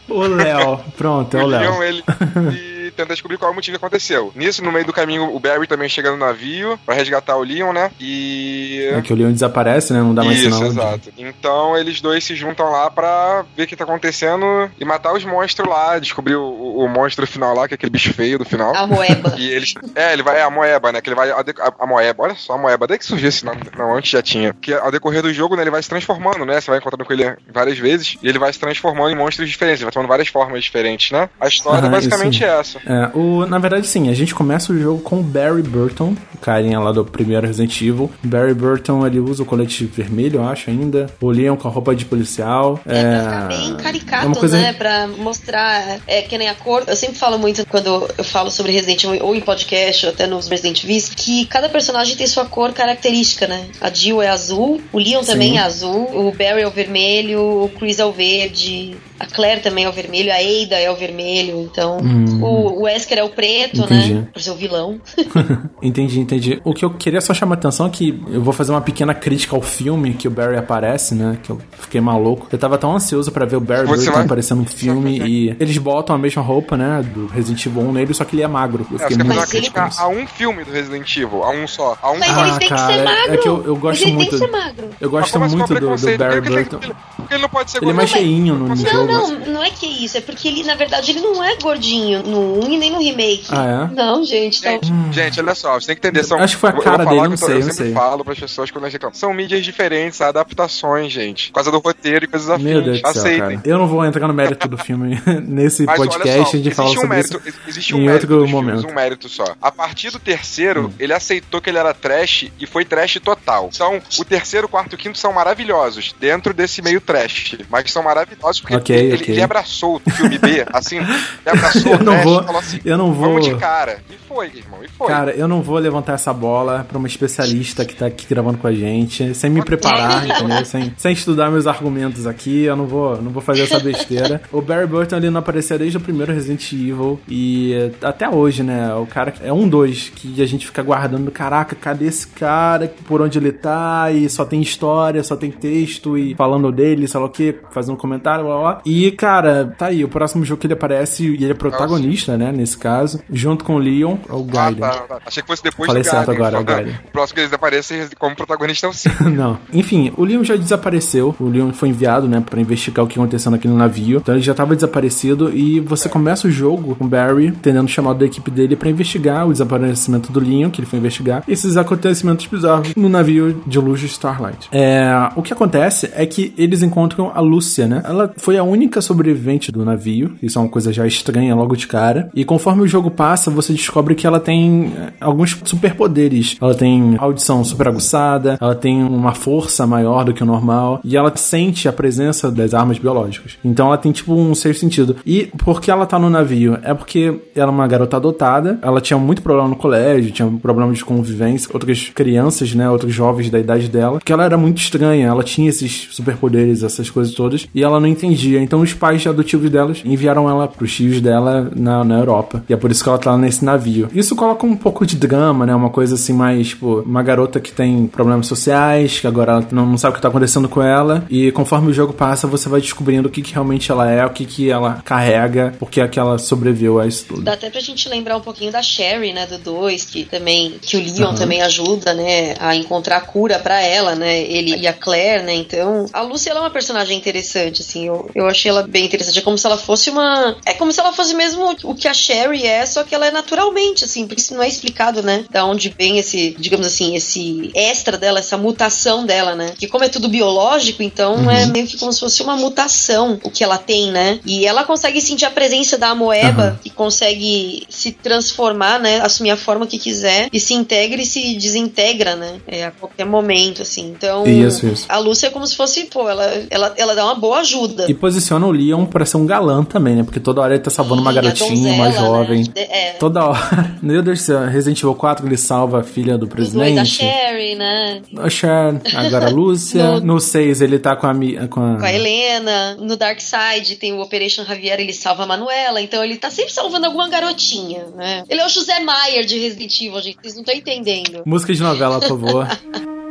O 0.08 0.20
Léo. 0.20 0.78
Pronto, 0.96 1.36
é 1.36 1.42
o 1.42 1.46
Leon, 1.46 1.78
Léo. 1.80 1.82
ele. 1.82 2.04
E 2.86 2.90
tenta 2.90 3.12
descobrir 3.14 3.36
qual 3.38 3.50
é 3.50 3.52
o 3.52 3.54
motivo 3.54 3.78
que 3.78 3.84
aconteceu. 3.84 4.32
Nisso, 4.34 4.62
no 4.62 4.70
meio 4.72 4.84
do 4.84 4.92
caminho, 4.92 5.34
o 5.34 5.40
Barry 5.40 5.66
também 5.66 5.88
chega 5.88 6.10
no 6.10 6.16
navio 6.16 6.78
pra 6.86 6.94
resgatar 6.94 7.36
o 7.36 7.42
Leon, 7.42 7.72
né? 7.72 7.90
E. 8.00 8.90
É 8.94 9.00
que 9.02 9.12
o 9.12 9.16
Leon 9.16 9.32
desaparece, 9.32 9.92
né? 9.92 10.00
Não 10.00 10.14
dá 10.14 10.22
mais 10.22 10.38
Isso, 10.38 10.44
sinal. 10.46 10.60
de- 10.60 10.68
exato. 10.68 11.12
Então 11.18 11.76
eles 11.76 12.00
dois 12.00 12.24
se 12.24 12.34
juntam 12.34 12.70
lá 12.70 12.90
pra 12.90 13.44
ver 13.56 13.64
o 13.64 13.66
que 13.66 13.76
tá 13.76 13.84
acontecendo 13.84 14.70
e 14.78 14.84
matar 14.84 15.12
os 15.14 15.24
monstros 15.24 15.68
lá, 15.68 15.98
descobrir 15.98 16.36
o, 16.36 16.42
o- 16.44 16.84
o 16.84 16.88
monstro 16.88 17.26
final 17.26 17.54
lá, 17.54 17.66
que 17.66 17.74
é 17.74 17.76
aquele 17.76 17.90
bicho 17.90 18.12
feio 18.12 18.38
do 18.38 18.44
final. 18.44 18.74
A 18.76 18.86
moeba. 18.86 19.34
E 19.36 19.50
eles. 19.50 19.74
É, 19.94 20.12
ele 20.12 20.22
vai. 20.22 20.38
É 20.38 20.42
a 20.42 20.50
moeba, 20.50 20.92
né? 20.92 21.00
Que 21.00 21.08
ele 21.08 21.16
vai. 21.16 21.30
A, 21.30 21.42
de- 21.42 21.54
a- 21.60 21.72
a 21.80 21.86
moeba, 21.86 22.22
olha 22.24 22.34
só, 22.34 22.54
a 22.54 22.58
moeba. 22.58 22.86
Daí 22.86 22.98
que 22.98 23.04
surgiu 23.04 23.28
esse 23.28 23.44
nome. 23.44 23.60
Não, 23.76 23.96
antes 23.96 24.10
já 24.10 24.22
tinha. 24.22 24.54
Que 24.60 24.72
ao 24.74 24.90
decorrer 24.90 25.22
do 25.22 25.32
jogo, 25.32 25.56
né, 25.56 25.62
ele 25.62 25.70
vai 25.70 25.82
se 25.82 25.88
transformando, 25.88 26.44
né? 26.44 26.60
Você 26.60 26.70
vai 26.70 26.78
encontrando 26.78 27.04
com 27.04 27.12
ele 27.12 27.36
várias 27.52 27.78
vezes. 27.78 28.16
E 28.22 28.28
ele 28.28 28.38
vai 28.38 28.52
se 28.52 28.58
transformando 28.60 29.10
em 29.10 29.16
monstros 29.16 29.48
diferentes. 29.48 29.80
Ele 29.80 29.86
vai 29.86 29.92
tomando 29.92 30.08
várias 30.08 30.28
formas 30.28 30.62
diferentes, 30.62 31.10
né? 31.10 31.28
A 31.40 31.48
história 31.48 31.78
Aham, 31.80 31.88
é 31.88 31.90
basicamente 31.90 32.36
isso. 32.36 32.44
essa. 32.44 32.75
É, 32.84 33.10
o, 33.16 33.46
na 33.46 33.58
verdade, 33.58 33.86
sim, 33.86 34.08
a 34.08 34.14
gente 34.14 34.34
começa 34.34 34.72
o 34.72 34.78
jogo 34.78 35.00
com 35.02 35.20
o 35.20 35.22
Barry 35.22 35.62
Burton, 35.62 36.14
o 36.34 36.38
carinha 36.38 36.78
lá 36.78 36.92
do 36.92 37.04
primeiro 37.04 37.46
Resident 37.46 37.80
Evil. 37.80 38.10
Barry 38.22 38.54
Burton, 38.54 39.06
ele 39.06 39.20
usa 39.20 39.42
o 39.42 39.46
colete 39.46 39.84
vermelho, 39.84 40.40
eu 40.40 40.44
acho, 40.48 40.70
ainda. 40.70 41.06
O 41.20 41.30
Leon 41.30 41.56
com 41.56 41.68
a 41.68 41.70
roupa 41.70 41.94
de 41.94 42.04
policial. 42.04 42.80
É, 42.86 43.02
pra 43.02 43.20
ficar 43.22 43.44
É, 43.44 43.48
bem 43.56 43.76
caricato, 43.76 44.24
é 44.24 44.26
uma 44.26 44.36
coisa- 44.36 44.58
né? 44.58 44.72
Pra 44.72 45.06
mostrar 45.08 45.98
é, 46.06 46.22
que 46.22 46.36
nem 46.36 46.48
a 46.48 46.54
cor. 46.54 46.82
Eu 46.86 46.96
sempre 46.96 47.16
falo 47.16 47.38
muito 47.38 47.64
quando 47.66 48.08
eu 48.16 48.24
falo 48.24 48.50
sobre 48.50 48.72
Resident 48.72 49.04
Evil, 49.04 49.24
ou 49.24 49.34
em 49.34 49.40
podcast, 49.40 50.06
ou 50.06 50.12
até 50.12 50.26
nos 50.26 50.48
Resident 50.48 50.82
Evil, 50.84 50.96
que 51.16 51.46
cada 51.46 51.68
personagem 51.68 52.16
tem 52.16 52.26
sua 52.26 52.44
cor 52.44 52.72
característica, 52.72 53.46
né? 53.46 53.66
A 53.80 53.90
Jill 53.92 54.22
é 54.22 54.28
azul, 54.28 54.80
o 54.92 54.98
Leon 54.98 55.22
também 55.22 55.52
Sim. 55.52 55.58
é 55.58 55.62
azul, 55.62 56.08
o 56.28 56.32
Barry 56.32 56.62
é 56.62 56.66
o 56.66 56.70
vermelho, 56.70 57.40
o 57.64 57.70
Chris 57.78 57.98
é 57.98 58.04
o 58.04 58.12
verde. 58.12 58.96
A 59.18 59.26
Claire 59.26 59.60
também 59.62 59.84
é 59.84 59.88
o 59.88 59.92
vermelho, 59.92 60.30
a 60.30 60.36
Ada 60.36 60.76
é 60.78 60.90
o 60.90 60.96
vermelho, 60.96 61.60
então 61.62 61.98
Hum. 61.98 62.40
o, 62.42 62.80
o 62.80 62.82
Wesker 62.82 63.18
é 63.18 63.24
o 63.24 63.30
preto, 63.30 63.80
Entendi. 63.82 64.14
né? 64.14 64.26
Por 64.32 64.40
ser 64.42 64.50
o 64.50 64.54
vilão. 64.56 65.00
entendi, 65.82 66.20
entendi. 66.20 66.60
O 66.64 66.74
que 66.74 66.84
eu 66.84 66.90
queria 66.90 67.20
só 67.20 67.32
chamar 67.32 67.54
a 67.56 67.58
atenção 67.58 67.86
é 67.86 67.90
que 67.90 68.22
eu 68.28 68.42
vou 68.42 68.52
fazer 68.52 68.72
uma 68.72 68.80
pequena 68.80 69.14
crítica 69.14 69.56
ao 69.56 69.62
filme 69.62 70.14
que 70.14 70.28
o 70.28 70.30
Barry 70.30 70.56
aparece, 70.56 71.14
né? 71.14 71.38
Que 71.42 71.50
eu 71.50 71.60
fiquei 71.78 72.00
maluco. 72.00 72.46
Eu 72.50 72.58
tava 72.58 72.76
tão 72.78 72.94
ansioso 72.94 73.30
pra 73.32 73.44
ver 73.46 73.56
o 73.56 73.60
Barry 73.60 73.86
Você 73.86 74.04
Burton 74.04 74.12
vai- 74.12 74.24
aparecendo 74.24 74.58
no 74.60 74.66
filme 74.66 75.18
e 75.18 75.56
eles 75.60 75.78
botam 75.78 76.14
a 76.14 76.18
mesma 76.18 76.42
roupa, 76.42 76.76
né? 76.76 77.02
Do 77.14 77.26
Resident 77.26 77.64
Evil 77.66 77.82
1 77.82 77.92
nele, 77.92 78.14
só 78.14 78.24
que 78.24 78.36
ele 78.36 78.42
é 78.42 78.48
magro. 78.48 78.86
Eu 78.90 78.96
É, 78.96 79.08
fiquei 79.08 79.16
fazer 79.16 79.24
muito 79.24 79.40
ele- 79.40 79.46
crítica 79.48 79.88
a 79.98 80.08
um 80.08 80.26
filme 80.26 80.64
do 80.64 80.70
Resident 80.72 81.16
Evil, 81.16 81.42
a 81.42 81.50
um 81.50 81.66
só. 81.66 81.96
A 82.02 82.10
um 82.10 82.18
Mas 82.18 82.28
ele 82.30 82.40
Ah, 82.50 82.58
tem 82.58 82.68
que 82.68 82.74
cara, 82.74 82.92
ser 82.92 82.98
é 83.00 83.04
magro. 83.04 83.38
que 83.42 83.48
eu- 83.48 83.64
eu 83.66 83.76
gosto 83.76 84.02
ele 84.02 84.12
muito- 84.12 84.30
tem 84.30 84.38
que 84.40 84.44
ser 84.46 84.50
magro. 84.52 84.90
Eu 85.00 85.10
gosto 85.10 85.38
muito 85.40 85.74
do, 85.74 85.80
do? 85.96 86.18
Barry 86.18 86.36
ele 86.38 86.48
Burton. 86.48 86.78
Porque 87.16 87.34
ele 87.34 87.42
não 87.42 87.48
pode 87.48 87.70
ser 87.70 87.78
Ele 87.82 87.90
é 87.90 87.94
mais 87.94 88.10
cheinho 88.10 88.54
no, 88.54 88.76
jogo. 88.76 89.05
Não, 89.06 89.30
não 89.54 89.62
é 89.64 89.70
que 89.70 89.86
é 89.86 89.88
isso. 89.88 90.16
É 90.18 90.20
porque 90.20 90.48
ele, 90.48 90.64
na 90.64 90.74
verdade, 90.74 91.10
ele 91.10 91.20
não 91.20 91.42
é 91.42 91.56
gordinho 91.56 92.22
no 92.22 92.64
1 92.64 92.72
e 92.72 92.78
nem 92.78 92.90
no 92.90 92.98
remake. 93.00 93.46
Ah, 93.50 93.88
é? 93.90 93.94
Não, 93.94 94.24
gente. 94.24 94.58
Então, 94.58 94.72
Gente, 94.82 95.14
gente, 95.14 95.40
olha 95.40 95.54
só, 95.54 95.74
você 95.80 95.86
tem 95.88 95.96
que 95.96 96.06
entender. 96.06 96.24
São, 96.24 96.38
Acho 96.38 96.54
que 96.56 96.60
foi 96.60 96.70
a 96.70 96.72
cara 96.74 97.04
falar 97.04 97.10
dele, 97.10 97.20
que 97.22 97.26
não 97.26 97.32
eu 97.32 97.36
sei, 97.36 97.56
Eu 97.62 97.66
não 97.66 97.72
sei. 97.72 97.92
falo 97.92 98.24
pras 98.24 98.38
pessoas 98.38 98.70
quando 98.70 98.84
eles 98.84 98.92
reclamam. 98.92 99.14
São 99.14 99.32
mídias 99.34 99.64
diferentes, 99.64 100.20
adaptações, 100.20 101.12
gente. 101.12 101.48
Por 101.48 101.54
causa 101.54 101.70
do 101.70 101.78
roteiro 101.78 102.24
e 102.24 102.28
coisas 102.28 102.48
afins. 102.50 102.64
Meu 102.64 102.82
Deus 102.82 103.00
do 103.02 103.08
céu, 103.12 103.20
Aceitem. 103.22 103.38
cara. 103.58 103.60
Eu 103.64 103.78
não 103.78 103.86
vou 103.86 104.04
entrar 104.04 104.26
no 104.28 104.34
mérito 104.34 104.68
do 104.68 104.78
filme 104.78 105.20
nesse 105.46 105.84
Mas 105.84 105.96
podcast, 105.96 106.28
olha 106.38 106.44
só, 106.44 106.50
a 106.56 106.60
gente 106.60 106.74
fala 106.74 106.88
existe 106.88 106.98
um 106.98 107.02
sobre 107.02 107.16
mérito, 107.16 107.42
isso 107.48 107.58
existe 107.68 107.94
um 107.94 107.98
em 107.98 108.06
mérito 108.06 108.32
outro 108.34 108.46
filmes, 108.48 108.50
momento. 108.52 108.86
Hum. 108.86 108.90
um 108.90 108.94
mérito 108.94 109.28
só. 109.28 109.44
A 109.60 109.70
partir 109.72 110.10
do 110.10 110.18
terceiro, 110.18 110.92
ele 110.98 111.12
aceitou 111.12 111.60
que 111.60 111.70
ele 111.70 111.78
era 111.78 111.92
trash 111.94 112.46
e 112.58 112.66
foi 112.66 112.84
trash 112.84 113.18
total. 113.22 113.70
Então, 113.74 114.00
o 114.18 114.24
terceiro, 114.24 114.68
quarto 114.68 114.94
e 114.94 114.98
quinto 114.98 115.18
são 115.18 115.32
maravilhosos 115.32 116.14
dentro 116.18 116.52
desse 116.54 116.82
meio 116.82 117.00
trash, 117.00 117.56
mas 117.68 117.90
são 117.90 118.02
maravilhosos 118.02 118.60
porque 118.60 118.74
Ok, 118.96 119.06
ele, 119.08 119.14
ok. 119.22 119.34
ele 119.34 119.42
abraçou 119.42 120.00
o 120.04 120.10
filme 120.10 120.38
B, 120.38 120.64
assim, 120.72 120.96
ele 120.98 121.06
abraçou 121.46 121.92
Eu 121.92 121.98
o 121.98 122.02
não 122.04 122.18
vou- 122.22 122.42
falou 122.42 122.58
assim, 122.60 122.80
eu 122.84 122.98
não 122.98 123.12
vou- 123.12 123.28
vamos 123.30 123.44
de 123.46 123.54
cara. 123.56 123.98
E 124.10 124.14
foi, 124.28 124.46
irmão, 124.54 124.80
e 124.84 124.88
foi. 124.88 125.06
Cara, 125.06 125.32
eu 125.32 125.46
não 125.48 125.62
vou 125.62 125.78
levantar 125.78 126.14
essa 126.14 126.32
bola 126.32 126.84
pra 126.88 126.98
uma 126.98 127.06
especialista 127.06 127.84
que 127.84 127.94
tá 127.94 128.06
aqui 128.06 128.26
gravando 128.28 128.58
com 128.58 128.66
a 128.66 128.72
gente, 128.72 129.34
sem 129.34 129.50
me 129.50 129.62
preparar, 129.62 130.26
entendeu? 130.26 130.64
Sem, 130.64 130.92
sem 130.96 131.12
estudar 131.12 131.50
meus 131.50 131.66
argumentos 131.66 132.26
aqui, 132.26 132.64
eu 132.64 132.76
não 132.76 132.86
vou, 132.86 133.20
não 133.22 133.30
vou 133.30 133.42
fazer 133.42 133.62
essa 133.62 133.78
besteira. 133.80 134.40
O 134.52 134.60
Barry 134.62 134.86
Burton 134.86 135.16
ele 135.16 135.30
não 135.30 135.40
aparecia 135.40 135.78
desde 135.78 135.96
o 135.96 136.00
primeiro 136.00 136.32
Resident 136.32 136.72
Evil 136.72 137.20
e 137.28 137.90
até 138.02 138.28
hoje, 138.28 138.62
né? 138.62 138.94
O 138.94 139.06
cara 139.06 139.34
é 139.42 139.52
um 139.52 139.68
dois 139.68 140.08
que 140.14 140.40
a 140.42 140.46
gente 140.46 140.66
fica 140.66 140.82
guardando, 140.82 141.30
caraca, 141.30 141.74
cadê 141.76 142.06
esse 142.06 142.26
cara? 142.28 142.92
Por 143.06 143.20
onde 143.20 143.38
ele 143.38 143.52
tá? 143.52 144.10
E 144.12 144.28
só 144.28 144.44
tem 144.44 144.60
história, 144.62 145.22
só 145.22 145.36
tem 145.36 145.50
texto 145.50 146.16
e 146.16 146.34
falando 146.34 146.70
dele, 146.72 147.06
sei 147.06 147.20
lá 147.20 147.26
o 147.26 147.28
que, 147.30 147.54
fazendo 147.70 147.96
comentário, 147.96 148.44
blá 148.44 148.58
blá. 148.58 148.80
E, 148.86 149.10
cara, 149.10 149.74
tá 149.76 149.86
aí, 149.86 150.04
o 150.04 150.08
próximo 150.08 150.44
jogo 150.44 150.60
que 150.60 150.66
ele 150.68 150.74
aparece 150.74 151.24
e 151.26 151.34
ele 151.34 151.50
é 151.50 151.54
protagonista, 151.54 152.36
né? 152.36 152.52
Nesse 152.52 152.78
caso, 152.78 153.20
junto 153.30 153.64
com 153.64 153.74
o 153.74 153.78
Leon, 153.78 154.16
é 154.28 154.32
o 154.32 154.46
Ah, 154.50 154.52
Gaiden. 154.70 154.80
tá, 154.80 154.90
tá. 155.08 155.18
Achei 155.26 155.42
que 155.42 155.48
fosse 155.48 155.62
depois 155.62 155.86
Falei 155.88 156.02
do 156.02 156.08
certo 156.08 156.26
Gaiden. 156.28 156.46
agora, 156.46 156.60
o 156.60 156.64
Gaiden. 156.64 156.94
O 157.08 157.10
próximo 157.10 157.34
que 157.34 157.40
eles 157.40 157.52
aparecem 157.52 158.06
como 158.18 158.36
protagonista 158.36 158.86
é 158.86 158.90
o 158.90 158.92
Sim. 158.92 159.08
Não. 159.34 159.58
Enfim, 159.72 160.12
o 160.16 160.24
Leon 160.24 160.44
já 160.44 160.56
desapareceu. 160.56 161.34
O 161.40 161.48
Leon 161.48 161.72
foi 161.72 161.88
enviado, 161.88 162.28
né, 162.28 162.40
pra 162.48 162.60
investigar 162.60 163.04
o 163.04 163.08
que 163.08 163.18
aconteceu 163.18 163.50
naquele 163.50 163.74
navio. 163.74 164.18
Então 164.18 164.34
ele 164.34 164.42
já 164.42 164.54
tava 164.54 164.74
desaparecido 164.74 165.52
e 165.52 165.80
você 165.80 166.08
começa 166.08 166.46
o 166.46 166.50
jogo 166.50 166.94
com 166.94 167.04
o 167.04 167.08
Barry 167.08 167.50
tentando 167.50 167.88
chamar 167.88 168.14
da 168.14 168.24
equipe 168.24 168.50
dele 168.50 168.76
pra 168.76 168.88
investigar 168.88 169.46
o 169.48 169.52
desaparecimento 169.52 170.30
do 170.32 170.38
Leon, 170.40 170.70
que 170.70 170.80
ele 170.80 170.86
foi 170.86 170.98
investigar, 170.98 171.42
esses 171.48 171.76
acontecimentos 171.76 172.46
bizarros 172.46 172.94
no 172.94 173.08
navio 173.08 173.62
de 173.66 173.78
luxo 173.78 174.06
Starlight. 174.06 174.68
É, 174.70 175.10
o 175.34 175.42
que 175.42 175.52
acontece 175.52 176.10
é 176.14 176.24
que 176.26 176.54
eles 176.56 176.82
encontram 176.82 177.32
a 177.34 177.40
Lúcia, 177.40 177.86
né? 177.86 178.02
Ela 178.04 178.32
foi 178.36 178.56
a 178.56 178.62
única 178.62 178.75
sobrevivente 179.00 179.70
do 179.72 179.84
navio. 179.84 180.36
Isso 180.42 180.58
é 180.58 180.62
uma 180.62 180.68
coisa 180.68 180.92
já 180.92 181.06
estranha 181.06 181.54
logo 181.54 181.76
de 181.76 181.86
cara. 181.86 182.30
E 182.34 182.44
conforme 182.44 182.82
o 182.82 182.88
jogo 182.88 183.10
passa, 183.10 183.50
você 183.50 183.72
descobre 183.72 184.14
que 184.14 184.26
ela 184.26 184.40
tem 184.40 184.92
é, 184.96 185.12
alguns 185.20 185.56
superpoderes. 185.64 186.56
Ela 186.60 186.74
tem 186.74 187.16
audição 187.18 187.64
super 187.64 187.88
aguçada, 187.88 188.58
ela 188.60 188.74
tem 188.74 189.02
uma 189.02 189.34
força 189.34 189.86
maior 189.86 190.24
do 190.24 190.34
que 190.34 190.42
o 190.42 190.46
normal 190.46 191.00
e 191.04 191.16
ela 191.16 191.34
sente 191.36 191.88
a 191.88 191.92
presença 191.92 192.50
das 192.50 192.74
armas 192.74 192.98
biológicas. 192.98 193.58
Então 193.64 193.86
ela 193.86 193.98
tem 193.98 194.12
tipo 194.12 194.34
um 194.34 194.54
sexto 194.54 194.80
sentido. 194.80 195.16
E 195.24 195.50
por 195.58 195.80
que 195.80 195.90
ela 195.90 196.06
tá 196.06 196.18
no 196.18 196.30
navio? 196.30 196.78
É 196.82 196.94
porque 196.94 197.40
ela 197.54 197.70
é 197.70 197.74
uma 197.74 197.86
garota 197.86 198.16
adotada, 198.16 198.78
ela 198.82 199.00
tinha 199.00 199.18
muito 199.18 199.42
problema 199.42 199.68
no 199.68 199.76
colégio, 199.76 200.32
tinha 200.32 200.48
problema 200.60 200.92
de 200.92 201.04
convivência, 201.04 201.70
outras 201.72 202.10
crianças, 202.14 202.74
né, 202.74 202.88
outros 202.90 203.12
jovens 203.12 203.50
da 203.50 203.58
idade 203.58 203.88
dela, 203.88 204.20
que 204.24 204.32
ela 204.32 204.44
era 204.44 204.56
muito 204.56 204.78
estranha, 204.78 205.26
ela 205.26 205.42
tinha 205.42 205.68
esses 205.68 206.08
superpoderes, 206.10 206.82
essas 206.82 207.10
coisas 207.10 207.34
todas, 207.34 207.66
e 207.74 207.82
ela 207.82 208.00
não 208.00 208.06
entendia. 208.06 208.60
Então 208.66 208.80
os 208.80 208.92
pais 208.92 209.24
adotivos 209.24 209.70
delas 209.70 210.02
enviaram 210.04 210.50
ela 210.50 210.66
pros 210.66 210.92
tios 210.92 211.20
dela 211.20 211.70
na, 211.74 212.02
na 212.02 212.18
Europa. 212.18 212.64
E 212.68 212.72
é 212.72 212.76
por 212.76 212.90
isso 212.90 213.02
que 213.02 213.08
ela 213.08 213.18
tá 213.18 213.38
nesse 213.38 213.64
navio. 213.64 214.08
Isso 214.12 214.34
coloca 214.34 214.66
um 214.66 214.76
pouco 214.76 215.06
de 215.06 215.16
drama, 215.16 215.64
né? 215.64 215.74
Uma 215.74 215.90
coisa 215.90 216.16
assim 216.16 216.32
mais, 216.32 216.68
tipo, 216.68 217.00
uma 217.00 217.22
garota 217.22 217.60
que 217.60 217.72
tem 217.72 218.06
problemas 218.08 218.48
sociais, 218.48 219.20
que 219.20 219.26
agora 219.26 219.52
ela 219.52 219.68
não, 219.70 219.86
não 219.86 219.98
sabe 219.98 220.12
o 220.12 220.16
que 220.16 220.22
tá 220.22 220.28
acontecendo 220.28 220.68
com 220.68 220.82
ela. 220.82 221.24
E 221.30 221.52
conforme 221.52 221.90
o 221.90 221.94
jogo 221.94 222.12
passa, 222.12 222.46
você 222.48 222.68
vai 222.68 222.80
descobrindo 222.80 223.28
o 223.28 223.30
que, 223.30 223.40
que 223.40 223.52
realmente 223.52 223.90
ela 223.90 224.10
é, 224.10 224.26
o 224.26 224.30
que, 224.30 224.44
que 224.44 224.70
ela 224.70 225.00
carrega, 225.04 225.74
porque 225.78 226.00
é 226.00 226.08
que 226.08 226.18
ela 226.18 226.38
sobreviveu 226.38 226.98
a 226.98 227.06
isso 227.06 227.26
tudo. 227.26 227.42
Dá 227.42 227.52
até 227.52 227.70
pra 227.70 227.80
gente 227.80 228.08
lembrar 228.08 228.36
um 228.36 228.40
pouquinho 228.40 228.72
da 228.72 228.82
Sherry, 228.82 229.32
né, 229.32 229.46
do 229.46 229.58
2, 229.58 230.04
que 230.04 230.24
também, 230.24 230.74
que 230.80 230.96
o 230.96 231.00
Leon 231.00 231.28
Aham. 231.28 231.34
também 231.34 231.62
ajuda, 231.62 232.14
né, 232.14 232.54
a 232.58 232.74
encontrar 232.74 233.20
cura 233.22 233.58
pra 233.58 233.80
ela, 233.80 234.14
né, 234.14 234.42
ele 234.42 234.76
e 234.76 234.86
a 234.86 234.92
Claire, 234.92 235.44
né, 235.44 235.54
então 235.54 236.06
a 236.12 236.22
Lucy, 236.22 236.48
ela 236.48 236.60
é 236.60 236.62
uma 236.62 236.70
personagem 236.70 237.16
interessante, 237.16 237.82
assim, 237.82 238.06
eu, 238.06 238.30
eu 238.34 238.46
achei 238.56 238.70
ela 238.70 238.82
bem 238.82 239.04
interessante, 239.04 239.38
é 239.38 239.42
como 239.42 239.56
se 239.56 239.66
ela 239.66 239.78
fosse 239.78 240.10
uma, 240.10 240.56
é 240.64 240.72
como 240.74 240.92
se 240.92 241.00
ela 241.00 241.12
fosse 241.12 241.34
mesmo 241.34 241.76
o 241.84 241.94
que 241.94 242.08
a 242.08 242.14
Sherry 242.14 242.66
é, 242.66 242.84
só 242.86 243.04
que 243.04 243.14
ela 243.14 243.26
é 243.26 243.30
naturalmente, 243.30 244.04
assim, 244.04 244.26
porque 244.26 244.40
isso 244.40 244.54
não 244.54 244.62
é 244.62 244.68
explicado, 244.68 245.22
né, 245.22 245.44
da 245.50 245.64
onde 245.64 245.94
vem 245.96 246.18
esse, 246.18 246.56
digamos 246.58 246.86
assim, 246.86 247.14
esse 247.14 247.70
extra 247.74 248.16
dela, 248.16 248.38
essa 248.38 248.56
mutação 248.56 249.24
dela, 249.24 249.54
né, 249.54 249.72
que 249.78 249.86
como 249.86 250.04
é 250.04 250.08
tudo 250.08 250.28
biológico, 250.28 251.02
então 251.02 251.50
é 251.50 251.66
meio 251.66 251.86
que 251.86 251.96
como 251.96 252.12
se 252.12 252.20
fosse 252.20 252.42
uma 252.42 252.56
mutação 252.56 253.38
o 253.42 253.50
que 253.50 253.62
ela 253.62 253.78
tem, 253.78 254.10
né, 254.10 254.40
e 254.44 254.66
ela 254.66 254.84
consegue 254.84 255.20
sentir 255.20 255.44
a 255.44 255.50
presença 255.50 255.98
da 255.98 256.10
Amoeba, 256.10 256.62
Aham. 256.62 256.78
que 256.82 256.90
consegue 256.90 257.86
se 257.88 258.12
transformar, 258.12 258.98
né? 258.98 259.20
Assumir 259.20 259.50
a 259.50 259.56
forma 259.56 259.86
que 259.86 259.98
quiser 259.98 260.48
e 260.52 260.60
se 260.60 260.74
integra 260.74 261.20
e 261.20 261.26
se 261.26 261.54
desintegra, 261.54 262.36
né? 262.36 262.60
É, 262.66 262.86
a 262.86 262.90
qualquer 262.90 263.26
momento, 263.26 263.82
assim. 263.82 264.08
Então, 264.08 264.46
Isso, 264.46 264.86
isso. 264.86 265.06
a 265.08 265.18
Lúcia 265.18 265.48
é 265.48 265.50
como 265.50 265.66
se 265.66 265.76
fosse, 265.76 266.04
pô, 266.04 266.28
ela, 266.28 266.66
ela, 266.70 266.94
ela 266.96 267.14
dá 267.14 267.24
uma 267.24 267.34
boa 267.34 267.58
ajuda. 267.60 268.06
E 268.08 268.14
posiciona 268.36 268.66
o 268.66 268.70
Leon 268.70 269.06
pra 269.06 269.24
ser 269.24 269.38
um 269.38 269.46
galã 269.46 269.82
também, 269.82 270.16
né? 270.16 270.22
Porque 270.22 270.38
toda 270.38 270.60
hora 270.60 270.74
ele 270.74 270.82
tá 270.82 270.90
salvando 270.90 271.22
uma 271.22 271.30
a 271.30 271.34
garotinha, 271.34 271.94
uma 271.94 272.06
donzela, 272.06 272.26
jovem. 272.26 272.62
né? 272.64 272.72
É. 272.76 273.10
Toda 273.12 273.46
hora. 273.46 273.96
Meu 274.02 274.22
Deus 274.22 274.38
do 274.40 274.42
céu, 274.44 274.66
Resident 274.66 274.98
Evil 274.98 275.14
4 275.14 275.46
ele 275.46 275.56
salva 275.56 276.00
a 276.00 276.02
filha 276.02 276.36
do 276.36 276.44
Os 276.44 276.50
dois 276.72 276.94
da 276.94 277.00
presidente. 277.02 277.08
Sherry, 277.10 277.74
né? 277.76 278.20
A 278.36 278.50
Cher, 278.50 279.00
agora 279.14 279.46
a 279.46 279.50
Lúcia. 279.50 280.20
No- 280.20 280.34
No 280.36 280.40
6 280.40 280.80
ele 280.82 280.98
tá 280.98 281.16
com 281.16 281.26
a, 281.26 281.34
com 281.68 281.80
a. 281.94 281.96
Com 281.98 282.04
a 282.04 282.12
Helena. 282.12 282.96
No 282.96 283.16
Dark 283.16 283.40
Side 283.40 283.96
tem 283.96 284.12
o 284.12 284.20
Operation 284.20 284.64
Javier, 284.64 285.00
ele 285.00 285.12
salva 285.14 285.44
a 285.44 285.46
Manuela. 285.46 286.00
Então 286.02 286.22
ele 286.22 286.36
tá 286.36 286.50
sempre 286.50 286.72
salvando 286.72 287.06
alguma 287.06 287.28
garotinha, 287.28 288.04
né? 288.14 288.44
Ele 288.48 288.60
é 288.60 288.66
o 288.66 288.68
José 288.68 289.00
Maier 289.00 289.44
de 289.46 289.58
Resident 289.58 290.00
Evil, 290.00 290.20
gente. 290.20 290.36
Vocês 290.42 290.54
não 290.54 290.62
estão 290.62 290.74
entendendo. 290.74 291.42
Música 291.46 291.72
de 291.72 291.82
novela, 291.82 292.20
por 292.20 292.28
favor. 292.28 292.66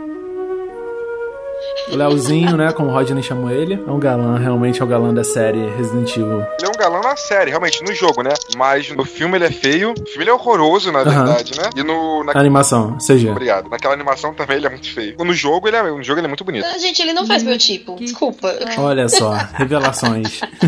O 1.91 1.95
Leozinho, 1.95 2.57
né, 2.57 2.71
como 2.71 2.89
o 2.89 2.93
Rodney 2.93 3.21
chamou 3.23 3.51
ele, 3.51 3.75
é 3.87 3.91
um 3.91 3.99
galã, 3.99 4.37
realmente 4.39 4.81
é 4.81 4.83
o 4.83 4.87
galã 4.87 5.13
da 5.13 5.23
série 5.23 5.69
Resident 5.77 6.09
Evil. 6.17 6.39
Ele 6.59 6.65
é 6.65 6.69
um 6.69 6.79
galã 6.79 6.99
na 7.01 7.15
série, 7.15 7.49
realmente, 7.51 7.83
no 7.83 7.93
jogo, 7.93 8.23
né? 8.23 8.31
Mas 8.57 8.89
no 8.91 9.05
filme 9.05 9.37
ele 9.37 9.45
é 9.45 9.51
feio. 9.51 9.89
No 9.89 10.05
filme 10.05 10.23
ele 10.23 10.29
é 10.29 10.33
horroroso, 10.33 10.91
na 10.91 11.03
verdade, 11.03 11.57
né? 11.57 11.69
E 11.75 11.83
no. 11.83 12.23
Na... 12.23 12.33
Animação, 12.39 12.97
CG. 12.97 13.29
Obrigado. 13.29 13.69
Naquela 13.69 13.93
animação 13.93 14.33
também 14.33 14.57
ele 14.57 14.65
é 14.67 14.69
muito 14.69 14.91
feio. 14.91 15.15
No 15.23 15.33
jogo 15.33 15.67
ele 15.67 15.77
é, 15.77 15.83
no 15.83 16.03
jogo 16.03 16.19
ele 16.19 16.25
é 16.25 16.29
muito 16.29 16.43
bonito. 16.43 16.65
Ah, 16.65 16.77
gente, 16.77 17.01
ele 17.01 17.13
não 17.13 17.25
faz 17.25 17.43
meu 17.43 17.57
tipo. 17.57 17.95
Desculpa. 17.97 18.53
Olha 18.77 19.07
só, 19.07 19.31
revelações. 19.53 20.39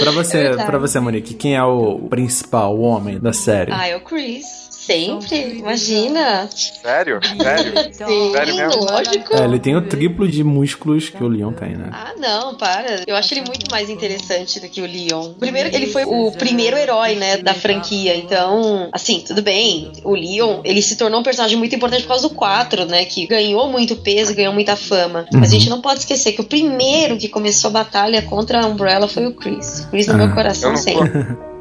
pra 0.00 0.10
É 0.10 0.12
você, 0.12 0.38
verdade. 0.42 0.66
para 0.66 0.78
você, 0.78 1.00
Monique, 1.00 1.34
quem 1.34 1.56
é 1.56 1.62
o 1.62 2.00
principal, 2.10 2.76
o 2.76 2.80
homem 2.82 3.18
da 3.18 3.32
série? 3.32 3.72
Ah, 3.72 3.86
é 3.86 3.96
o 3.96 4.00
Chris. 4.00 4.61
Sempre. 4.86 5.58
Imagina. 5.58 6.48
Sério? 6.82 7.20
Sério? 7.40 7.72
Sim, 7.94 8.32
Sério 8.32 8.56
mesmo? 8.56 8.84
lógico. 8.84 9.34
É, 9.36 9.44
ele 9.44 9.58
tem 9.60 9.76
o 9.76 9.82
triplo 9.88 10.26
de 10.28 10.42
músculos 10.42 11.08
que 11.08 11.22
o 11.22 11.28
Leon 11.28 11.52
tem, 11.52 11.76
né? 11.76 11.88
Ah, 11.92 12.12
não, 12.18 12.56
para. 12.56 13.02
Eu 13.06 13.14
acho 13.14 13.32
ele 13.32 13.42
muito 13.46 13.70
mais 13.70 13.88
interessante 13.88 14.58
do 14.58 14.68
que 14.68 14.80
o 14.80 14.86
Leon. 14.86 15.34
Primeiro, 15.34 15.68
ele 15.72 15.86
foi 15.86 16.04
o 16.04 16.32
primeiro 16.32 16.76
herói, 16.76 17.14
né, 17.14 17.36
da 17.36 17.54
franquia. 17.54 18.16
Então, 18.16 18.88
assim, 18.92 19.22
tudo 19.26 19.40
bem. 19.40 19.92
O 20.02 20.14
Leon, 20.14 20.60
ele 20.64 20.82
se 20.82 20.96
tornou 20.96 21.20
um 21.20 21.22
personagem 21.22 21.56
muito 21.56 21.74
importante 21.76 22.02
por 22.02 22.08
causa 22.08 22.28
do 22.28 22.34
4, 22.34 22.84
né, 22.86 23.04
que 23.04 23.26
ganhou 23.26 23.68
muito 23.68 23.94
peso, 23.96 24.34
ganhou 24.34 24.52
muita 24.52 24.74
fama. 24.74 25.26
Mas 25.32 25.50
a 25.50 25.52
gente 25.54 25.70
não 25.70 25.80
pode 25.80 26.00
esquecer 26.00 26.32
que 26.32 26.40
o 26.40 26.44
primeiro 26.44 27.16
que 27.16 27.28
começou 27.28 27.68
a 27.70 27.72
batalha 27.72 28.20
contra 28.22 28.60
a 28.62 28.66
Umbrella 28.66 29.06
foi 29.06 29.26
o 29.26 29.32
Chris. 29.34 29.86
Chris 29.90 30.08
no 30.08 30.14
Ah. 30.14 30.16
meu 30.16 30.26
Eu 30.26 30.34
coração 30.34 30.76
sempre. 30.76 31.10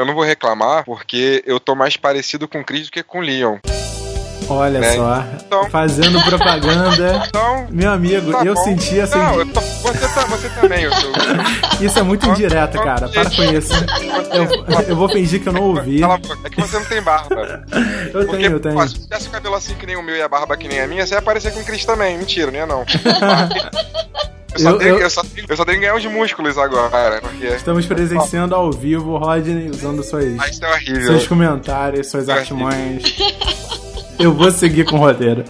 Eu 0.00 0.06
não 0.06 0.14
vou 0.14 0.24
reclamar 0.24 0.82
porque 0.86 1.42
eu 1.46 1.60
tô 1.60 1.74
mais 1.74 1.94
parecido 1.94 2.48
com 2.48 2.60
o 2.60 2.64
Chris 2.64 2.86
do 2.86 2.90
que 2.92 3.02
com 3.02 3.18
o 3.18 3.20
Leon. 3.20 3.58
Olha 4.48 4.78
É, 4.78 4.96
só, 4.96 5.22
então- 5.36 5.68
fazendo 5.70 6.18
propaganda. 6.24 7.22
Então. 7.28 7.66
Meu 7.70 7.90
amigo, 7.92 8.32
tá 8.32 8.42
eu 8.42 8.54
bom. 8.54 8.64
senti 8.64 8.98
essa. 8.98 9.18
Não, 9.18 9.40
eu 9.40 9.46
tô- 9.52 9.60
você, 9.60 10.08
tá, 10.08 10.24
você 10.24 10.48
também, 10.58 10.84
eu 10.84 10.92
sou. 10.94 11.12
Isso 11.84 11.98
é 11.98 12.02
muito 12.02 12.26
indireto, 12.30 12.82
cara. 12.82 13.08
Para 13.10 13.24
com 13.30 13.42
isso. 13.44 13.72
Eu, 14.32 14.84
eu 14.88 14.96
vou 14.96 15.08
fingir 15.10 15.42
que 15.42 15.48
eu 15.48 15.52
não 15.52 15.62
ouvi. 15.64 16.00
É 16.02 16.48
que 16.50 16.60
você 16.62 16.78
não 16.78 16.84
tem 16.86 17.02
barba. 17.02 17.62
Eu 18.12 18.24
Porque, 18.26 18.36
tenho, 18.38 18.52
eu 18.52 18.60
tenho. 18.60 18.74
pô, 18.74 18.88
se 18.88 18.94
tivesse 19.00 19.28
o 19.28 19.30
cabelo 19.30 19.54
assim 19.54 19.74
que 19.74 19.86
nem 19.86 19.96
o 19.96 20.02
meu 20.02 20.16
e 20.16 20.22
a 20.22 20.28
barba 20.28 20.56
que 20.56 20.66
nem 20.66 20.80
a 20.80 20.86
minha, 20.88 21.06
você 21.06 21.14
ia 21.14 21.18
aparecer 21.20 21.52
com 21.52 21.60
o 21.60 21.64
Chris 21.64 21.84
também. 21.84 22.18
Mentira, 22.18 22.50
não 22.50 22.58
ia 22.58 22.66
não. 22.66 22.84
Eu 24.54 24.58
só, 24.60 24.70
Eu- 24.70 24.78
tenho, 24.78 24.90
eu- 24.94 24.98
eu 25.00 25.10
só 25.10 25.22
tenho- 25.22 25.46
eu 25.48 25.56
só 25.56 25.64
tenho 25.64 25.78
que 25.78 25.86
ganhar 25.86 25.94
uns 25.96 26.06
músculos 26.06 26.58
agora, 26.58 27.20
porque. 27.20 27.46
Estamos 27.46 27.86
presenciando 27.86 28.54
ao 28.54 28.70
vivo 28.72 29.12
o 29.12 29.18
Rodney 29.18 29.70
usando 29.70 30.02
suas, 30.02 30.24
é 30.24 30.68
horrível. 30.72 31.06
seus 31.06 31.26
comentários, 31.28 32.08
suas 32.10 32.28
É 32.28 32.32
artimanhas. 32.32 33.02
Eu 34.18 34.34
vou 34.34 34.50
seguir 34.50 34.84
com 34.84 34.96
o 34.96 34.98
roteiro. 34.98 35.44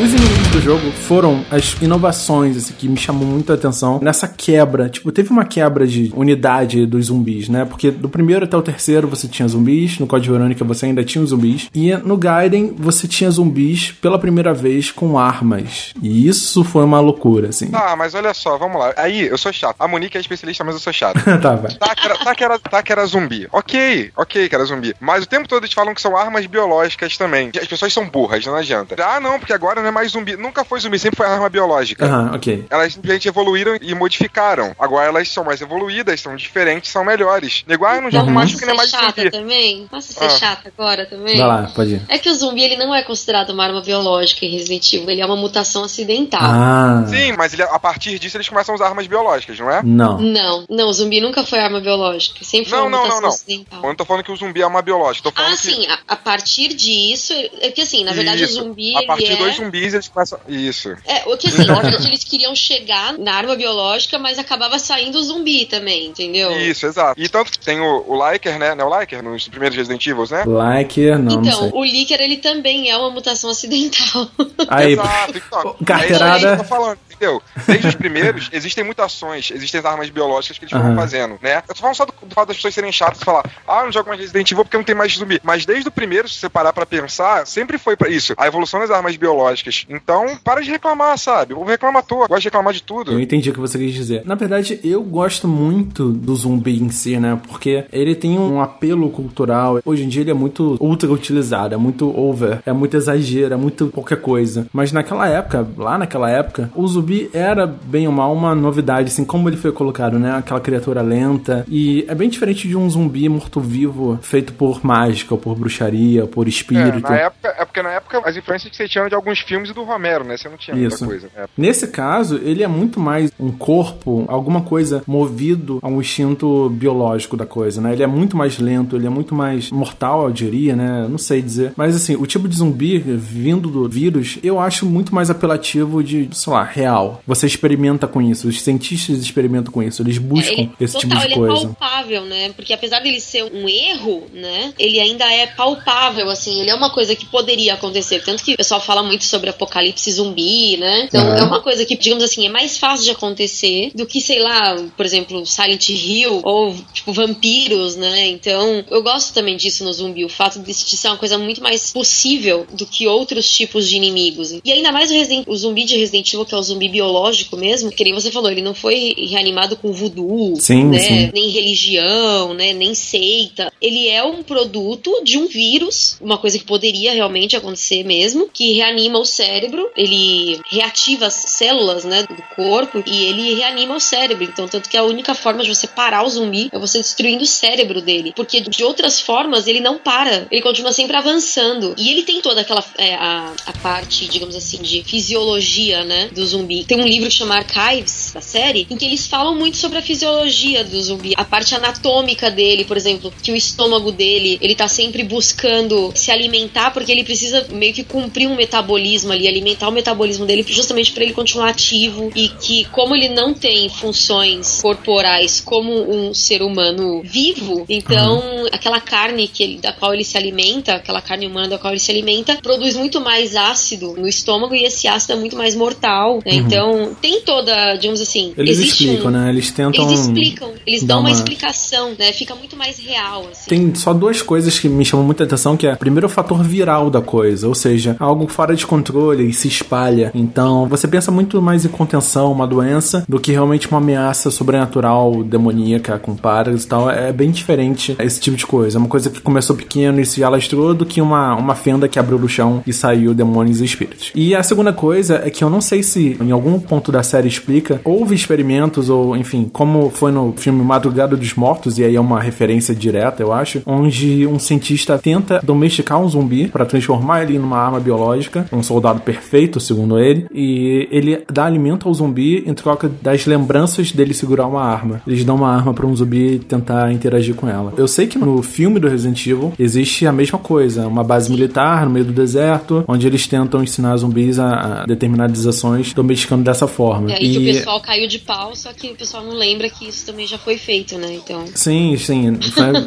Os 0.00 0.10
inimigos 0.12 0.37
do 0.52 0.60
jogo 0.60 0.90
foram 0.92 1.44
as 1.50 1.76
inovações 1.82 2.56
assim, 2.56 2.74
que 2.74 2.88
me 2.88 2.96
chamou 2.96 3.26
muito 3.26 3.52
a 3.52 3.54
atenção 3.54 3.98
nessa 4.00 4.26
quebra. 4.26 4.88
Tipo, 4.88 5.12
teve 5.12 5.30
uma 5.30 5.44
quebra 5.44 5.86
de 5.86 6.10
unidade 6.14 6.86
dos 6.86 7.06
zumbis, 7.06 7.48
né? 7.48 7.64
Porque 7.64 7.90
do 7.90 8.08
primeiro 8.08 8.44
até 8.44 8.56
o 8.56 8.62
terceiro 8.62 9.06
você 9.08 9.28
tinha 9.28 9.46
zumbis, 9.46 9.98
no 9.98 10.06
Código 10.06 10.32
Verônica 10.34 10.64
você 10.64 10.86
ainda 10.86 11.04
tinha 11.04 11.24
zumbis, 11.24 11.68
e 11.74 11.94
no 11.98 12.16
Gaiden 12.16 12.74
você 12.78 13.06
tinha 13.06 13.30
zumbis 13.30 13.92
pela 13.92 14.18
primeira 14.18 14.54
vez 14.54 14.90
com 14.90 15.18
armas. 15.18 15.92
E 16.02 16.26
isso 16.26 16.64
foi 16.64 16.84
uma 16.84 17.00
loucura, 17.00 17.48
assim. 17.48 17.70
Tá, 17.70 17.94
mas 17.96 18.14
olha 18.14 18.32
só, 18.32 18.56
vamos 18.56 18.80
lá. 18.80 18.94
Aí, 18.96 19.26
eu 19.26 19.36
sou 19.36 19.52
chato. 19.52 19.76
A 19.78 19.88
Monique 19.88 20.16
é 20.16 20.20
especialista, 20.20 20.64
mas 20.64 20.74
eu 20.74 20.80
sou 20.80 20.92
chato. 20.92 21.18
tá, 21.42 21.56
vai. 21.56 21.74
Tá 21.74 21.94
que, 21.94 22.06
era, 22.06 22.16
tá, 22.16 22.34
que 22.34 22.44
era, 22.44 22.58
tá 22.58 22.82
que 22.82 22.92
era 22.92 23.06
zumbi. 23.06 23.46
Ok, 23.52 24.12
ok 24.16 24.48
que 24.48 24.54
era 24.54 24.64
zumbi. 24.64 24.94
Mas 25.00 25.24
o 25.24 25.28
tempo 25.28 25.48
todo 25.48 25.62
eles 25.62 25.74
falam 25.74 25.94
que 25.94 26.00
são 26.00 26.16
armas 26.16 26.46
biológicas 26.46 27.16
também. 27.16 27.50
As 27.60 27.66
pessoas 27.68 27.92
são 27.92 28.08
burras, 28.08 28.46
não 28.46 28.54
adianta. 28.54 28.96
Ah, 29.04 29.20
não, 29.20 29.38
porque 29.38 29.52
agora 29.52 29.80
não 29.80 29.88
é 29.88 29.92
mais 29.92 30.12
zumbi. 30.12 30.37
Nunca 30.38 30.64
foi 30.64 30.80
zumbi, 30.80 30.98
sempre 30.98 31.16
foi 31.16 31.26
arma 31.26 31.48
biológica. 31.48 32.06
Aham, 32.06 32.32
ok. 32.34 32.66
Elas 32.70 32.92
simplesmente 32.94 33.28
evoluíram 33.28 33.76
e 33.80 33.94
modificaram. 33.94 34.74
Agora 34.78 35.08
elas 35.08 35.28
são 35.28 35.44
mais 35.44 35.60
evoluídas, 35.60 36.20
são 36.20 36.34
diferentes, 36.36 36.90
são 36.90 37.04
melhores. 37.04 37.64
Ah, 37.68 37.96
eu 37.96 38.02
não 38.02 38.10
jogo 38.10 38.26
Uhum. 38.26 38.32
mais 38.32 38.50
porque 38.50 38.66
não 38.66 38.74
é 38.74 38.76
ser 38.76 38.78
mais 38.78 38.90
chata 38.90 39.22
zumbi. 39.22 39.30
também? 39.30 39.86
Posso 39.90 40.12
ser 40.12 40.24
Ah. 40.24 40.28
chata 40.30 40.72
agora 40.76 41.06
também? 41.06 41.36
Vai 41.38 41.46
lá, 41.46 41.70
pode 41.74 41.94
ir. 41.94 42.02
É 42.08 42.18
que 42.18 42.28
o 42.28 42.34
zumbi 42.34 42.62
ele 42.62 42.76
não 42.76 42.94
é 42.94 43.02
considerado 43.02 43.50
uma 43.50 43.64
arma 43.64 43.80
biológica 43.80 44.44
em 44.44 44.50
Resident 44.50 44.92
Evil, 44.92 45.08
ele 45.10 45.20
é 45.20 45.26
uma 45.26 45.36
mutação 45.36 45.84
acidental. 45.84 46.40
Ah, 46.42 47.04
Sim, 47.08 47.32
mas 47.36 47.52
ele- 47.54 47.62
a 47.62 47.78
partir 47.78 48.18
disso 48.18 48.36
eles 48.36 48.48
começam 48.48 48.74
a 48.74 48.76
usar 48.76 48.86
armas 48.88 49.06
biológicas, 49.06 49.58
não 49.58 49.70
é? 49.70 49.82
não. 49.82 50.18
Não, 50.20 50.64
não, 50.68 50.88
o 50.88 50.92
zumbi 50.92 51.20
nunca 51.20 51.44
foi 51.44 51.58
arma 51.58 51.80
biológica, 51.80 52.44
sempre 52.44 52.68
foi 52.68 52.78
Não, 52.78 52.86
uma 52.86 52.90
não, 52.90 52.98
não, 52.98 53.04
mutação 53.04 53.22
não. 53.22 53.28
acidental. 53.30 53.80
Eu 53.82 53.88
não 53.88 53.94
tô 53.96 54.04
falando 54.04 54.24
que 54.24 54.32
o 54.32 54.36
zumbi 54.36 54.60
é 54.60 54.66
uma 54.66 54.82
biológica, 54.82 55.30
tô 55.30 55.34
falando 55.34 55.52
Ah, 55.54 55.56
que. 55.56 55.62
sim, 55.62 55.86
a, 55.86 55.98
a 56.08 56.16
partir 56.16 56.68
disso, 56.74 57.32
é 57.60 57.70
que 57.70 57.80
assim, 57.80 58.04
na 58.04 58.12
verdade 58.12 58.44
Isso. 58.44 58.60
o 58.60 58.64
zumbi 58.64 58.94
A 58.94 58.98
ele 58.98 59.06
partir 59.06 59.32
é... 59.32 59.36
dos 59.36 59.56
zumbis 59.56 59.94
eles 59.94 60.08
começam. 60.08 60.27
Isso. 60.48 60.90
É, 61.06 61.22
o 61.26 61.36
que 61.36 61.48
assim, 61.48 61.64
na 61.64 61.80
verdade 61.80 62.06
eles 62.06 62.24
queriam 62.24 62.54
chegar 62.54 63.16
na 63.18 63.34
arma 63.34 63.54
biológica, 63.56 64.18
mas 64.18 64.38
acabava 64.38 64.78
saindo 64.78 65.18
o 65.18 65.22
zumbi 65.22 65.66
também, 65.66 66.06
entendeu? 66.06 66.50
Isso, 66.60 66.86
exato. 66.86 67.20
E 67.20 67.28
tanto 67.28 67.52
que 67.52 67.58
tem 67.58 67.80
o, 67.80 68.04
o 68.06 68.30
Liker, 68.30 68.58
né? 68.58 68.74
Não 68.74 68.92
é 68.92 68.96
o 68.96 69.00
Liker 69.00 69.22
nos 69.22 69.48
primeiros 69.48 69.76
Resident 69.76 70.06
Evil, 70.06 70.24
né? 70.30 70.44
Like, 70.46 71.00
não, 71.10 71.18
não 71.18 71.32
Então, 71.40 71.60
sei. 71.60 71.70
o 71.72 71.84
Licker 71.84 72.20
ele 72.20 72.36
também 72.38 72.90
é 72.90 72.96
uma 72.96 73.10
mutação 73.10 73.50
acidental. 73.50 74.28
Aí, 74.68 74.92
Exato, 74.92 75.38
então. 75.38 75.76
Carteirada. 75.84 76.34
É 76.34 76.36
isso 76.36 76.46
que 76.46 76.52
eu 76.52 76.58
tô 76.58 76.64
falando, 76.64 76.98
entendeu? 77.18 77.42
Desde 77.66 77.88
os 77.88 77.94
primeiros, 77.94 78.48
existem 78.52 78.84
mutações, 78.84 79.50
existem 79.50 79.80
as 79.80 79.86
armas 79.86 80.08
biológicas 80.08 80.58
que 80.58 80.64
eles 80.64 80.72
foram 80.72 80.86
Aham. 80.86 80.96
fazendo, 80.96 81.38
né? 81.42 81.62
Eu 81.68 81.74
tô 81.74 81.80
falando 81.80 81.96
só 81.96 82.06
do, 82.06 82.14
do 82.22 82.34
fato 82.34 82.48
das 82.48 82.56
pessoas 82.56 82.74
serem 82.74 82.92
chatas 82.92 83.20
e 83.20 83.24
falar, 83.24 83.44
ah, 83.66 83.80
eu 83.80 83.84
não 83.86 83.92
jogo 83.92 84.08
mais 84.08 84.20
Resident 84.20 84.50
Evil 84.50 84.64
porque 84.64 84.76
não 84.76 84.84
tem 84.84 84.94
mais 84.94 85.12
zumbi. 85.16 85.40
Mas 85.42 85.66
desde 85.66 85.88
o 85.88 85.92
primeiro, 85.92 86.28
se 86.28 86.36
você 86.38 86.48
parar 86.48 86.72
pra 86.72 86.86
pensar, 86.86 87.46
sempre 87.46 87.76
foi 87.78 87.96
pra 87.96 88.08
isso. 88.08 88.34
A 88.36 88.46
evolução 88.46 88.80
das 88.80 88.90
armas 88.90 89.16
biológicas. 89.16 89.84
Então, 89.88 90.38
para 90.42 90.62
de 90.62 90.70
reclamar, 90.70 91.18
sabe? 91.18 91.54
O 91.54 91.64
reclama 91.64 91.98
à 91.98 92.02
toa, 92.02 92.26
gosta 92.28 92.40
de 92.40 92.46
reclamar 92.46 92.72
de 92.72 92.82
tudo. 92.82 93.12
Eu 93.12 93.20
entendi 93.20 93.50
o 93.50 93.52
que 93.52 93.60
você 93.60 93.78
quis 93.78 93.92
dizer. 93.92 94.22
Na 94.24 94.34
verdade, 94.34 94.80
eu 94.84 95.02
gosto 95.02 95.48
muito 95.48 96.10
do 96.12 96.34
zumbi 96.36 96.80
em 96.82 96.90
si, 96.90 97.18
né? 97.18 97.40
Porque 97.48 97.84
ele 97.92 98.14
tem 98.14 98.38
um 98.38 98.60
apelo 98.60 99.10
cultural. 99.10 99.80
Hoje 99.84 100.04
em 100.04 100.08
dia 100.08 100.22
ele 100.22 100.30
é 100.30 100.34
muito 100.34 100.76
ultra 100.80 101.10
utilizado, 101.10 101.74
é 101.74 101.78
muito 101.78 102.16
over, 102.18 102.60
é 102.64 102.72
muito 102.72 102.96
exagero, 102.96 103.54
é 103.54 103.56
muito 103.56 103.88
qualquer 103.88 104.20
coisa. 104.20 104.66
Mas 104.72 104.92
naquela 104.92 105.28
época, 105.28 105.66
lá 105.76 105.98
naquela 105.98 106.30
época, 106.30 106.70
o 106.74 106.86
zumbi 106.86 107.07
era 107.32 107.66
bem 107.66 108.06
ou 108.06 108.12
mal 108.12 108.32
uma 108.32 108.54
novidade, 108.54 109.08
assim, 109.08 109.24
como 109.24 109.48
ele 109.48 109.56
foi 109.56 109.72
colocado, 109.72 110.18
né? 110.18 110.32
Aquela 110.36 110.60
criatura 110.60 111.02
lenta. 111.02 111.64
E 111.68 112.04
é 112.08 112.14
bem 112.14 112.28
diferente 112.28 112.66
de 112.68 112.76
um 112.76 112.88
zumbi 112.88 113.28
morto-vivo 113.28 114.18
feito 114.22 114.52
por 114.52 114.84
mágica, 114.84 115.34
ou 115.34 115.38
por 115.40 115.56
bruxaria, 115.56 116.22
ou 116.22 116.28
por 116.28 116.46
É, 116.46 116.50
espírito. 116.50 117.08
na 117.10 117.16
época, 117.16 117.48
é 117.58 117.64
porque 117.64 117.82
na 117.82 117.90
época 117.90 118.20
as 118.24 118.36
influências 118.36 118.70
que 118.70 118.76
você 118.76 118.88
tinha 118.88 119.00
eram 119.02 119.08
de 119.08 119.14
alguns 119.14 119.38
filmes 119.40 119.70
e 119.70 119.72
do 119.74 119.82
Romero, 119.84 120.24
né? 120.24 120.36
Você 120.36 120.48
não 120.48 120.56
tinha 120.56 120.76
muita 120.76 120.94
Isso. 120.94 121.04
coisa. 121.06 121.28
É. 121.36 121.46
Nesse 121.56 121.88
caso, 121.88 122.36
ele 122.42 122.62
é 122.62 122.68
muito 122.68 122.98
mais 123.00 123.30
um 123.38 123.50
corpo, 123.50 124.24
alguma 124.28 124.62
coisa 124.62 125.02
movido 125.06 125.78
a 125.82 125.88
um 125.88 126.00
instinto 126.00 126.68
biológico 126.70 127.36
da 127.36 127.46
coisa, 127.46 127.80
né? 127.80 127.92
Ele 127.92 128.02
é 128.02 128.06
muito 128.06 128.36
mais 128.36 128.58
lento, 128.58 128.96
ele 128.96 129.06
é 129.06 129.10
muito 129.10 129.34
mais 129.34 129.70
mortal, 129.70 130.24
eu 130.24 130.30
diria, 130.32 130.74
né? 130.76 131.06
Não 131.08 131.18
sei 131.18 131.40
dizer. 131.42 131.72
Mas 131.76 131.94
assim, 131.94 132.16
o 132.16 132.26
tipo 132.26 132.48
de 132.48 132.56
zumbi 132.56 132.98
vindo 132.98 133.68
do 133.70 133.88
vírus, 133.88 134.38
eu 134.42 134.58
acho 134.60 134.86
muito 134.86 135.14
mais 135.14 135.30
apelativo 135.30 136.02
de, 136.02 136.28
sei 136.32 136.52
lá, 136.52 136.62
real. 136.64 136.97
Você 137.26 137.46
experimenta 137.46 138.06
com 138.06 138.20
isso, 138.20 138.48
os 138.48 138.60
cientistas 138.60 139.18
experimentam 139.18 139.72
com 139.72 139.82
isso, 139.82 140.02
eles 140.02 140.18
buscam 140.18 140.52
ele, 140.52 140.70
esse 140.80 140.94
total, 140.94 141.08
tipo 141.10 141.20
de 141.20 141.26
ele 141.26 141.34
coisa. 141.34 141.54
é 141.54 141.66
palpável, 141.66 142.24
né? 142.24 142.50
Porque 142.54 142.72
apesar 142.72 143.00
dele 143.00 143.20
ser 143.20 143.44
um 143.44 143.68
erro, 143.68 144.26
né? 144.32 144.72
Ele 144.78 144.98
ainda 145.00 145.24
é 145.32 145.46
palpável, 145.46 146.28
assim. 146.30 146.60
Ele 146.60 146.70
é 146.70 146.74
uma 146.74 146.90
coisa 146.90 147.14
que 147.14 147.26
poderia 147.26 147.74
acontecer. 147.74 148.22
Tanto 148.22 148.42
que 148.44 148.54
o 148.54 148.56
pessoal 148.56 148.80
fala 148.80 149.02
muito 149.02 149.24
sobre 149.24 149.50
apocalipse 149.50 150.10
zumbi, 150.12 150.76
né? 150.76 151.04
Então 151.04 151.24
Uhum. 151.28 151.34
é 151.36 151.42
uma 151.44 151.60
coisa 151.60 151.84
que, 151.84 151.96
digamos 151.96 152.24
assim, 152.24 152.46
é 152.46 152.48
mais 152.48 152.78
fácil 152.78 153.04
de 153.04 153.10
acontecer 153.10 153.90
do 153.94 154.06
que, 154.06 154.20
sei 154.20 154.40
lá, 154.40 154.76
por 154.96 155.04
exemplo, 155.04 155.44
Silent 155.46 155.88
Hill 155.90 156.40
ou, 156.44 156.74
tipo, 156.92 157.12
vampiros, 157.12 157.96
né? 157.96 158.28
Então 158.28 158.84
eu 158.90 159.02
gosto 159.02 159.32
também 159.34 159.56
disso 159.56 159.84
no 159.84 159.92
zumbi. 159.92 160.24
O 160.24 160.28
fato 160.28 160.58
de, 160.60 160.66
de 160.72 160.96
ser 160.96 161.08
uma 161.08 161.16
coisa 161.16 161.36
muito 161.38 161.62
mais 161.62 161.92
possível 161.92 162.66
do 162.72 162.86
que 162.86 163.06
outros 163.06 163.50
tipos 163.50 163.88
de 163.88 163.96
inimigos. 163.96 164.52
E 164.64 164.72
ainda 164.72 164.90
mais 164.92 165.10
o, 165.10 165.14
Resident- 165.14 165.46
o 165.46 165.56
zumbi 165.56 165.84
de 165.84 165.96
Resident 165.96 166.32
Evil, 166.32 166.44
que 166.46 166.54
é 166.54 166.58
o 166.58 166.62
zumbi 166.62 166.87
biológico 166.88 167.56
mesmo, 167.56 167.90
que 167.90 168.04
nem 168.04 168.14
você 168.14 168.30
falou, 168.30 168.50
ele 168.50 168.62
não 168.62 168.74
foi 168.74 169.14
reanimado 169.30 169.76
com 169.76 169.92
voodoo, 169.92 170.56
Sim, 170.56 170.84
né? 170.84 170.98
sim. 170.98 171.30
Nem 171.32 171.50
religião, 171.50 172.54
né? 172.54 172.72
Nem 172.72 172.94
seita. 172.94 173.72
Ele 173.80 174.08
é 174.08 174.22
um 174.22 174.42
produto 174.42 175.22
de 175.22 175.38
um 175.38 175.46
vírus, 175.46 176.16
uma 176.20 176.38
coisa 176.38 176.58
que 176.58 176.64
poderia 176.64 177.12
realmente 177.12 177.56
acontecer 177.56 178.02
mesmo, 178.02 178.48
que 178.52 178.72
reanima 178.72 179.18
o 179.18 179.24
cérebro 179.24 179.48
cérebro, 179.48 179.90
ele 179.96 180.60
reativa 180.70 181.26
as 181.26 181.34
células, 181.34 182.04
né, 182.04 182.22
do 182.22 182.42
corpo 182.54 183.02
e 183.06 183.24
ele 183.24 183.54
reanima 183.54 183.94
o 183.96 184.00
cérebro. 184.00 184.44
Então, 184.44 184.68
tanto 184.68 184.88
que 184.88 184.96
a 184.96 185.04
única 185.04 185.34
forma 185.34 185.62
de 185.62 185.74
você 185.74 185.86
parar 185.86 186.24
o 186.24 186.28
zumbi 186.28 186.68
é 186.72 186.78
você 186.78 186.98
destruindo 186.98 187.42
o 187.42 187.46
cérebro 187.46 188.00
dele. 188.00 188.32
Porque 188.34 188.60
de 188.60 188.84
outras 188.84 189.20
formas 189.20 189.66
ele 189.66 189.80
não 189.80 189.98
para, 189.98 190.46
ele 190.50 190.62
continua 190.62 190.92
sempre 190.92 191.16
avançando. 191.16 191.94
E 191.96 192.10
ele 192.10 192.22
tem 192.22 192.40
toda 192.40 192.60
aquela 192.60 192.84
é, 192.96 193.14
a, 193.14 193.52
a 193.66 193.72
parte, 193.74 194.28
digamos 194.28 194.54
assim, 194.54 194.78
de 194.78 195.02
fisiologia, 195.02 196.04
né, 196.04 196.28
do 196.28 196.46
zumbi. 196.46 196.77
Tem 196.84 197.00
um 197.00 197.06
livro 197.06 197.28
que 197.28 197.34
chama 197.34 197.56
Archives, 197.56 198.32
da 198.34 198.40
série, 198.40 198.86
em 198.90 198.96
que 198.96 199.04
eles 199.04 199.26
falam 199.26 199.54
muito 199.54 199.76
sobre 199.76 199.98
a 199.98 200.02
fisiologia 200.02 200.84
do 200.84 201.00
zumbi, 201.02 201.34
a 201.36 201.44
parte 201.44 201.74
anatômica 201.74 202.50
dele, 202.50 202.84
por 202.84 202.96
exemplo, 202.96 203.32
que 203.42 203.52
o 203.52 203.56
estômago 203.56 204.12
dele, 204.12 204.58
ele 204.60 204.74
tá 204.74 204.88
sempre 204.88 205.22
buscando 205.22 206.12
se 206.14 206.30
alimentar 206.30 206.90
porque 206.90 207.12
ele 207.12 207.24
precisa 207.24 207.66
meio 207.70 207.92
que 207.92 208.04
cumprir 208.04 208.48
um 208.48 208.56
metabolismo 208.56 209.32
ali, 209.32 209.48
alimentar 209.48 209.88
o 209.88 209.92
metabolismo 209.92 210.46
dele 210.46 210.64
justamente 210.66 211.12
para 211.12 211.24
ele 211.24 211.32
continuar 211.32 211.70
ativo 211.70 212.30
e 212.34 212.48
que 212.48 212.84
como 212.86 213.14
ele 213.14 213.28
não 213.28 213.54
tem 213.54 213.88
funções 213.88 214.80
corporais 214.82 215.60
como 215.60 215.92
um 215.92 216.34
ser 216.34 216.62
humano 216.62 217.22
vivo, 217.22 217.84
então 217.88 218.38
uhum. 218.38 218.66
aquela 218.72 219.00
carne 219.00 219.48
que 219.48 219.62
ele, 219.62 219.78
da 219.78 219.92
qual 219.92 220.14
ele 220.14 220.24
se 220.24 220.36
alimenta, 220.36 220.94
aquela 220.94 221.20
carne 221.20 221.46
humana 221.46 221.68
da 221.68 221.78
qual 221.78 221.92
ele 221.92 222.00
se 222.00 222.10
alimenta, 222.10 222.56
produz 222.62 222.96
muito 222.96 223.20
mais 223.20 223.56
ácido 223.56 224.14
no 224.16 224.28
estômago 224.28 224.74
e 224.74 224.84
esse 224.84 225.08
ácido 225.08 225.34
é 225.34 225.36
muito 225.36 225.56
mais 225.56 225.74
mortal. 225.74 226.40
Né? 226.44 226.54
Uhum. 226.54 226.67
Então 226.68 227.10
tem 227.20 227.40
toda, 227.42 227.96
digamos 227.96 228.20
assim, 228.20 228.52
eles 228.56 228.78
explicam, 228.78 229.28
um, 229.28 229.30
né? 229.30 229.48
Eles 229.48 229.70
tentam. 229.70 230.06
Eles 230.06 230.20
explicam, 230.20 230.70
eles 230.86 231.02
dão 231.02 231.20
uma... 231.20 231.28
uma... 231.28 231.36
explicação, 231.36 232.12
né? 232.18 232.32
Fica 232.32 232.54
muito 232.54 232.76
mais 232.76 232.98
real. 232.98 233.46
Assim. 233.50 233.68
Tem 233.68 233.94
só 233.94 234.12
duas 234.12 234.42
coisas 234.42 234.78
que 234.78 234.88
me 234.88 235.04
chamam 235.04 235.24
muita 235.24 235.44
atenção, 235.44 235.76
que 235.76 235.86
é 235.86 235.94
primeiro 235.96 236.26
o 236.26 236.30
fator 236.30 236.62
viral 236.62 237.10
da 237.10 237.20
coisa, 237.20 237.66
ou 237.68 237.74
seja, 237.74 238.16
algo 238.18 238.46
fora 238.48 238.74
de 238.74 238.86
controle 238.86 239.48
e 239.48 239.52
se 239.52 239.68
espalha. 239.68 240.30
Então 240.34 240.86
você 240.88 241.08
pensa 241.08 241.30
muito 241.30 241.60
mais 241.60 241.84
em 241.84 241.88
contenção, 241.88 242.52
uma 242.52 242.66
doença, 242.66 243.24
do 243.28 243.40
que 243.40 243.52
realmente 243.52 243.88
uma 243.88 243.98
ameaça 243.98 244.50
sobrenatural, 244.50 245.42
demoníaca, 245.44 246.18
com 246.18 246.34
paras 246.36 246.84
e 246.84 246.86
tal. 246.86 247.10
É 247.10 247.32
bem 247.32 247.50
diferente 247.50 248.16
esse 248.18 248.40
tipo 248.40 248.56
de 248.56 248.66
coisa. 248.66 248.98
É 248.98 249.00
uma 249.00 249.08
coisa 249.08 249.30
que 249.30 249.40
começou 249.40 249.74
pequeno 249.76 250.20
e 250.20 250.26
se 250.26 250.42
alastrou 250.42 250.94
do 250.94 251.06
que 251.06 251.20
uma, 251.20 251.54
uma 251.54 251.74
fenda 251.74 252.08
que 252.08 252.18
abriu 252.18 252.38
no 252.38 252.48
chão 252.48 252.82
e 252.86 252.92
saiu 252.92 253.34
demônios 253.34 253.80
e 253.80 253.84
espíritos. 253.84 254.30
E 254.34 254.54
a 254.54 254.62
segunda 254.62 254.92
coisa 254.92 255.42
é 255.44 255.50
que 255.50 255.62
eu 255.62 255.70
não 255.70 255.80
sei 255.80 256.02
se 256.02 256.36
em 256.40 256.52
algum 256.58 256.78
ponto 256.80 257.10
da 257.12 257.22
série 257.22 257.48
explica, 257.48 258.00
houve 258.04 258.34
experimentos 258.34 259.08
ou, 259.08 259.36
enfim, 259.36 259.68
como 259.72 260.10
foi 260.10 260.32
no 260.32 260.52
filme 260.56 260.82
Madrugada 260.82 261.36
dos 261.36 261.54
Mortos, 261.54 261.98
e 261.98 262.04
aí 262.04 262.16
é 262.16 262.20
uma 262.20 262.40
referência 262.40 262.94
direta, 262.94 263.42
eu 263.42 263.52
acho, 263.52 263.80
onde 263.86 264.46
um 264.46 264.58
cientista 264.58 265.18
tenta 265.18 265.60
domesticar 265.62 266.20
um 266.20 266.28
zumbi 266.28 266.68
para 266.68 266.84
transformar 266.84 267.42
ele 267.42 267.58
numa 267.58 267.78
arma 267.78 268.00
biológica, 268.00 268.66
um 268.72 268.82
soldado 268.82 269.20
perfeito, 269.20 269.78
segundo 269.78 270.18
ele, 270.18 270.46
e 270.52 271.08
ele 271.10 271.42
dá 271.52 271.64
alimento 271.64 272.08
ao 272.08 272.14
zumbi 272.14 272.64
em 272.66 272.74
troca 272.74 273.10
das 273.22 273.46
lembranças 273.46 274.12
dele 274.12 274.34
segurar 274.34 274.66
uma 274.66 274.82
arma. 274.82 275.22
Eles 275.26 275.44
dão 275.44 275.56
uma 275.56 275.72
arma 275.72 275.94
para 275.94 276.06
um 276.06 276.14
zumbi 276.14 276.58
tentar 276.58 277.12
interagir 277.12 277.54
com 277.54 277.68
ela. 277.68 277.92
Eu 277.96 278.08
sei 278.08 278.26
que 278.26 278.38
no 278.38 278.62
filme 278.62 278.98
do 278.98 279.08
Resident 279.08 279.46
Evil 279.46 279.72
existe 279.78 280.26
a 280.26 280.32
mesma 280.32 280.58
coisa, 280.58 281.06
uma 281.06 281.22
base 281.22 281.50
militar 281.50 282.04
no 282.04 282.10
meio 282.10 282.24
do 282.24 282.32
deserto, 282.32 283.04
onde 283.06 283.26
eles 283.26 283.46
tentam 283.46 283.82
ensinar 283.82 284.16
zumbis 284.16 284.58
a, 284.58 285.04
determinadas 285.06 285.66
ações 285.66 286.12
domesticando 286.38 286.62
dessa 286.62 286.86
forma. 286.86 287.32
É, 287.32 287.42
e, 287.42 287.46
e 287.46 287.52
que 287.52 287.58
o 287.58 287.74
pessoal 287.74 288.00
caiu 288.00 288.28
de 288.28 288.38
pau, 288.38 288.74
só 288.76 288.92
que 288.92 289.08
o 289.08 289.14
pessoal 289.14 289.42
não 289.42 289.52
lembra 289.52 289.90
que 289.90 290.08
isso 290.08 290.24
também 290.24 290.46
já 290.46 290.58
foi 290.58 290.78
feito, 290.78 291.18
né? 291.18 291.34
Então. 291.34 291.66
Sim, 291.74 292.16
sim. 292.16 292.58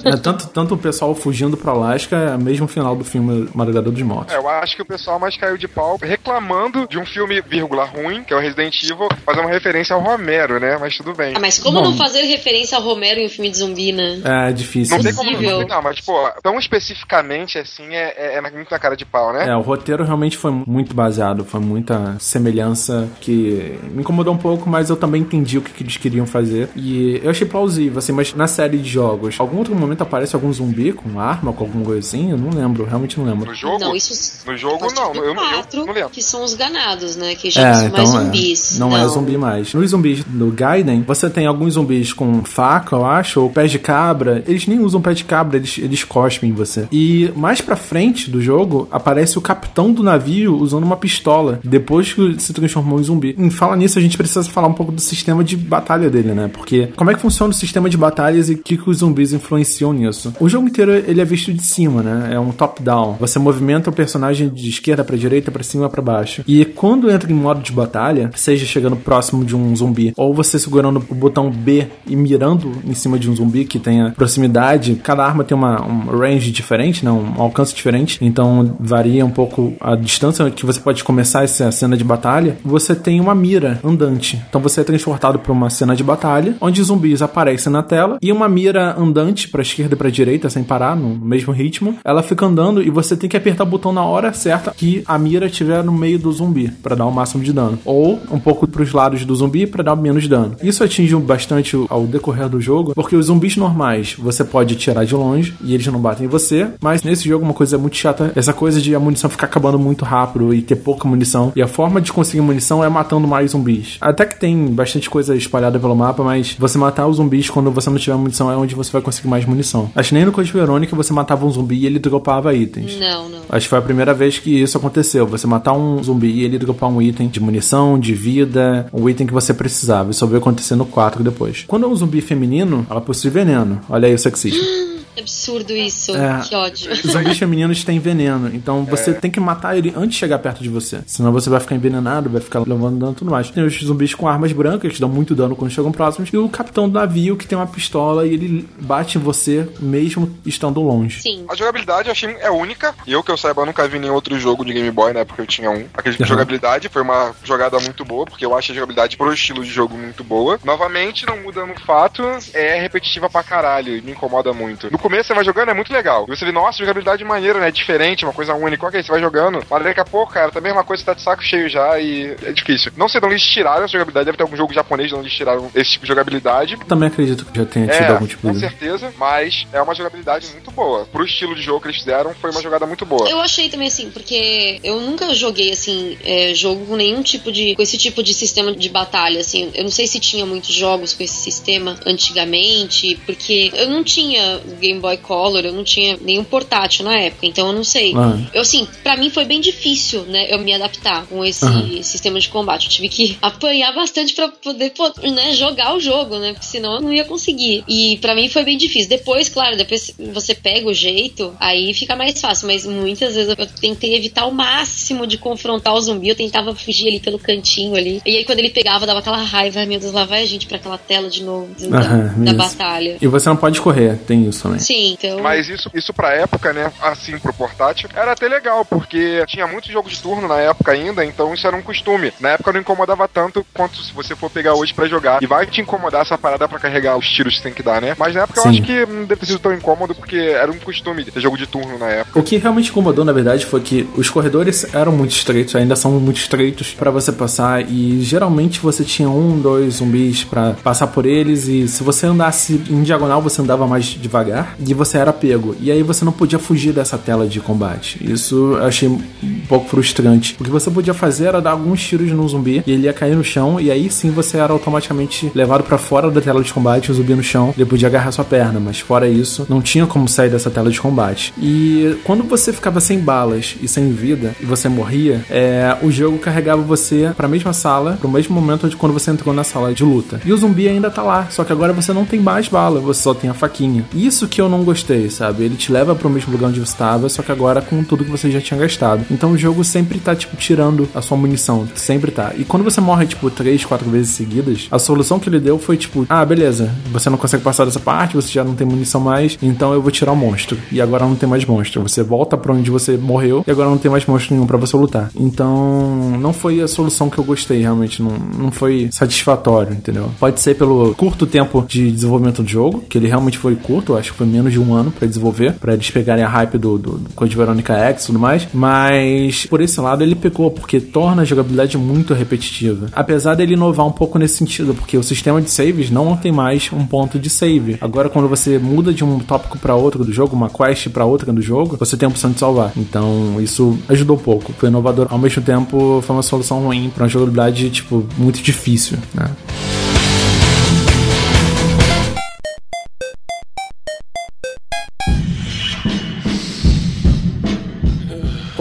É, 0.05 0.17
tanto, 0.17 0.47
tanto 0.49 0.75
o 0.75 0.77
pessoal 0.77 1.15
fugindo 1.15 1.55
pro 1.55 1.71
Alasca, 1.71 2.15
é 2.15 2.35
o 2.35 2.39
mesmo 2.39 2.67
final 2.67 2.95
do 2.95 3.03
filme 3.03 3.49
Madrugada 3.53 3.89
dos 3.89 4.01
Mortos. 4.01 4.33
É, 4.33 4.37
eu 4.37 4.47
acho 4.49 4.75
que 4.75 4.81
o 4.81 4.85
pessoal 4.85 5.19
mais 5.19 5.37
caiu 5.37 5.57
de 5.57 5.67
pau 5.67 5.97
reclamando 6.01 6.87
de 6.87 6.97
um 6.97 7.05
filme, 7.05 7.41
vírgula, 7.41 7.85
ruim, 7.85 8.23
que 8.23 8.33
é 8.33 8.37
o 8.37 8.39
Resident 8.39 8.75
Evil, 8.83 9.07
fazer 9.25 9.39
uma 9.39 9.49
referência 9.49 9.95
ao 9.95 10.01
Romero, 10.01 10.59
né? 10.59 10.77
Mas 10.79 10.97
tudo 10.97 11.13
bem. 11.13 11.33
Ah, 11.35 11.39
mas 11.39 11.57
como 11.57 11.79
Bom, 11.79 11.91
não 11.91 11.97
fazer 11.97 12.23
referência 12.23 12.77
ao 12.77 12.83
Romero 12.83 13.19
em 13.19 13.25
um 13.25 13.29
filme 13.29 13.49
de 13.49 13.57
zumbi, 13.57 13.91
né? 13.91 14.21
É, 14.23 14.51
difícil. 14.51 14.95
Não 14.95 15.03
tem 15.03 15.13
como 15.13 15.31
não, 15.31 15.67
não, 15.67 15.81
mas, 15.81 15.99
pô, 16.01 16.29
tão 16.41 16.57
especificamente 16.59 17.57
assim 17.57 17.95
é, 17.95 18.35
é, 18.35 18.37
é 18.37 18.41
muito 18.41 18.69
na 18.69 18.79
cara 18.79 18.95
de 18.95 19.05
pau, 19.05 19.33
né? 19.33 19.47
É, 19.47 19.55
o 19.55 19.61
roteiro 19.61 20.03
realmente 20.03 20.37
foi 20.37 20.51
muito 20.51 20.93
baseado, 20.93 21.45
foi 21.45 21.59
muita 21.59 22.15
semelhança 22.19 23.09
que 23.21 23.79
me 23.93 24.01
incomodou 24.01 24.33
um 24.33 24.37
pouco, 24.37 24.69
mas 24.69 24.89
eu 24.89 24.97
também 24.97 25.21
entendi 25.21 25.57
o 25.57 25.61
que, 25.61 25.71
que 25.71 25.83
eles 25.83 25.95
queriam 25.95 26.25
fazer. 26.25 26.69
E 26.75 27.21
eu 27.23 27.29
achei 27.29 27.47
plausível, 27.47 27.99
assim, 27.99 28.11
mas 28.11 28.33
na 28.33 28.47
série 28.47 28.79
de 28.79 28.89
jogos, 28.89 29.35
algum 29.39 29.57
outro 29.57 29.75
momento 29.75 30.01
aparece 30.01 30.35
algum 30.35 30.51
zumbi 30.51 30.91
com 30.91 31.19
arma, 31.19 31.53
com 31.53 31.63
alguma 31.63 31.85
coisa 31.85 31.99
assim? 31.99 32.31
Eu 32.31 32.37
não 32.37 32.49
lembro, 32.49 32.83
realmente 32.83 33.17
não 33.19 33.25
lembro. 33.25 33.45
No 33.45 33.55
jogo? 33.55 33.79
Não, 33.79 33.95
isso. 33.95 34.41
No 34.45 34.57
jogo 34.57 34.87
não, 34.93 35.13
eu, 35.13 35.35
quatro, 35.35 35.79
eu 35.79 35.85
não 35.85 35.93
lembro. 35.93 36.09
Que 36.09 36.21
são 36.21 36.43
os 36.43 36.53
ganados, 36.55 37.15
né? 37.15 37.35
Que 37.35 37.51
já 37.51 37.69
é, 37.69 37.73
são 37.75 37.87
então 37.87 37.97
mais 37.97 38.09
é. 38.09 38.25
zumbis. 38.25 38.75
É. 38.75 38.79
Não, 38.79 38.89
não, 38.89 38.97
é 38.97 39.07
zumbi 39.07 39.37
mais. 39.37 39.73
Nos 39.73 39.91
zumbis 39.91 40.23
do 40.23 40.51
Gaiden, 40.51 41.03
você 41.03 41.29
tem 41.29 41.45
alguns 41.45 41.75
zumbis 41.75 42.11
com 42.11 42.43
faca, 42.43 42.95
eu 42.95 43.05
acho, 43.05 43.41
ou 43.41 43.49
pés 43.49 43.69
de 43.69 43.77
cabra. 43.77 44.43
Eles 44.47 44.65
nem 44.65 44.79
usam 44.79 45.01
pé 45.01 45.13
de 45.13 45.23
cabra, 45.23 45.57
eles, 45.57 45.77
eles 45.77 46.03
cospem 46.03 46.49
em 46.49 46.53
você. 46.53 46.87
E 46.91 47.31
mais 47.35 47.61
pra 47.61 47.75
frente 47.75 48.29
do 48.29 48.41
jogo, 48.41 48.87
aparece 48.91 49.37
o 49.37 49.41
capitão 49.41 49.93
do 49.93 50.01
navio 50.01 50.55
usando 50.57 50.83
uma 50.83 50.97
pistola. 50.97 51.59
Depois 51.63 52.13
que 52.13 52.39
se 52.39 52.51
transformou 52.51 52.99
em 52.99 53.03
zumbi. 53.03 53.10
Em 53.37 53.49
fala 53.49 53.75
nisso, 53.75 53.97
a 53.97 54.01
gente 54.01 54.17
precisa 54.17 54.43
falar 54.43 54.67
um 54.67 54.73
pouco 54.73 54.91
do 54.91 55.01
sistema 55.01 55.43
de 55.43 55.57
batalha 55.57 56.09
dele, 56.09 56.33
né? 56.33 56.49
Porque 56.51 56.87
como 56.95 57.11
é 57.11 57.13
que 57.13 57.21
funciona 57.21 57.51
o 57.51 57.55
sistema 57.55 57.89
de 57.89 57.97
batalhas 57.97 58.49
e 58.49 58.53
o 58.53 58.57
que, 58.57 58.77
que 58.77 58.89
os 58.89 58.97
zumbis 58.97 59.33
influenciam 59.33 59.93
nisso? 59.93 60.33
O 60.39 60.49
jogo 60.49 60.67
inteiro 60.67 60.91
ele 60.91 61.21
é 61.21 61.25
visto 61.25 61.53
de 61.53 61.63
cima, 61.63 62.01
né? 62.01 62.33
É 62.33 62.39
um 62.39 62.51
top-down. 62.51 63.17
Você 63.19 63.39
movimenta 63.39 63.89
o 63.89 63.93
personagem 63.93 64.49
de 64.49 64.69
esquerda 64.69 65.03
para 65.03 65.17
direita, 65.17 65.51
para 65.51 65.63
cima, 65.63 65.89
para 65.89 66.01
baixo. 66.01 66.43
E 66.47 66.65
quando 66.65 67.09
entra 67.09 67.31
em 67.31 67.35
modo 67.35 67.61
de 67.61 67.71
batalha, 67.71 68.29
seja 68.35 68.65
chegando 68.65 68.95
próximo 68.95 69.43
de 69.43 69.55
um 69.55 69.75
zumbi 69.75 70.13
ou 70.15 70.33
você 70.33 70.57
segurando 70.59 71.03
o 71.09 71.15
botão 71.15 71.49
B 71.49 71.87
e 72.07 72.15
mirando 72.15 72.71
em 72.85 72.93
cima 72.93 73.17
de 73.17 73.29
um 73.29 73.35
zumbi 73.35 73.65
que 73.65 73.79
tenha 73.79 74.11
proximidade, 74.11 74.95
cada 75.03 75.25
arma 75.25 75.43
tem 75.43 75.55
uma, 75.55 75.85
um 75.85 76.17
range 76.17 76.51
diferente, 76.51 77.03
né? 77.03 77.11
Um 77.11 77.41
alcance 77.41 77.73
diferente. 77.73 78.17
Então 78.21 78.75
varia 78.79 79.25
um 79.25 79.31
pouco 79.31 79.73
a 79.79 79.95
distância 79.95 80.49
que 80.49 80.65
você 80.65 80.79
pode 80.79 81.03
começar 81.03 81.43
essa 81.43 81.71
cena 81.71 81.97
de 81.97 82.03
batalha. 82.03 82.57
Você 82.63 82.95
tem 83.01 83.19
uma 83.19 83.35
mira 83.35 83.79
andante. 83.83 84.41
Então 84.47 84.61
você 84.61 84.81
é 84.81 84.83
transportado 84.83 85.39
para 85.39 85.51
uma 85.51 85.69
cena 85.69 85.95
de 85.95 86.03
batalha, 86.03 86.55
onde 86.61 86.81
zumbis 86.81 87.21
aparecem 87.21 87.71
na 87.71 87.83
tela 87.83 88.17
e 88.21 88.31
uma 88.31 88.47
mira 88.47 88.95
andante 88.97 89.47
para 89.49 89.61
esquerda 89.61 89.95
e 89.95 89.97
para 89.97 90.09
direita 90.09 90.49
sem 90.49 90.63
parar 90.63 90.95
no 90.95 91.15
mesmo 91.15 91.51
ritmo. 91.51 91.95
Ela 92.03 92.23
fica 92.23 92.45
andando 92.45 92.81
e 92.81 92.89
você 92.89 93.17
tem 93.17 93.29
que 93.29 93.37
apertar 93.37 93.63
o 93.63 93.67
botão 93.67 93.91
na 93.91 94.03
hora 94.03 94.33
certa 94.33 94.71
que 94.71 95.03
a 95.05 95.17
mira 95.17 95.47
estiver 95.47 95.83
no 95.83 95.91
meio 95.91 96.19
do 96.19 96.31
zumbi 96.31 96.69
para 96.69 96.95
dar 96.95 97.05
o 97.05 97.11
máximo 97.11 97.43
de 97.43 97.51
dano, 97.51 97.79
ou 97.83 98.19
um 98.31 98.39
pouco 98.39 98.67
para 98.67 98.81
os 98.81 98.93
lados 98.93 99.25
do 99.25 99.35
zumbi 99.35 99.65
para 99.65 99.83
dar 99.83 99.95
menos 99.95 100.27
dano. 100.27 100.55
Isso 100.63 100.83
atinge 100.83 101.15
bastante 101.15 101.75
ao 101.89 102.05
decorrer 102.05 102.47
do 102.47 102.61
jogo, 102.61 102.93
porque 102.93 103.15
os 103.15 103.25
zumbis 103.25 103.57
normais 103.57 104.15
você 104.17 104.43
pode 104.43 104.75
tirar 104.75 105.05
de 105.05 105.15
longe 105.15 105.53
e 105.63 105.73
eles 105.73 105.87
não 105.87 105.99
batem 105.99 106.25
em 106.25 106.29
você, 106.29 106.69
mas 106.81 107.03
nesse 107.03 107.27
jogo 107.27 107.43
uma 107.43 107.53
coisa 107.53 107.77
muito 107.77 107.95
chata, 107.95 108.31
essa 108.35 108.53
coisa 108.53 108.81
de 108.81 108.93
a 108.95 108.99
munição 108.99 109.29
ficar 109.29 109.47
acabando 109.47 109.79
muito 109.79 110.05
rápido 110.05 110.53
e 110.53 110.61
ter 110.61 110.75
pouca 110.75 111.07
munição. 111.07 111.51
E 111.55 111.61
a 111.61 111.67
forma 111.67 112.01
de 112.01 112.11
conseguir 112.11 112.41
munição 112.41 112.83
é 112.83 112.89
matando 112.91 113.27
mais 113.27 113.51
zumbis. 113.51 113.97
Até 113.99 114.25
que 114.25 114.39
tem 114.39 114.67
bastante 114.67 115.09
coisa 115.09 115.35
espalhada 115.35 115.79
pelo 115.79 115.95
mapa, 115.95 116.23
mas 116.23 116.55
você 116.57 116.77
matar 116.77 117.07
os 117.07 117.17
zumbis 117.17 117.49
quando 117.49 117.71
você 117.71 117.89
não 117.89 117.97
tiver 117.97 118.15
munição 118.15 118.51
é 118.51 118.55
onde 118.55 118.75
você 118.75 118.91
vai 118.91 119.01
conseguir 119.01 119.27
mais 119.27 119.45
munição. 119.45 119.89
Acho 119.95 120.09
que 120.09 120.15
nem 120.15 120.25
no 120.25 120.31
Code 120.31 120.51
Verônica 120.51 120.95
você 120.95 121.13
matava 121.13 121.45
um 121.45 121.51
zumbi 121.51 121.79
e 121.79 121.85
ele 121.85 121.99
dropava 121.99 122.53
itens. 122.53 122.99
Não, 122.99 123.29
não. 123.29 123.39
Acho 123.49 123.65
que 123.65 123.69
foi 123.69 123.79
a 123.79 123.81
primeira 123.81 124.13
vez 124.13 124.37
que 124.37 124.61
isso 124.61 124.77
aconteceu. 124.77 125.25
Você 125.27 125.47
matar 125.47 125.73
um 125.73 126.01
zumbi 126.03 126.29
e 126.29 126.43
ele 126.43 126.57
dropar 126.57 126.89
um 126.89 127.01
item 127.01 127.27
de 127.27 127.39
munição, 127.39 127.97
de 127.97 128.13
vida, 128.13 128.87
um 128.93 129.07
item 129.09 129.27
que 129.27 129.33
você 129.33 129.53
precisava. 129.53 130.11
Isso 130.11 130.25
veio 130.27 130.39
acontecer 130.39 130.75
no 130.75 130.85
4 130.85 131.23
depois. 131.23 131.63
Quando 131.67 131.85
é 131.85 131.89
um 131.89 131.95
zumbi 131.95 132.21
feminino, 132.21 132.85
ela 132.89 133.01
possui 133.01 133.29
veneno. 133.29 133.81
Olha 133.89 134.07
aí 134.07 134.13
o 134.13 134.19
sexismo. 134.19 134.61
absurdo 135.17 135.73
isso. 135.73 136.15
É, 136.15 136.41
que 136.41 136.55
ódio. 136.55 136.91
Os 136.91 137.01
zumbis 137.01 137.37
femininos 137.37 137.83
têm 137.83 137.99
veneno. 137.99 138.49
Então 138.53 138.85
você 138.85 139.11
é. 139.11 139.13
tem 139.13 139.31
que 139.31 139.39
matar 139.39 139.77
ele 139.77 139.93
antes 139.95 140.11
de 140.11 140.17
chegar 140.17 140.39
perto 140.39 140.61
de 140.61 140.69
você. 140.69 141.01
Senão 141.05 141.31
você 141.31 141.49
vai 141.49 141.59
ficar 141.59 141.75
envenenado, 141.75 142.29
vai 142.29 142.41
ficar 142.41 142.59
levando 142.59 142.99
dano 142.99 143.11
e 143.11 143.15
tudo 143.15 143.31
mais. 143.31 143.49
Tem 143.49 143.63
os 143.63 143.79
zumbis 143.81 144.13
com 144.13 144.27
armas 144.27 144.51
brancas, 144.51 144.93
que 144.93 144.99
dão 144.99 145.09
muito 145.09 145.35
dano 145.35 145.55
quando 145.55 145.71
chegam 145.71 145.91
próximos. 145.91 146.29
E 146.31 146.37
o 146.37 146.49
capitão 146.49 146.87
do 146.87 146.93
navio, 146.93 147.37
que 147.37 147.47
tem 147.47 147.57
uma 147.57 147.67
pistola 147.67 148.25
e 148.25 148.33
ele 148.33 148.69
bate 148.79 149.17
em 149.17 149.21
você 149.21 149.67
mesmo 149.79 150.37
estando 150.45 150.81
longe. 150.81 151.21
Sim. 151.21 151.45
A 151.49 151.55
jogabilidade 151.55 152.07
eu 152.07 152.11
achei 152.11 152.35
é 152.39 152.49
única. 152.49 152.93
E 153.05 153.11
eu 153.11 153.23
que 153.23 153.31
eu 153.31 153.37
saiba, 153.37 153.61
eu 153.61 153.65
nunca 153.65 153.87
vi 153.87 153.99
nenhum 153.99 154.13
outro 154.13 154.39
jogo 154.39 154.65
de 154.65 154.73
Game 154.73 154.91
Boy, 154.91 155.13
né? 155.13 155.25
Porque 155.25 155.41
eu 155.41 155.47
tinha 155.47 155.69
um. 155.69 155.85
Acredito 155.93 156.17
que 156.17 156.23
uhum. 156.23 156.29
jogabilidade 156.29 156.89
foi 156.89 157.01
uma 157.01 157.33
jogada 157.43 157.79
muito 157.79 158.05
boa, 158.05 158.25
porque 158.25 158.45
eu 158.45 158.55
acho 158.55 158.71
a 158.71 158.75
jogabilidade 158.75 159.17
pro 159.17 159.33
estilo 159.33 159.63
de 159.63 159.71
jogo 159.71 159.97
muito 159.97 160.23
boa. 160.23 160.59
Novamente, 160.63 161.25
não 161.25 161.37
muda 161.37 161.65
no 161.65 161.79
fato, 161.81 162.23
é 162.53 162.79
repetitiva 162.79 163.29
pra 163.29 163.43
caralho 163.43 163.97
e 163.97 164.01
me 164.01 164.11
incomoda 164.11 164.53
muito. 164.53 164.91
No 164.91 164.97
começo 165.01 165.27
você 165.27 165.33
vai 165.33 165.43
jogando, 165.43 165.69
é 165.69 165.73
muito 165.73 165.91
legal. 165.91 166.25
E 166.27 166.35
você 166.35 166.45
vê, 166.45 166.51
nossa, 166.51 166.77
jogabilidade 166.77 167.23
maneira, 167.23 167.59
né? 167.59 167.71
Diferente, 167.71 168.23
uma 168.25 168.33
coisa 168.33 168.53
única. 168.53 168.85
Ok, 168.87 169.01
você 169.01 169.11
vai 169.11 169.19
jogando, 169.21 169.63
mas 169.69 169.83
daqui 169.83 169.99
a 169.99 170.05
pouco, 170.05 170.31
cara, 170.33 170.51
também 170.51 170.71
é 170.71 170.73
uma 170.73 170.83
coisa 170.83 171.01
que 171.01 171.05
tá 171.05 171.13
de 171.13 171.21
saco 171.21 171.43
cheio 171.43 171.69
já 171.69 171.99
e 171.99 172.35
é 172.43 172.51
difícil. 172.51 172.91
Não 172.95 173.07
sei 173.07 173.19
de 173.19 173.25
onde 173.25 173.35
eles 173.35 173.45
tiraram 173.45 173.83
essa 173.83 173.91
jogabilidade, 173.91 174.25
deve 174.25 174.37
ter 174.37 174.43
algum 174.43 174.55
jogo 174.57 174.73
japonês 174.73 175.09
de 175.09 175.15
onde 175.15 175.25
eles 175.27 175.37
tiraram 175.37 175.69
esse 175.75 175.91
tipo 175.91 176.05
de 176.05 176.09
jogabilidade. 176.09 176.77
Também 176.87 177.07
acredito 177.07 177.45
que 177.45 177.57
já 177.57 177.65
tenha 177.65 177.87
tido 177.87 178.03
É, 178.03 178.07
algum 178.07 178.27
tipo 178.27 178.41
com 178.47 178.53
de. 178.53 178.59
certeza, 178.59 179.13
mas 179.17 179.65
é 179.73 179.81
uma 179.81 179.93
jogabilidade 179.95 180.47
muito 180.51 180.71
boa. 180.71 181.05
Pro 181.11 181.25
estilo 181.25 181.55
de 181.55 181.61
jogo 181.61 181.81
que 181.81 181.87
eles 181.87 181.97
fizeram, 181.97 182.33
foi 182.35 182.51
uma 182.51 182.61
jogada 182.61 182.85
muito 182.85 183.05
boa. 183.05 183.29
Eu 183.29 183.39
achei 183.41 183.69
também 183.69 183.87
assim, 183.87 184.09
porque 184.11 184.79
eu 184.83 184.99
nunca 185.01 185.33
joguei 185.33 185.71
assim, 185.71 186.17
é, 186.23 186.53
jogo 186.53 186.85
com 186.85 186.95
nenhum 186.95 187.21
tipo 187.21 187.51
de. 187.51 187.75
com 187.75 187.81
esse 187.81 187.97
tipo 187.97 188.21
de 188.23 188.33
sistema 188.33 188.71
de 188.71 188.89
batalha, 188.89 189.39
assim. 189.39 189.71
Eu 189.73 189.83
não 189.83 189.91
sei 189.91 190.07
se 190.07 190.19
tinha 190.19 190.45
muitos 190.45 190.73
jogos 190.73 191.13
com 191.13 191.23
esse 191.23 191.37
sistema 191.37 191.97
antigamente, 192.05 193.19
porque 193.25 193.71
eu 193.73 193.89
não 193.89 194.03
tinha 194.03 194.59
Game 194.79 194.90
Boy 194.99 195.17
Color, 195.17 195.65
eu 195.65 195.73
não 195.73 195.83
tinha 195.83 196.17
nenhum 196.21 196.43
portátil 196.43 197.05
na 197.05 197.17
época, 197.17 197.45
então 197.45 197.67
eu 197.67 197.73
não 197.73 197.83
sei. 197.83 198.13
Ah. 198.15 198.37
Eu, 198.53 198.61
assim, 198.61 198.87
pra 199.03 199.17
mim 199.17 199.29
foi 199.29 199.45
bem 199.45 199.61
difícil, 199.61 200.23
né, 200.23 200.47
eu 200.49 200.59
me 200.59 200.73
adaptar 200.73 201.25
com 201.27 201.43
esse 201.43 201.65
Aham. 201.65 202.03
sistema 202.03 202.39
de 202.39 202.49
combate. 202.49 202.85
Eu 202.85 202.91
tive 202.91 203.09
que 203.09 203.37
apanhar 203.41 203.93
bastante 203.93 204.33
pra 204.33 204.47
poder, 204.49 204.93
né, 205.33 205.53
jogar 205.53 205.95
o 205.95 205.99
jogo, 205.99 206.37
né, 206.37 206.53
porque 206.53 206.65
senão 206.65 206.95
eu 206.95 207.01
não 207.01 207.13
ia 207.13 207.25
conseguir. 207.25 207.83
E 207.87 208.17
pra 208.19 208.35
mim 208.35 208.49
foi 208.49 208.63
bem 208.63 208.77
difícil. 208.77 209.09
Depois, 209.09 209.49
claro, 209.49 209.77
depois 209.77 210.11
você 210.33 210.53
pega 210.53 210.87
o 210.87 210.93
jeito, 210.93 211.53
aí 211.59 211.93
fica 211.93 212.15
mais 212.15 212.39
fácil, 212.39 212.67
mas 212.67 212.85
muitas 212.85 213.35
vezes 213.35 213.55
eu 213.57 213.67
tentei 213.79 214.15
evitar 214.15 214.45
o 214.45 214.53
máximo 214.53 215.25
de 215.27 215.37
confrontar 215.37 215.93
o 215.93 216.01
zumbi, 216.01 216.29
eu 216.29 216.35
tentava 216.35 216.73
fugir 216.75 217.07
ali 217.07 217.19
pelo 217.19 217.39
cantinho 217.39 217.95
ali. 217.95 218.21
E 218.25 218.37
aí 218.37 218.45
quando 218.45 218.59
ele 218.59 218.69
pegava, 218.69 219.05
dava 219.05 219.19
aquela 219.19 219.37
raiva, 219.37 219.79
ai 219.79 219.85
meu 219.85 219.99
Deus, 219.99 220.11
lá 220.11 220.25
vai 220.25 220.43
a 220.43 220.45
gente 220.45 220.67
pra 220.67 220.77
aquela 220.77 220.97
tela 220.97 221.29
de 221.29 221.43
novo 221.43 221.67
da, 221.89 221.99
Aham, 221.99 222.43
da 222.43 222.53
batalha. 222.53 223.17
E 223.21 223.27
você 223.27 223.49
não 223.49 223.55
pode 223.55 223.79
correr, 223.81 224.17
tem 224.25 224.47
isso 224.47 224.63
também. 224.63 224.79
Sim, 224.81 225.13
então. 225.13 225.39
Mas 225.41 225.69
isso, 225.69 225.89
isso 225.93 226.13
pra 226.13 226.33
época, 226.33 226.73
né, 226.73 226.91
assim, 227.01 227.37
pro 227.37 227.53
portátil, 227.53 228.09
era 228.15 228.31
até 228.31 228.47
legal, 228.47 228.83
porque 228.83 229.43
tinha 229.47 229.67
muito 229.67 229.91
jogo 229.91 230.09
de 230.09 230.19
turno 230.19 230.47
na 230.47 230.57
época 230.57 230.91
ainda, 230.91 231.23
então 231.23 231.53
isso 231.53 231.65
era 231.67 231.75
um 231.75 231.81
costume. 231.81 232.33
Na 232.39 232.49
época 232.49 232.73
não 232.73 232.79
incomodava 232.79 233.27
tanto 233.27 233.65
quanto 233.73 234.01
se 234.03 234.13
você 234.13 234.35
for 234.35 234.49
pegar 234.49 234.73
hoje 234.73 234.93
pra 234.93 235.07
jogar. 235.07 235.41
E 235.41 235.47
vai 235.47 235.65
te 235.65 235.81
incomodar 235.81 236.21
essa 236.21 236.37
parada 236.37 236.67
pra 236.67 236.79
carregar 236.79 237.17
os 237.17 237.27
tiros 237.27 237.57
que 237.57 237.63
tem 237.63 237.73
que 237.73 237.83
dar, 237.83 238.01
né? 238.01 238.15
Mas 238.17 238.33
na 238.33 238.41
época 238.41 238.59
eu 238.59 238.63
Sim. 238.63 238.69
acho 238.69 238.81
que 238.81 239.05
não 239.05 239.25
deve 239.25 239.41
ter 239.41 239.45
sido 239.45 239.59
tão 239.59 239.73
incômodo, 239.73 240.15
porque 240.15 240.35
era 240.35 240.71
um 240.71 240.79
costume 240.79 241.23
ter 241.25 241.39
jogo 241.39 241.57
de 241.57 241.67
turno 241.67 241.97
na 241.97 242.07
época. 242.07 242.39
O 242.39 242.43
que 242.43 242.57
realmente 242.57 242.89
incomodou, 242.89 243.23
na 243.23 243.31
verdade, 243.31 243.65
foi 243.65 243.81
que 243.81 244.09
os 244.15 244.29
corredores 244.29 244.93
eram 244.93 245.11
muito 245.11 245.31
estreitos, 245.31 245.75
ainda 245.75 245.95
são 245.95 246.11
muito 246.19 246.37
estreitos 246.37 246.93
pra 246.93 247.11
você 247.11 247.31
passar 247.31 247.89
e 247.89 248.21
geralmente 248.21 248.79
você 248.79 249.03
tinha 249.03 249.29
um, 249.29 249.59
dois 249.59 249.95
zumbis 249.95 250.43
pra 250.43 250.73
passar 250.83 251.07
por 251.07 251.25
eles 251.25 251.67
e 251.67 251.87
se 251.87 252.03
você 252.03 252.25
andasse 252.25 252.81
em 252.89 253.03
diagonal 253.03 253.41
você 253.41 253.61
andava 253.61 253.87
mais 253.87 254.05
devagar 254.05 254.70
e 254.79 254.93
você 254.93 255.17
era 255.17 255.33
pego. 255.33 255.75
E 255.79 255.91
aí 255.91 256.03
você 256.03 256.25
não 256.25 256.31
podia 256.31 256.59
fugir 256.59 256.93
dessa 256.93 257.17
tela 257.17 257.47
de 257.47 257.59
combate. 257.59 258.19
Isso 258.21 258.75
eu 258.75 258.85
achei 258.85 259.07
um 259.07 259.21
pouco 259.67 259.87
frustrante. 259.87 260.55
O 260.59 260.63
que 260.63 260.69
você 260.69 260.89
podia 260.89 261.13
fazer 261.13 261.45
era 261.45 261.61
dar 261.61 261.71
alguns 261.71 262.03
tiros 262.03 262.31
no 262.31 262.47
zumbi 262.47 262.83
e 262.85 262.91
ele 262.91 263.03
ia 263.03 263.13
cair 263.13 263.35
no 263.35 263.43
chão 263.43 263.79
e 263.79 263.91
aí 263.91 264.09
sim 264.09 264.31
você 264.31 264.57
era 264.57 264.73
automaticamente 264.73 265.51
levado 265.53 265.83
pra 265.83 265.97
fora 265.97 266.29
da 266.29 266.41
tela 266.41 266.63
de 266.63 266.73
combate, 266.73 267.11
o 267.11 267.13
zumbi 267.13 267.33
no 267.33 267.43
chão, 267.43 267.73
ele 267.75 267.85
podia 267.85 268.07
agarrar 268.07 268.31
sua 268.31 268.45
perna, 268.45 268.79
mas 268.79 268.99
fora 268.99 269.27
isso, 269.27 269.65
não 269.69 269.81
tinha 269.81 270.05
como 270.05 270.27
sair 270.27 270.49
dessa 270.49 270.69
tela 270.69 270.89
de 270.89 270.99
combate. 270.99 271.53
E 271.57 272.17
quando 272.23 272.43
você 272.43 272.71
ficava 272.71 272.99
sem 272.99 273.19
balas 273.19 273.75
e 273.81 273.87
sem 273.87 274.11
vida 274.11 274.55
e 274.61 274.65
você 274.65 274.89
morria, 274.89 275.43
é, 275.49 275.97
o 276.01 276.11
jogo 276.11 276.37
carregava 276.37 276.81
você 276.81 277.31
pra 277.35 277.47
mesma 277.47 277.73
sala, 277.73 278.17
pro 278.19 278.29
mesmo 278.29 278.53
momento 278.53 278.89
de 278.89 278.95
quando 278.95 279.13
você 279.13 279.31
entrou 279.31 279.53
na 279.53 279.63
sala 279.63 279.93
de 279.93 280.03
luta. 280.03 280.41
E 280.45 280.53
o 280.53 280.57
zumbi 280.57 280.87
ainda 280.87 281.09
tá 281.09 281.21
lá, 281.21 281.47
só 281.49 281.63
que 281.63 281.71
agora 281.71 281.93
você 281.93 282.13
não 282.13 282.25
tem 282.25 282.39
mais 282.39 282.67
bala, 282.67 282.99
você 282.99 283.21
só 283.21 283.33
tem 283.33 283.49
a 283.49 283.53
faquinha. 283.53 284.05
Isso 284.13 284.47
que 284.47 284.60
eu 284.61 284.69
não 284.69 284.83
gostei, 284.83 285.29
sabe? 285.29 285.63
Ele 285.63 285.75
te 285.75 285.91
leva 285.91 286.15
pro 286.15 286.29
mesmo 286.29 286.51
lugar 286.51 286.67
onde 286.67 286.79
você 286.79 286.91
estava, 286.91 287.29
só 287.29 287.41
que 287.41 287.51
agora 287.51 287.81
com 287.81 288.03
tudo 288.03 288.23
que 288.23 288.31
você 288.31 288.49
já 288.51 288.61
tinha 288.61 288.79
gastado. 288.79 289.25
Então 289.31 289.51
o 289.51 289.57
jogo 289.57 289.83
sempre 289.83 290.19
tá, 290.19 290.35
tipo, 290.35 290.55
tirando 290.55 291.07
a 291.13 291.21
sua 291.21 291.37
munição. 291.37 291.87
Sempre 291.95 292.31
tá. 292.31 292.53
E 292.57 292.63
quando 292.63 292.83
você 292.83 293.01
morre, 293.01 293.25
tipo, 293.25 293.49
três, 293.49 293.85
quatro 293.85 294.09
vezes 294.09 294.31
seguidas, 294.31 294.87
a 294.91 294.99
solução 294.99 295.39
que 295.39 295.49
ele 295.49 295.59
deu 295.59 295.77
foi, 295.79 295.97
tipo, 295.97 296.25
ah, 296.29 296.45
beleza, 296.45 296.91
você 297.11 297.29
não 297.29 297.37
consegue 297.37 297.63
passar 297.63 297.85
dessa 297.85 297.99
parte, 297.99 298.35
você 298.35 298.49
já 298.49 298.63
não 298.63 298.75
tem 298.75 298.85
munição 298.85 299.21
mais, 299.21 299.57
então 299.61 299.93
eu 299.93 300.01
vou 300.01 300.11
tirar 300.11 300.31
o 300.31 300.35
monstro. 300.35 300.77
E 300.91 301.01
agora 301.01 301.25
não 301.25 301.35
tem 301.35 301.47
mais 301.47 301.65
monstro. 301.65 302.01
Você 302.01 302.23
volta 302.23 302.57
pra 302.57 302.73
onde 302.73 302.89
você 302.89 303.17
morreu 303.17 303.63
e 303.67 303.71
agora 303.71 303.89
não 303.89 303.97
tem 303.97 304.11
mais 304.11 304.25
monstro 304.25 304.55
nenhum 304.55 304.67
pra 304.67 304.77
você 304.77 304.95
lutar. 304.95 305.29
Então, 305.35 306.37
não 306.39 306.53
foi 306.53 306.81
a 306.81 306.87
solução 306.87 307.29
que 307.29 307.37
eu 307.37 307.43
gostei, 307.43 307.81
realmente. 307.81 308.21
Não, 308.21 308.31
não 308.57 308.71
foi 308.71 309.09
satisfatório, 309.11 309.93
entendeu? 309.93 310.29
Pode 310.39 310.59
ser 310.59 310.75
pelo 310.75 311.13
curto 311.15 311.45
tempo 311.45 311.85
de 311.87 312.11
desenvolvimento 312.11 312.63
do 312.63 312.69
jogo, 312.69 313.03
que 313.09 313.17
ele 313.17 313.27
realmente 313.27 313.57
foi 313.57 313.75
curto, 313.75 314.15
acho 314.15 314.31
que 314.31 314.37
foi 314.37 314.47
menos 314.51 314.71
de 314.71 314.79
um 314.79 314.93
ano 314.93 315.11
pra 315.11 315.27
desenvolver, 315.27 315.73
pra 315.73 315.93
eles 315.93 316.09
pegarem 316.09 316.43
a 316.43 316.47
hype 316.47 316.77
do, 316.77 316.97
do, 316.97 317.11
do 317.17 317.29
Code 317.33 317.55
Veronica 317.55 317.93
X 317.93 318.23
e 318.23 318.27
tudo 318.27 318.39
mais. 318.39 318.67
Mas, 318.73 319.65
por 319.65 319.81
esse 319.81 319.99
lado, 319.99 320.23
ele 320.23 320.35
pecou, 320.35 320.69
porque 320.69 320.99
torna 320.99 321.41
a 321.41 321.45
jogabilidade 321.45 321.97
muito 321.97 322.33
repetitiva. 322.33 323.07
Apesar 323.13 323.55
dele 323.55 323.73
inovar 323.73 324.05
um 324.05 324.11
pouco 324.11 324.37
nesse 324.37 324.57
sentido, 324.57 324.93
porque 324.93 325.17
o 325.17 325.23
sistema 325.23 325.61
de 325.61 325.69
saves 325.69 326.09
não 326.09 326.35
tem 326.35 326.51
mais 326.51 326.89
um 326.91 327.05
ponto 327.05 327.39
de 327.39 327.49
save. 327.49 327.97
Agora, 328.01 328.29
quando 328.29 328.47
você 328.47 328.77
muda 328.77 329.13
de 329.13 329.23
um 329.23 329.39
tópico 329.39 329.77
pra 329.77 329.95
outro 329.95 330.23
do 330.23 330.31
jogo, 330.31 330.55
uma 330.55 330.69
quest 330.69 331.09
pra 331.09 331.25
outra 331.25 331.51
do 331.51 331.61
jogo, 331.61 331.97
você 331.97 332.17
tem 332.17 332.25
a 332.25 332.29
opção 332.29 332.51
de 332.51 332.59
salvar. 332.59 332.91
Então, 332.97 333.61
isso 333.61 333.97
ajudou 334.09 334.37
pouco. 334.37 334.73
Foi 334.73 334.89
inovador. 334.89 335.27
Ao 335.29 335.37
mesmo 335.37 335.61
tempo, 335.61 336.21
foi 336.21 336.35
uma 336.35 336.43
solução 336.43 336.81
ruim 336.81 337.11
pra 337.13 337.23
uma 337.23 337.29
jogabilidade, 337.29 337.89
tipo, 337.89 338.25
muito 338.37 338.61
difícil, 338.61 339.17
né? 339.33 339.49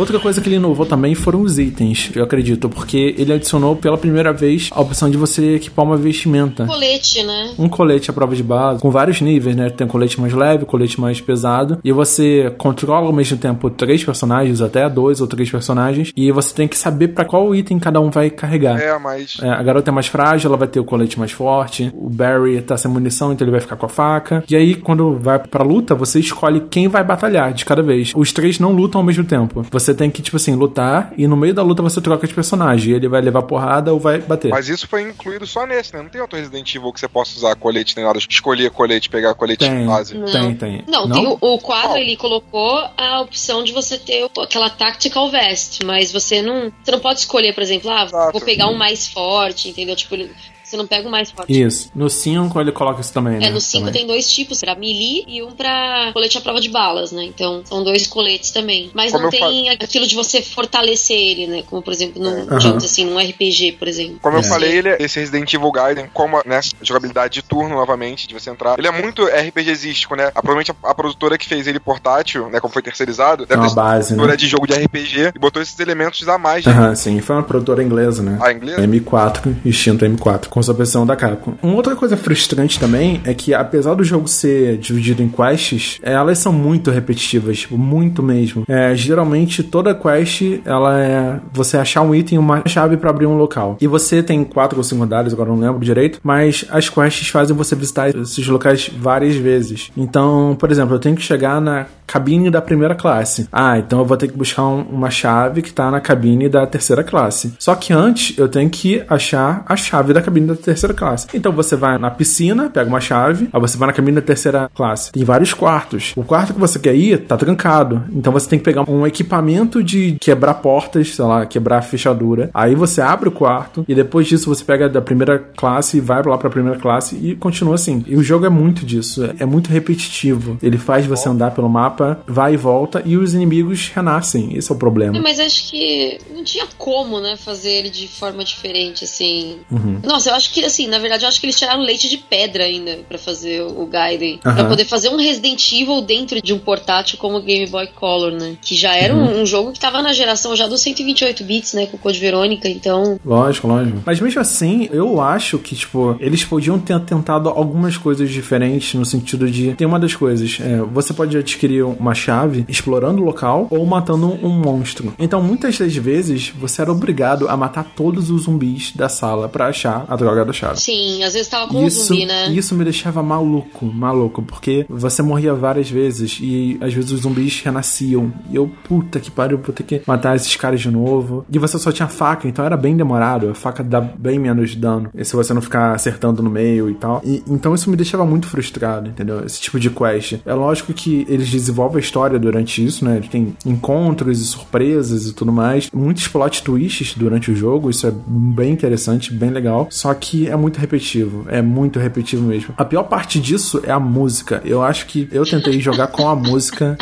Outra 0.01 0.19
coisa 0.19 0.41
que 0.41 0.49
ele 0.49 0.57
inovou 0.57 0.87
também 0.87 1.15
foram 1.15 1.43
os 1.43 1.59
itens, 1.59 2.11
eu 2.15 2.25
acredito, 2.25 2.71
porque 2.71 3.15
ele 3.19 3.35
adicionou 3.35 3.77
pela 3.77 3.99
primeira 3.99 4.33
vez 4.33 4.71
a 4.73 4.81
opção 4.81 5.11
de 5.11 5.19
você 5.19 5.57
equipar 5.57 5.85
uma 5.85 5.99
vestimenta. 5.99 6.65
Colete, 6.65 7.23
né? 7.23 7.51
Um 7.59 7.69
colete 7.69 8.09
à 8.11 8.15
prova 8.15 8.35
de 8.35 8.43
bala, 8.43 8.79
com 8.79 8.91
vários 8.91 9.21
níveis, 9.21 9.55
né? 9.55 9.69
Tem 9.69 9.87
um 9.87 9.91
colete 9.91 10.19
mais 10.19 10.33
leve, 10.33 10.65
colete 10.65 10.99
mais 10.99 11.21
pesado. 11.21 11.79
E 11.85 11.93
você 11.93 12.51
controla 12.57 13.09
ao 13.09 13.13
mesmo 13.13 13.37
tempo 13.37 13.69
três 13.69 14.03
personagens, 14.03 14.63
até 14.63 14.89
dois 14.89 15.21
ou 15.21 15.27
três 15.27 15.51
personagens. 15.51 16.13
E 16.17 16.33
você 16.33 16.55
tem 16.55 16.67
que 16.67 16.79
saber 16.79 17.09
pra 17.09 17.27
qual 17.27 17.55
item 17.55 17.79
cada 17.79 18.01
um 18.01 18.09
vai 18.09 18.31
carregar. 18.31 18.81
É, 18.81 18.99
mas. 18.99 19.37
É, 19.43 19.51
a 19.51 19.63
garota 19.63 19.91
é 19.91 19.93
mais 19.93 20.07
frágil, 20.07 20.49
ela 20.49 20.57
vai 20.57 20.69
ter 20.69 20.81
o 20.81 20.85
colete 20.85 21.19
mais 21.19 21.33
forte. 21.33 21.93
O 21.95 22.09
Barry 22.09 22.63
tá 22.63 22.75
sem 22.75 22.91
munição, 22.91 23.35
então 23.35 23.45
ele 23.45 23.53
vai 23.53 23.61
ficar 23.61 23.77
com 23.77 23.85
a 23.85 23.89
faca. 23.91 24.43
E 24.49 24.57
aí, 24.57 24.77
quando 24.77 25.19
vai 25.19 25.39
pra 25.39 25.63
luta, 25.63 25.95
você 25.95 26.19
escolhe 26.19 26.61
quem 26.71 26.89
vai 26.89 27.05
batalhar 27.05 27.53
de 27.53 27.67
cada 27.67 27.83
vez. 27.83 28.13
Os 28.17 28.33
três 28.33 28.59
não 28.59 28.73
lutam 28.73 29.03
ao 29.03 29.07
mesmo 29.07 29.25
tempo. 29.25 29.63
Você 29.71 29.90
tem 29.95 30.11
que, 30.11 30.23
tipo 30.23 30.37
assim, 30.37 30.55
lutar 30.55 31.13
e 31.17 31.27
no 31.27 31.37
meio 31.37 31.55
da 31.55 31.63
luta 31.63 31.83
você 31.83 32.01
troca 32.01 32.27
de 32.27 32.35
personagem. 32.35 32.95
Ele 32.95 33.09
vai 33.09 33.21
levar 33.21 33.43
porrada 33.43 33.93
ou 33.93 33.99
vai 34.01 34.19
bater. 34.19 34.49
Mas 34.51 34.69
isso 34.69 34.87
foi 34.89 35.03
incluído 35.03 35.47
só 35.47 35.67
nesse, 35.67 35.95
né? 35.95 36.03
Não 36.03 36.09
tem 36.09 36.21
outro 36.21 36.39
Resident 36.39 36.75
Evil 36.75 36.93
que 36.93 37.01
você 37.01 37.09
possa 37.09 37.37
usar 37.37 37.55
colete 37.57 37.97
nem 37.97 38.05
nada. 38.05 38.19
Escolher 38.19 38.71
colete, 38.71 39.09
pegar 39.09 39.35
colete 39.35 39.65
Tem. 39.69 39.87
base. 39.87 40.17
Não. 40.17 40.27
Tem, 40.31 40.55
tem. 40.55 40.85
Não, 40.87 41.07
Não? 41.07 41.17
tem 41.17 41.27
o, 41.27 41.39
o 41.41 41.59
quadro 41.59 41.97
ele 41.99 42.17
colocou 42.17 42.79
a 42.97 43.21
opção 43.21 43.63
de 43.65 43.73
você 43.73 43.99
ter 43.99 44.29
aquela 44.41 44.71
tactical 44.71 45.31
vest, 45.31 45.81
mas 45.85 46.13
você 46.13 46.43
não, 46.43 46.73
você 46.83 46.91
não 46.91 47.01
pode 47.01 47.21
escolher, 47.21 47.55
por 47.55 47.63
exemplo, 47.63 47.91
ah, 47.91 48.05
Exato. 48.05 48.33
vou 48.33 48.41
pegar 48.41 48.69
um 48.69 48.77
mais 48.77 49.07
forte, 49.09 49.69
entendeu? 49.69 49.97
Tipo, 49.97 50.15
ele- 50.15 50.31
você 50.71 50.77
não 50.77 50.87
pega 50.87 51.09
o 51.09 51.11
mais 51.11 51.31
forte. 51.31 51.61
Isso. 51.61 51.91
No 51.95 52.09
5 52.09 52.61
ele 52.61 52.73
coloca 52.73 53.01
isso 53.01 53.13
também, 53.13 53.39
né? 53.39 53.47
É, 53.47 53.51
no 53.51 53.61
5 53.61 53.87
Também. 53.87 54.01
tem 54.01 54.07
dois 54.07 54.31
tipos, 54.33 54.61
pra 54.61 54.75
melee 54.75 55.25
e 55.27 55.43
um 55.43 55.51
pra 55.53 56.11
colete 56.13 56.39
à 56.39 56.41
prova 56.41 56.61
de 56.61 56.69
balas, 56.69 57.13
né? 57.13 57.25
Então, 57.25 57.63
são 57.65 57.83
dois 57.85 58.07
coletes 58.07 58.51
também. 58.51 58.91
Mas 58.95 59.13
Como 59.13 59.25
não 59.25 59.31
tem 59.31 59.69
aquilo 59.71 60.07
de 60.07 60.15
você 60.15 60.41
fortalecer 60.43 61.17
ele, 61.17 61.47
né? 61.47 61.63
Como, 61.69 61.83
por 61.83 61.93
exemplo, 61.93 62.23
num, 62.23 62.47
digamos 62.59 62.85
assim, 62.85 63.05
num 63.05 63.19
RPG, 63.19 63.73
por 63.79 63.89
exemplo. 63.89 64.19
Como 64.23 64.37
eu 64.37 64.41
É. 64.41 64.45
falei, 64.45 64.71
ele, 64.79 64.91
esse 65.01 65.19
Resident 65.19 65.53
Evil 65.53 65.71
Gaiden, 65.73 66.07
como 66.13 66.41
né, 66.47 66.61
jogabilidade 66.83 67.35
de 67.35 67.43
turno 67.43 67.75
novamente, 67.75 68.27
de 68.29 68.35
você 68.35 68.51
entrar, 68.51 68.79
ele 68.79 68.87
é 68.89 68.91
muito 68.93 69.25
RPGístico, 69.25 70.15
né? 70.15 70.27
A, 70.29 70.33
provavelmente 70.43 70.71
a, 70.71 70.91
a 70.91 70.95
produtora 70.95 71.37
que 71.37 71.47
fez 71.47 71.67
ele 71.67 71.81
portátil, 71.81 72.49
né, 72.51 72.61
como 72.61 72.73
foi 72.73 72.83
terceirizado, 72.83 73.47
É 73.49 73.57
uma 73.57 73.73
base, 73.75 74.09
produtora 74.09 74.33
né? 74.33 74.37
de 74.37 74.47
jogo 74.47 74.67
de 74.67 74.75
RPG 74.75 75.33
e 75.35 75.39
botou 75.39 75.61
esses 75.63 75.79
elementos 75.81 76.29
a 76.29 76.39
mais. 76.39 76.65
né? 76.65 76.73
Aham, 76.73 76.95
sim. 76.95 77.21
Foi 77.21 77.37
uma 77.37 77.43
produtora 77.43 77.83
inglesa, 77.83 78.23
né? 78.23 78.39
A 78.41 78.53
inglesa? 78.53 78.81
M4, 78.87 79.57
extinto 79.65 80.05
M4, 80.05 80.49
com 80.61 80.63
essa 80.63 80.73
versão 80.75 81.07
da 81.07 81.17
Capcom. 81.17 81.55
Uma 81.63 81.75
outra 81.77 81.97
coisa 81.97 82.17
frustrante 82.17 82.79
também 82.79 83.21
é 83.25 83.33
que, 83.33 83.55
apesar 83.55 83.95
do 83.95 84.05
jogo 84.05 84.29
ser 84.29 84.77
dividido 84.77 85.23
em 85.23 85.29
quests, 85.29 85.99
elas 86.03 86.39
são 86.39 86.53
muito 86.53 86.91
repetitivas, 86.91 87.61
tipo, 87.61 87.79
muito 87.79 88.23
mesmo. 88.23 88.65
É, 88.69 88.95
geralmente, 88.95 89.63
toda 89.63 89.95
quest, 89.95 90.43
ela 90.65 91.01
é 91.03 91.41
você 91.53 91.79
achar 91.79 92.03
um 92.03 92.15
item 92.15 92.39
uma 92.39 92.63
chave 92.67 92.97
pra 92.99 93.11
abrir 93.11 93.27
um 93.27 93.37
local. 93.37 93.77
E 93.81 93.87
você 93.87 94.23
tem 94.23 94.45
quatro 94.45 94.77
ou 94.79 94.85
cinco 94.85 95.03
andares, 95.03 95.33
agora 95.33 95.49
não 95.49 95.59
lembro 95.59 95.81
direito, 95.81 96.21
mas 96.23 96.65
as 96.71 96.89
quests 96.89 97.29
fazem 97.29 97.57
você 97.57 97.75
visitar 97.75 98.15
esses 98.15 98.47
locais 98.47 98.91
várias 98.99 99.35
vezes. 99.37 99.91
Então, 99.97 100.55
por 100.59 100.71
exemplo, 100.71 100.95
eu 100.95 100.99
tenho 100.99 101.17
que 101.17 101.23
chegar 101.23 101.61
na 101.61 101.87
cabine 102.07 102.51
da 102.51 102.61
primeira 102.61 102.95
classe. 102.95 103.47
Ah, 103.53 103.79
então 103.79 104.01
eu 104.01 104.05
vou 104.05 104.17
ter 104.17 104.29
que 104.29 104.37
buscar 104.37 104.67
um- 104.67 104.83
uma 104.91 105.11
chave 105.11 105.63
que 105.63 105.73
tá 105.73 105.91
na 105.91 106.01
cabine 106.01 106.49
da 106.49 106.67
terceira 106.67 107.05
classe. 107.05 107.55
Só 107.59 107.75
que 107.77 107.93
antes 107.93 108.37
eu 108.37 108.49
tenho 108.49 108.69
que 108.69 109.03
achar 109.09 109.63
a 109.67 109.77
chave 109.77 110.13
da 110.13 110.21
cabine 110.21 110.49
da 110.55 110.57
terceira 110.57 110.95
classe. 110.95 111.27
Então 111.35 111.53
você 111.53 111.77
vai 111.77 111.99
na 111.99 112.11
piscina, 112.11 112.71
pega 112.71 112.89
uma 112.89 113.01
chave, 113.01 113.49
aí 113.53 113.61
você 113.61 113.77
vai 113.77 113.89
na 113.89 113.93
cabine 113.93 114.17
da 114.17 114.23
terceira 114.23 114.71
classe. 114.75 115.13
Tem 115.13 115.25
vários 115.25 115.55
quartos. 115.55 116.13
O 116.17 116.23
quarto 116.23 116.55
que 116.55 116.61
você 116.61 116.79
quer 116.79 116.95
ir 116.95 117.19
tá 117.19 117.37
trancado. 117.37 118.05
Então 118.13 118.33
você 118.33 118.49
tem 118.49 118.59
que 118.59 118.65
pegar 118.65 118.89
um 118.89 119.07
equipamento 119.07 119.83
de 119.83 120.17
quebrar 120.21 120.55
portas, 120.55 121.15
sei 121.15 121.25
lá, 121.25 121.47
quebrar 121.47 121.83
fechadura. 121.83 122.51
Aí 122.55 122.75
você 122.75 123.01
abre 123.01 123.29
o 123.29 123.33
quarto 123.33 123.85
e 123.89 123.95
depois 123.95 124.27
disso 124.27 124.55
você 124.55 124.65
pega 124.65 124.89
da 124.89 125.01
primeira 125.01 125.39
classe 125.39 125.97
e 125.97 126.01
vai 126.01 126.23
lá 126.23 126.39
pra 126.39 126.51
primeira 126.51 126.79
classe 126.79 127.17
e 127.17 127.35
continua 127.35 127.75
assim. 127.75 128.05
E 128.07 128.17
o 128.17 128.23
jogo 128.23 128.47
é 128.47 128.49
muito 128.49 128.85
disso, 128.85 129.29
é 129.39 129.47
muito 129.47 129.71
repetitivo. 129.71 130.59
Ele 130.63 130.79
faz 130.79 131.07
você 131.07 131.29
andar 131.29 131.53
pelo 131.53 131.69
mapa, 131.69 132.21
vai 132.27 132.55
e 132.55 132.57
volta 132.57 133.03
e 133.05 133.17
os 133.17 133.35
inimigos 133.35 133.91
renascem. 133.95 134.57
Esse 134.57 134.71
é 134.71 134.75
o 134.75 134.79
problema. 134.79 135.17
É, 135.17 135.21
mas 135.21 135.39
acho 135.41 135.69
que 135.69 136.19
não 136.35 136.45
tinha 136.45 136.67
como, 136.79 137.21
né, 137.21 137.37
fazer 137.37 137.71
ele 137.71 137.91
de 137.91 138.09
forma 138.09 138.45
diferente, 138.45 139.05
assim. 139.05 139.59
Uhum. 139.71 140.01
Nossa, 140.05 140.31
eu 140.31 140.35
acho 140.35 140.40
que, 140.49 140.65
assim, 140.65 140.87
na 140.87 140.99
verdade, 140.99 141.25
eu 141.25 141.29
acho 141.29 141.41
que 141.41 141.47
eles 141.47 141.59
tiraram 141.59 141.83
leite 141.83 142.09
de 142.09 142.17
pedra 142.19 142.65
ainda 142.65 142.99
pra 143.09 143.19
fazer 143.19 143.63
o 143.63 143.85
Gaiden. 143.87 144.39
Pra 144.39 144.53
Aham. 144.53 144.69
poder 144.69 144.85
fazer 144.85 145.09
um 145.09 145.17
Resident 145.17 145.73
Evil 145.73 146.01
dentro 146.03 146.41
de 146.41 146.53
um 146.53 146.59
portátil 146.59 147.19
como 147.19 147.39
o 147.39 147.43
Game 147.43 147.67
Boy 147.67 147.89
Color, 147.89 148.33
né? 148.33 148.57
Que 148.63 148.77
já 148.77 148.95
era 148.95 149.15
um, 149.15 149.21
Uhum. 149.21 149.43
um 149.43 149.47
jogo 149.47 149.73
que 149.73 149.81
tava 149.81 150.01
na 150.03 150.13
geração 150.13 150.55
já 150.57 150.67
dos 150.67 150.81
128 150.81 151.45
bits, 151.45 151.75
né? 151.75 151.87
Com 151.87 151.97
o 151.97 152.01
Code 152.01 152.19
Verônica, 152.19 152.69
então. 152.69 153.19
Lógico, 153.25 153.67
lógico. 153.67 153.99
Mas 154.07 154.21
mesmo 154.21 154.41
assim, 154.41 154.89
eu 154.93 155.21
acho 155.21 155.59
que, 155.59 155.75
tipo, 155.75 156.17
eles 156.21 156.45
podiam 156.45 156.79
ter 156.79 156.99
tentado 157.01 157.49
algumas 157.49 157.97
coisas 157.97 158.31
diferentes 158.31 158.95
no 158.95 159.05
sentido 159.05 159.51
de. 159.51 159.75
Tem 159.75 159.87
uma 159.87 159.99
das 159.99 160.15
coisas, 160.15 160.59
é, 160.61 160.79
você 160.79 161.13
pode 161.13 161.37
adquirir 161.37 161.83
uma 161.85 162.15
chave 162.15 162.65
explorando 162.69 163.21
o 163.23 163.25
local 163.25 163.67
ou 163.71 163.85
matando 163.87 164.27
um 164.43 164.49
monstro. 164.51 165.15
Então, 165.19 165.43
muitas 165.43 165.79
das 165.79 165.95
vezes, 165.97 166.49
você 166.51 166.83
era 166.83 166.93
obrigado 166.93 167.49
a 167.49 167.57
matar 167.57 167.85
todos 167.97 168.31
os 168.31 168.43
zumbis 168.45 168.93
da 168.95 169.09
sala 169.09 169.49
pra 169.49 169.67
achar 169.69 170.05
a 170.09 170.17
droga 170.25 170.53
chave. 170.53 170.81
Sim, 170.81 171.23
às 171.25 171.33
vezes 171.33 171.49
tava 171.49 171.69
com 171.69 171.83
um 171.83 171.87
Isso, 171.87 172.05
zumbi, 172.05 172.27
né? 172.27 172.49
isso 172.51 172.75
me 172.75 172.85
deixava 172.85 173.23
maluco, 173.23 173.87
maluco, 173.87 174.43
porque 174.43 174.87
você 174.89 175.23
morria 175.23 175.55
várias 175.55 175.91
vezes 175.91 176.39
e 176.41 176.79
às 176.81 176.93
vezes 176.93 177.11
os 177.11 177.21
zumbis 177.21 177.61
renasciam. 177.63 178.33
E 178.51 178.57
eu, 178.57 178.71
puta 178.85 179.21
que 179.21 179.31
pariu, 179.31 179.59
vou 179.59 179.75
ter 179.75 179.83
que 179.83 180.03
matar 180.07 180.37
esses 180.37 180.55
caras 180.57 180.81
de 180.81 180.91
novo. 180.91 181.45
E 181.51 181.59
você 181.59 181.79
só 181.79 181.93
tinha 181.93 182.09
faca, 182.09 182.49
então 182.49 182.65
era 182.65 182.77
bem 182.77 182.97
demorado. 182.97 183.49
A 183.49 183.55
faca 183.55 183.83
dá 183.83 184.01
bem 184.01 184.39
menos 184.39 184.75
dano. 184.75 185.11
E 185.15 185.25
se 185.25 185.35
você 185.35 185.53
não 185.55 185.63
ficar 185.63 185.93
acertando 185.95 186.43
no 186.43 186.51
meio 186.51 186.91
e 186.91 186.95
tal. 186.95 187.21
E, 187.25 187.43
então 187.49 187.75
isso 187.75 187.91
me 187.91 187.97
deixava 187.97 188.25
muito 188.25 188.47
frustrado, 188.47 189.09
entendeu? 189.09 189.45
Esse 189.45 189.61
tipo 189.61 189.79
de 189.79 189.91
quest. 189.91 190.39
É 190.45 190.55
lógico 190.55 190.93
que 190.93 191.27
eles 191.29 191.51
desenvolvem 191.51 191.99
a 191.99 192.01
história 192.01 192.39
durante 192.39 192.85
isso, 192.85 193.05
né? 193.05 193.17
Eles 193.17 193.29
têm 193.29 193.55
encontros 193.65 194.41
e 194.41 194.45
surpresas 194.45 195.27
e 195.27 195.33
tudo 195.33 195.53
mais. 195.53 195.91
Muitos 195.93 196.29
plot 196.29 196.63
twists 196.63 197.15
durante 197.15 197.51
o 197.51 197.57
jogo, 197.57 197.91
isso 197.91 198.07
é 198.07 198.13
bem 198.27 198.73
interessante, 198.73 199.33
bem 199.33 199.51
legal. 199.51 199.89
Só 199.91 200.10
que 200.15 200.49
é 200.49 200.57
muito 200.57 200.79
repetitivo. 200.79 201.47
É 201.49 201.61
muito 201.63 201.99
repetitivo 201.99 202.43
mesmo. 202.43 202.75
A 202.77 202.85
pior 202.85 203.05
parte 203.05 203.41
disso 203.41 203.81
é 203.85 203.91
a 203.91 204.01
música. 204.01 204.61
Eu 204.65 204.83
acho 204.83 205.07
que 205.07 205.29
eu 205.33 205.45
tentei 205.45 205.79
jogar 205.81 206.09
com 206.09 206.29
a 206.29 206.35
música. 206.37 206.97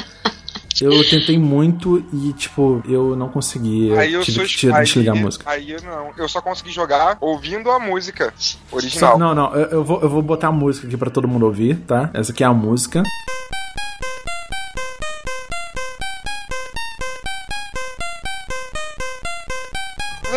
Eu 0.80 0.92
tentei 1.10 1.36
muito 1.36 2.04
e, 2.12 2.32
tipo, 2.34 2.80
eu 2.88 3.16
não 3.16 3.28
consegui. 3.28 3.92
Aí 3.98 4.12
eu 4.12 4.22
tive 4.22 4.36
sou 4.36 4.44
que 4.46 4.50
tirar, 4.56 4.84
desligar 4.84 5.16
a 5.16 5.18
música. 5.18 5.50
Aí 5.50 5.72
eu 5.72 5.82
não, 5.82 6.10
eu 6.16 6.28
só 6.28 6.40
consegui 6.40 6.70
jogar 6.70 7.16
ouvindo 7.20 7.68
a 7.68 7.80
música 7.80 8.32
Só- 8.36 8.56
original. 8.70 9.18
não, 9.18 9.34
não, 9.34 9.54
eu, 9.56 9.66
eu 9.70 9.84
vou, 9.84 10.00
eu 10.00 10.08
vou 10.08 10.22
botar 10.22 10.48
a 10.48 10.52
música 10.52 10.86
aqui 10.86 10.96
pra 10.96 11.10
todo 11.10 11.26
mundo 11.26 11.46
ouvir, 11.46 11.78
tá? 11.80 12.10
Essa 12.14 12.30
aqui 12.30 12.44
é 12.44 12.46
a 12.46 12.54
música. 12.54 13.02
Mas 13.02 13.57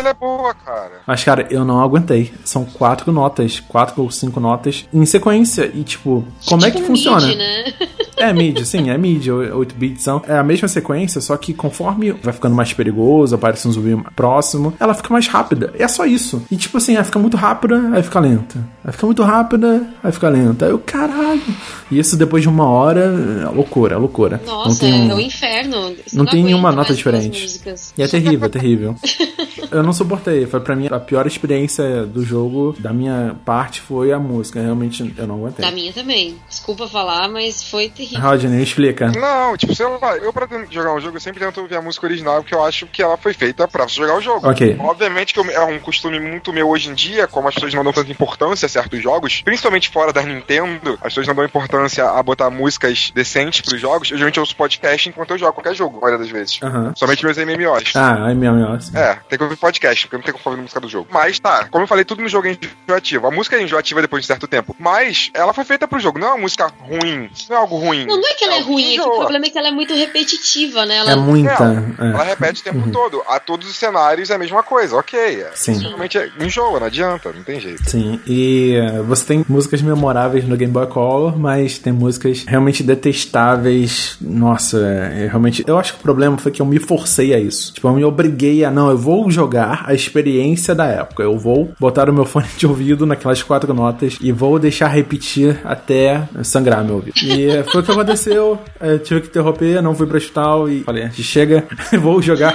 ela 0.02 0.10
é 0.10 0.14
boa, 0.14 0.52
cara. 0.54 0.92
Mas, 1.06 1.24
cara, 1.24 1.46
eu 1.50 1.64
não 1.64 1.80
aguentei. 1.80 2.32
São 2.44 2.64
quatro 2.64 3.12
notas, 3.12 3.60
quatro 3.60 4.02
ou 4.02 4.10
cinco 4.10 4.40
notas 4.40 4.84
em 4.92 5.04
sequência. 5.06 5.70
E, 5.72 5.82
tipo, 5.84 6.24
como 6.46 6.62
é 6.64 6.70
Tipo 6.70 6.78
que 6.78 6.84
um 6.84 6.86
funciona? 6.88 7.26
mid, 7.26 7.38
né? 7.38 7.64
É 8.16 8.32
mid, 8.32 8.60
sim, 8.64 8.90
é 8.90 8.98
mid, 8.98 9.26
8 9.28 9.74
bits 9.74 10.04
são. 10.04 10.22
É 10.28 10.36
a 10.36 10.42
mesma 10.44 10.68
sequência, 10.68 11.20
só 11.20 11.36
que 11.36 11.54
conforme 11.54 12.12
vai 12.12 12.32
ficando 12.32 12.54
mais 12.54 12.72
perigoso, 12.72 13.34
aparece 13.34 13.66
um 13.66 13.72
zumbi 13.72 13.96
próximo, 14.14 14.74
ela 14.78 14.94
fica 14.94 15.12
mais 15.12 15.26
rápida. 15.26 15.72
É 15.78 15.88
só 15.88 16.04
isso. 16.04 16.42
E 16.50 16.56
tipo 16.56 16.76
assim, 16.78 16.94
ela 16.94 17.04
fica 17.04 17.18
muito 17.18 17.36
rápida, 17.36 17.80
aí 17.92 18.02
fica 18.02 18.20
lenta. 18.20 18.64
Aí 18.84 18.92
fica 18.92 19.06
muito 19.06 19.22
rápida, 19.22 19.86
aí 20.04 20.12
fica 20.12 20.28
lenta. 20.28 20.66
Aí 20.66 20.70
eu, 20.70 20.78
caralho. 20.78 21.40
E 21.90 21.98
isso 21.98 22.16
depois 22.16 22.42
de 22.42 22.48
uma 22.48 22.66
hora, 22.68 23.00
é 23.42 23.48
loucura, 23.54 23.94
é 23.94 23.98
loucura. 23.98 24.40
Nossa, 24.46 24.68
não 24.68 24.76
tem, 24.76 25.10
é 25.10 25.14
um- 25.14 25.16
o 25.16 25.20
inferno. 25.20 25.80
Você 26.06 26.16
não 26.16 26.24
tem 26.26 26.40
aguenta 26.40 26.46
nenhuma 26.46 26.72
nota 26.72 26.94
diferente. 26.94 27.60
E 27.96 28.02
é 28.02 28.06
terrível, 28.08 28.46
é 28.46 28.48
terrível. 28.50 28.94
Eu 29.70 29.82
não 29.82 29.91
suportei. 29.92 30.46
Foi 30.46 30.60
pra 30.60 30.74
mim 30.76 30.88
a 30.90 30.98
pior 31.00 31.26
experiência 31.26 32.04
do 32.04 32.24
jogo. 32.24 32.74
Da 32.78 32.92
minha 32.92 33.36
parte 33.44 33.80
foi 33.80 34.12
a 34.12 34.18
música. 34.18 34.60
Realmente 34.60 35.14
eu 35.16 35.26
não 35.26 35.36
aguentei. 35.36 35.64
Da 35.64 35.70
minha 35.70 35.92
também. 35.92 36.36
Desculpa 36.48 36.86
falar, 36.88 37.28
mas 37.28 37.62
foi 37.62 37.88
terrível. 37.88 38.20
Rodney, 38.20 38.62
explica. 38.62 39.10
Não, 39.12 39.56
tipo, 39.56 39.74
sei 39.74 39.86
lá, 39.86 40.16
eu 40.16 40.32
pra 40.32 40.46
jogar 40.70 40.94
um 40.94 41.00
jogo 41.00 41.16
eu 41.16 41.20
sempre 41.20 41.40
tento 41.40 41.60
ouvir 41.60 41.76
a 41.76 41.82
música 41.82 42.06
original 42.06 42.42
porque 42.42 42.54
eu 42.54 42.64
acho 42.64 42.86
que 42.86 43.02
ela 43.02 43.16
foi 43.16 43.32
feita 43.32 43.66
pra 43.68 43.84
você 43.88 43.96
jogar 43.96 44.16
o 44.16 44.20
jogo. 44.20 44.48
Ok. 44.48 44.76
Obviamente 44.78 45.32
que 45.34 45.40
eu- 45.40 45.50
é 45.50 45.64
um 45.64 45.78
costume 45.78 46.18
muito 46.20 46.52
meu 46.52 46.68
hoje 46.68 46.90
em 46.90 46.94
dia, 46.94 47.26
como 47.26 47.48
as 47.48 47.54
pessoas 47.54 47.74
não 47.74 47.84
dão 47.84 47.92
tanta 47.92 48.10
importância 48.10 48.66
a 48.66 48.68
certos 48.68 49.02
jogos, 49.02 49.42
principalmente 49.42 49.88
fora 49.90 50.12
da 50.12 50.22
Nintendo, 50.22 50.94
as 50.94 51.08
pessoas 51.12 51.26
não 51.26 51.34
dão 51.34 51.44
importância 51.44 52.08
a 52.08 52.22
botar 52.22 52.50
músicas 52.50 53.10
decentes 53.14 53.60
pros 53.60 53.80
jogos. 53.80 54.10
Eu 54.10 54.16
geralmente 54.16 54.40
ouço 54.40 54.54
podcast 54.56 55.08
enquanto 55.08 55.30
eu 55.32 55.38
jogo 55.38 55.52
qualquer 55.52 55.74
jogo, 55.74 55.98
a 55.98 56.00
maioria 56.00 56.18
das 56.24 56.30
vezes. 56.30 56.58
Aham. 56.62 56.92
Somente 56.96 57.24
meus 57.24 57.36
MMOs. 57.36 57.92
Ah, 57.96 58.26
assim. 58.76 58.96
É, 58.96 59.18
tem 59.28 59.38
que 59.38 59.44
ouvir 59.44 59.56
podcast, 59.56 59.81
porque 59.82 60.14
eu 60.14 60.18
não 60.18 60.24
tenho 60.24 60.38
como 60.38 60.52
ouvir 60.54 60.62
música 60.62 60.80
do 60.80 60.88
jogo. 60.88 61.08
Mas 61.10 61.38
tá, 61.38 61.66
como 61.70 61.84
eu 61.84 61.88
falei, 61.88 62.04
tudo 62.04 62.22
no 62.22 62.28
jogo 62.28 62.46
é 62.48 62.56
enjoativo. 62.86 63.26
A 63.26 63.30
música 63.30 63.56
é 63.56 63.62
enjoativa 63.62 64.00
depois 64.00 64.22
de 64.22 64.26
certo 64.26 64.46
tempo. 64.46 64.74
Mas 64.78 65.30
ela 65.34 65.52
foi 65.52 65.64
feita 65.64 65.86
pro 65.88 65.98
jogo, 66.00 66.18
não 66.18 66.28
é 66.28 66.30
uma 66.32 66.40
música 66.42 66.70
ruim. 66.80 67.28
Não 67.48 67.56
é 67.56 67.58
algo 67.60 67.76
ruim. 67.76 68.06
Não, 68.06 68.16
não 68.16 68.28
é 68.28 68.34
que 68.34 68.44
ela 68.44 68.54
é 68.54 68.58
que 68.58 68.64
ruim, 68.64 68.92
é 68.94 68.94
que 68.94 69.00
o 69.00 69.18
problema 69.18 69.46
é 69.46 69.50
que 69.50 69.58
ela 69.58 69.68
é 69.68 69.72
muito 69.72 69.94
repetitiva, 69.94 70.86
né? 70.86 70.96
Ela 70.96 71.12
É 71.12 71.16
muita. 71.16 71.94
Ela 71.98 72.24
É. 72.24 72.28
repete 72.28 72.60
o 72.60 72.64
tempo 72.64 72.90
todo. 72.90 73.22
A 73.28 73.38
todos 73.40 73.68
os 73.68 73.76
cenários 73.76 74.30
é 74.30 74.34
a 74.34 74.38
mesma 74.38 74.62
coisa, 74.62 74.96
ok. 74.96 75.18
É. 75.18 75.50
Sim. 75.54 75.78
Realmente 75.78 76.18
é, 76.18 76.30
enjoa, 76.40 76.78
não 76.80 76.86
adianta, 76.86 77.32
não 77.32 77.42
tem 77.42 77.60
jeito. 77.60 77.88
Sim, 77.88 78.20
e 78.26 78.74
eh, 78.76 79.02
você 79.02 79.24
tem 79.24 79.44
músicas 79.48 79.82
memoráveis 79.82 80.46
no 80.46 80.56
Game 80.56 80.72
Boy 80.72 80.86
Color, 80.86 81.38
mas 81.38 81.78
tem 81.78 81.92
músicas 81.92 82.44
realmente 82.46 82.82
detestáveis. 82.82 84.16
Nossa, 84.20 84.78
é, 84.78 85.24
é 85.24 85.26
realmente. 85.26 85.64
Eu 85.66 85.78
acho 85.78 85.94
que 85.94 85.98
o 85.98 86.02
problema 86.02 86.36
foi 86.38 86.52
que 86.52 86.60
eu 86.62 86.66
me 86.66 86.78
forcei 86.78 87.34
a 87.34 87.38
isso. 87.38 87.72
Tipo, 87.72 87.88
eu 87.88 87.92
me 87.94 88.04
obriguei 88.04 88.64
a, 88.64 88.70
não, 88.70 88.90
eu 88.90 88.98
vou 88.98 89.30
jogar 89.30 89.71
a 89.86 89.94
experiência 89.94 90.74
da 90.74 90.86
época. 90.86 91.22
Eu 91.22 91.38
vou 91.38 91.72
botar 91.78 92.08
o 92.08 92.12
meu 92.12 92.24
fone 92.26 92.46
de 92.56 92.66
ouvido 92.66 93.06
naquelas 93.06 93.42
quatro 93.42 93.72
notas 93.72 94.18
e 94.20 94.32
vou 94.32 94.58
deixar 94.58 94.88
repetir 94.88 95.60
até 95.64 96.22
sangrar 96.42 96.84
meu 96.84 96.96
ouvido. 96.96 97.14
E 97.22 97.62
foi 97.70 97.80
o 97.80 97.84
que 97.84 97.90
aconteceu. 97.90 98.58
Eu 98.80 98.98
tive 98.98 99.20
que 99.22 99.28
interromper, 99.28 99.80
não 99.80 99.94
fui 99.94 100.06
pro 100.06 100.16
hospital 100.16 100.68
e 100.68 100.82
falei, 100.82 101.08
chega, 101.12 101.64
vou 102.00 102.20
jogar 102.20 102.54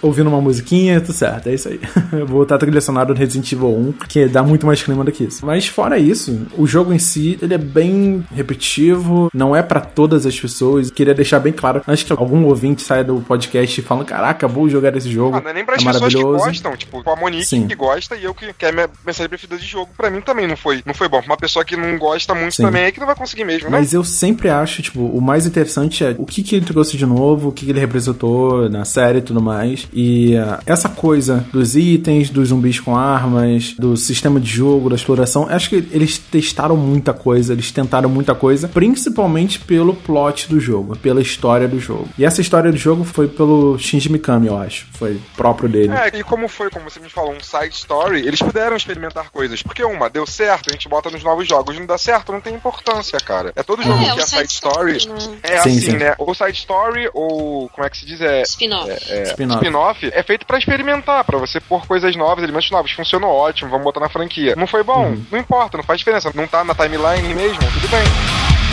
ouvindo 0.00 0.28
uma 0.28 0.40
musiquinha, 0.40 1.00
tudo 1.00 1.12
certo, 1.12 1.48
é 1.48 1.54
isso 1.54 1.68
aí. 1.68 1.80
Eu 2.12 2.26
vou 2.26 2.40
botar 2.40 2.56
a 2.56 2.58
trilha 2.58 2.80
sonora 2.80 3.06
do 3.06 3.14
Resident 3.14 3.50
Evil 3.52 3.68
1, 3.68 3.92
que 4.08 4.26
dá 4.26 4.42
muito 4.42 4.66
mais 4.66 4.82
clima 4.82 5.04
do 5.04 5.12
que 5.12 5.24
isso. 5.24 5.44
Mas 5.44 5.66
fora 5.66 5.98
isso, 5.98 6.46
o 6.56 6.66
jogo 6.66 6.92
em 6.92 6.98
si, 6.98 7.38
ele 7.40 7.54
é 7.54 7.58
bem 7.58 8.24
repetitivo, 8.34 9.30
não 9.34 9.54
é 9.54 9.62
pra 9.62 9.80
todas 9.80 10.26
as 10.26 10.38
pessoas. 10.38 10.90
Queria 10.90 11.14
deixar 11.14 11.40
bem 11.40 11.52
claro, 11.52 11.82
antes 11.86 12.02
que 12.02 12.12
algum 12.12 12.44
ouvinte 12.44 12.82
saia 12.82 13.04
do 13.04 13.20
podcast 13.20 13.82
falando, 13.82 14.06
caraca, 14.06 14.48
vou 14.48 14.68
jogar 14.68 14.96
esse 14.96 15.10
jogo. 15.10 15.36
Ah, 15.36 15.40
não 15.40 15.50
é 15.50 15.54
nem 15.54 15.64
pras 15.68 15.82
é 15.82 15.92
pessoas 15.92 16.14
que 16.14 16.22
gostam, 16.22 16.76
tipo, 16.76 17.10
a 17.10 17.14
Monique 17.14 17.44
Sim. 17.44 17.66
que 17.66 17.74
gosta 17.74 18.16
e 18.16 18.24
eu 18.24 18.34
que, 18.34 18.54
que 18.54 18.64
é 18.64 18.72
minha 18.72 18.88
mensagem 19.04 19.28
preferida 19.28 19.58
de 19.58 19.66
jogo, 19.66 19.90
pra 19.94 20.08
mim 20.08 20.22
também 20.22 20.46
não 20.46 20.56
foi, 20.56 20.82
não 20.86 20.94
foi 20.94 21.08
bom. 21.08 21.20
Uma 21.26 21.36
pessoa 21.36 21.62
que 21.62 21.76
não 21.76 21.98
gosta 21.98 22.34
muito 22.34 22.54
Sim. 22.54 22.62
também 22.62 22.84
é 22.84 22.92
que 22.92 22.98
não 22.98 23.06
vai 23.06 23.14
conseguir 23.14 23.44
mesmo, 23.44 23.68
né? 23.68 23.76
Mas 23.76 23.92
eu 23.92 24.02
sempre 24.02 24.48
acho, 24.48 24.80
tipo, 24.80 25.04
o 25.04 25.20
mais 25.20 25.44
interessante 25.44 26.02
é 26.02 26.14
o 26.16 26.24
que, 26.24 26.42
que 26.42 26.56
ele 26.56 26.64
trouxe 26.64 26.96
de 26.96 27.04
novo, 27.04 27.50
o 27.50 27.52
que, 27.52 27.66
que 27.66 27.70
ele 27.70 27.80
representou 27.80 28.70
na 28.70 28.86
série 28.86 29.18
e 29.18 29.22
tudo 29.22 29.42
mais. 29.42 29.86
E 29.92 30.34
ah, 30.38 30.58
essa 30.64 30.88
coisa 30.88 31.46
dos 31.52 31.76
itens, 31.76 32.30
dos 32.30 32.48
zumbis 32.48 32.80
com 32.80 32.96
armas, 32.96 33.74
do 33.78 33.94
sistema 33.94 34.40
de 34.40 34.50
jogo, 34.50 34.88
da 34.88 34.96
exploração, 34.96 35.46
acho 35.50 35.68
que 35.68 35.76
eles 35.90 36.16
testaram 36.16 36.78
muita 36.78 37.12
coisa, 37.12 37.52
eles 37.52 37.70
tentaram 37.70 38.08
muita 38.08 38.34
coisa, 38.34 38.68
principalmente 38.68 39.58
pelo 39.58 39.92
plot 39.92 40.48
do 40.48 40.58
jogo, 40.58 40.96
pela 40.96 41.20
história 41.20 41.68
do 41.68 41.78
jogo. 41.78 42.08
E 42.16 42.24
essa 42.24 42.40
história 42.40 42.72
do 42.72 42.78
jogo 42.78 43.04
foi 43.04 43.28
pelo 43.28 43.78
Shinji 43.78 44.10
Mikami, 44.10 44.46
eu 44.46 44.56
acho. 44.56 44.86
Foi 44.94 45.20
próprio 45.36 45.57
dele. 45.66 45.92
É, 45.94 46.18
e 46.18 46.22
como 46.22 46.46
foi, 46.46 46.68
como 46.70 46.88
você 46.90 47.00
me 47.00 47.08
falou, 47.08 47.32
um 47.32 47.40
side 47.40 47.74
story, 47.74 48.20
eles 48.26 48.40
puderam 48.40 48.76
experimentar 48.76 49.30
coisas. 49.30 49.62
Porque 49.62 49.82
uma, 49.82 50.10
deu 50.10 50.26
certo, 50.26 50.68
a 50.68 50.72
gente 50.72 50.88
bota 50.88 51.10
nos 51.10 51.24
novos 51.24 51.48
jogos. 51.48 51.78
Não 51.78 51.86
dá 51.86 51.96
certo, 51.96 52.30
não 52.32 52.40
tem 52.40 52.54
importância, 52.54 53.18
cara. 53.18 53.52
É 53.56 53.62
todo 53.62 53.82
jogo 53.82 53.98
É, 54.04 54.12
que 54.12 54.20
é 54.20 54.26
side 54.26 54.52
story. 54.52 55.06
né? 55.08 55.38
É 55.42 55.48
Sim, 55.62 55.70
assim, 55.70 55.80
sim. 55.80 55.96
né? 55.96 56.14
Ou 56.18 56.34
side 56.34 56.58
story, 56.58 57.08
ou 57.14 57.68
como 57.70 57.86
é 57.86 57.90
que 57.90 57.96
se 57.98 58.04
diz? 58.06 58.20
É, 58.20 58.42
Spin-off. 58.42 58.90
é, 58.90 59.22
Spin-off. 59.22 59.56
spin-off 59.64 60.10
é 60.12 60.22
feito 60.22 60.44
pra 60.46 60.58
experimentar, 60.58 61.24
pra 61.24 61.38
você 61.38 61.58
pôr 61.60 61.86
coisas 61.86 62.14
novas, 62.14 62.44
elementos 62.44 62.70
novos. 62.70 62.92
Funcionou 62.92 63.30
ótimo, 63.30 63.70
vamos 63.70 63.84
botar 63.84 64.00
na 64.00 64.08
franquia. 64.10 64.54
Não 64.56 64.66
foi 64.66 64.82
bom? 64.82 65.06
Uhum. 65.06 65.24
Não 65.32 65.38
importa, 65.38 65.76
não 65.78 65.84
faz 65.84 65.98
diferença. 65.98 66.30
Não 66.34 66.46
tá 66.46 66.62
na 66.64 66.74
timeline 66.74 67.34
mesmo, 67.34 67.58
tudo 67.72 67.88
bem. 67.88 68.67